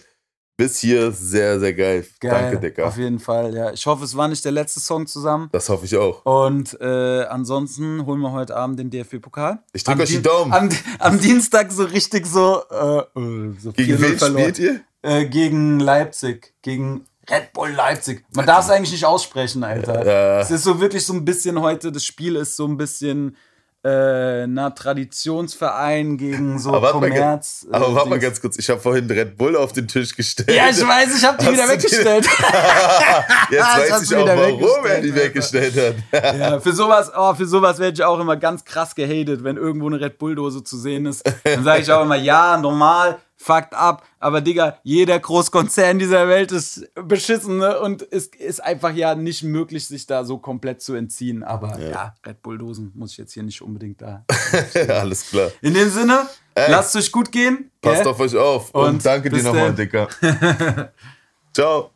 bis 0.58 0.80
hier 0.80 1.12
sehr, 1.12 1.60
sehr 1.60 1.74
geil. 1.74 2.06
Geil. 2.20 2.32
Danke, 2.32 2.60
Dicker. 2.60 2.88
Auf 2.88 2.98
jeden 2.98 3.20
Fall, 3.20 3.54
ja. 3.54 3.72
Ich 3.72 3.86
hoffe, 3.86 4.06
es 4.06 4.16
war 4.16 4.28
nicht 4.28 4.46
der 4.46 4.52
letzte 4.54 4.80
Song 4.80 5.06
zusammen. 5.08 5.50
Das 5.52 5.68
hoffe 5.68 5.86
ich 5.86 5.98
auch. 5.98 6.26
Und 6.26 6.80
äh, 6.80 7.24
ansonsten 7.26 8.06
holen 8.06 8.22
wir 8.22 8.32
heute 8.32 8.56
Abend 8.56 8.80
den 8.80 8.90
DFB-Pokal. 8.90 9.60
Ich 9.74 9.84
drück 9.84 9.96
Am 9.96 10.02
euch 10.02 10.10
die 10.10 10.22
Daumen. 10.22 10.54
Am, 10.54 10.70
am 11.00 11.20
Dienstag 11.20 11.72
so 11.72 11.84
richtig 11.84 12.26
so. 12.26 12.62
Äh, 12.72 13.00
äh, 13.20 13.54
so 13.60 13.72
Gegen 13.74 13.98
4-0 13.98 14.02
wen 14.02 14.18
verloren. 14.18 14.42
spielt 14.44 14.60
ihr? 14.60 14.82
Äh, 15.02 15.26
gegen 15.26 15.80
Leipzig. 15.80 16.54
Gegen 16.62 17.06
Red 17.30 17.54
Bull 17.54 17.72
Leipzig. 17.72 18.24
Man 18.36 18.46
darf 18.46 18.66
es 18.66 18.72
eigentlich 18.72 18.92
nicht 18.92 19.06
aussprechen, 19.06 19.64
Alter. 19.64 20.06
Ja. 20.06 20.40
Es 20.42 20.52
ist 20.52 20.64
so 20.64 20.80
wirklich 20.80 21.06
so 21.06 21.14
ein 21.14 21.26
bisschen 21.26 21.60
heute, 21.62 21.92
das 21.92 22.04
Spiel 22.06 22.36
ist 22.36 22.56
so 22.56 22.66
ein 22.68 22.78
bisschen 22.78 23.36
äh, 23.84 24.48
na, 24.48 24.72
Traditionsverein 24.72 26.18
gegen 26.18 26.58
so 26.58 26.70
Aber 26.70 26.82
warte 26.82 26.98
mal, 27.00 27.10
Kommerz. 27.10 27.68
aber 27.72 27.88
äh, 27.90 27.96
warte 27.96 28.10
mal 28.10 28.20
ganz 28.20 28.42
kurz. 28.42 28.58
Ich 28.58 28.70
habe 28.70 28.80
vorhin 28.80 29.06
Red 29.10 29.38
Bull 29.38 29.56
auf 29.56 29.74
den 29.74 29.88
Tisch 29.88 30.16
gestellt. 30.16 30.52
Ja, 30.52 30.70
ich 30.70 30.82
weiß, 30.86 31.16
ich 31.18 31.24
hab 31.24 31.38
die 31.38 31.46
Hast 31.46 31.54
wieder 31.54 31.66
die- 31.66 31.72
weggestellt. 31.74 32.26
Jetzt 33.52 33.62
Das 33.62 33.92
weiß 33.92 34.12
ich 34.12 34.16
auch, 34.18 34.26
warum 34.28 34.86
er 34.86 35.02
die 35.02 35.14
weggestellt, 35.16 35.76
weggestellt 35.76 36.24
hat. 36.24 36.36
Ja, 36.40 36.60
für 36.60 36.74
sowas, 36.74 37.12
oh, 37.16 37.34
für 37.36 37.46
sowas 37.46 37.78
werde 37.80 37.94
ich 37.94 38.04
auch 38.04 38.20
immer 38.20 38.38
ganz 38.38 38.66
krass 38.66 38.96
gehatet, 38.96 39.44
wenn 39.44 39.58
irgendwo 39.58 39.88
eine 39.88 40.00
Red 40.00 40.18
Bull-Dose 40.18 40.64
zu 40.64 40.78
sehen 40.78 41.06
ist. 41.06 41.24
Dann 41.44 41.64
sage 41.64 41.82
ich 41.84 41.92
auch 41.92 42.02
immer, 42.04 42.16
ja, 42.16 42.58
normal, 42.58 43.20
fuckt 43.38 43.74
ab. 43.74 44.06
Aber 44.20 44.42
Digga, 44.42 44.80
jeder 44.84 45.20
Großkonzern 45.20 46.00
dieser 46.00 46.28
Welt 46.28 46.52
ist 46.52 46.90
beschissen 46.96 47.58
ne? 47.58 47.80
und 47.80 48.06
es 48.12 48.28
ist 48.28 48.64
einfach 48.64 48.94
ja 48.94 49.16
nicht 49.16 49.44
möglich, 49.44 49.88
sich 49.88 50.08
da 50.08 50.24
so 50.24 50.38
komplett 50.38 50.82
zu 50.82 50.94
entziehen. 50.94 51.44
Aber 51.44 51.80
ja, 51.80 52.16
Red 52.26 52.42
Bull-Dosen 52.42 52.92
muss 52.96 53.12
ich 53.12 53.18
jetzt 53.18 53.34
hier 53.34 53.44
nicht 53.44 53.62
unbedingt 53.62 54.02
da. 54.02 54.26
Alles 54.88 55.30
klar. 55.30 55.52
In 55.62 55.74
dem 55.74 55.90
Sinne, 55.90 56.28
Ey. 56.56 56.72
Lasst 56.72 56.96
euch 56.96 57.12
gut 57.12 57.32
gehen. 57.34 57.70
Passt 57.82 58.04
gell? 58.04 58.08
auf 58.08 58.20
euch 58.20 58.36
auf. 58.36 58.74
Und, 58.74 58.86
Und 58.86 59.06
danke 59.06 59.30
dir 59.30 59.44
nochmal. 59.44 59.74
Dicker. 59.74 60.08
Ciao. 61.54 61.92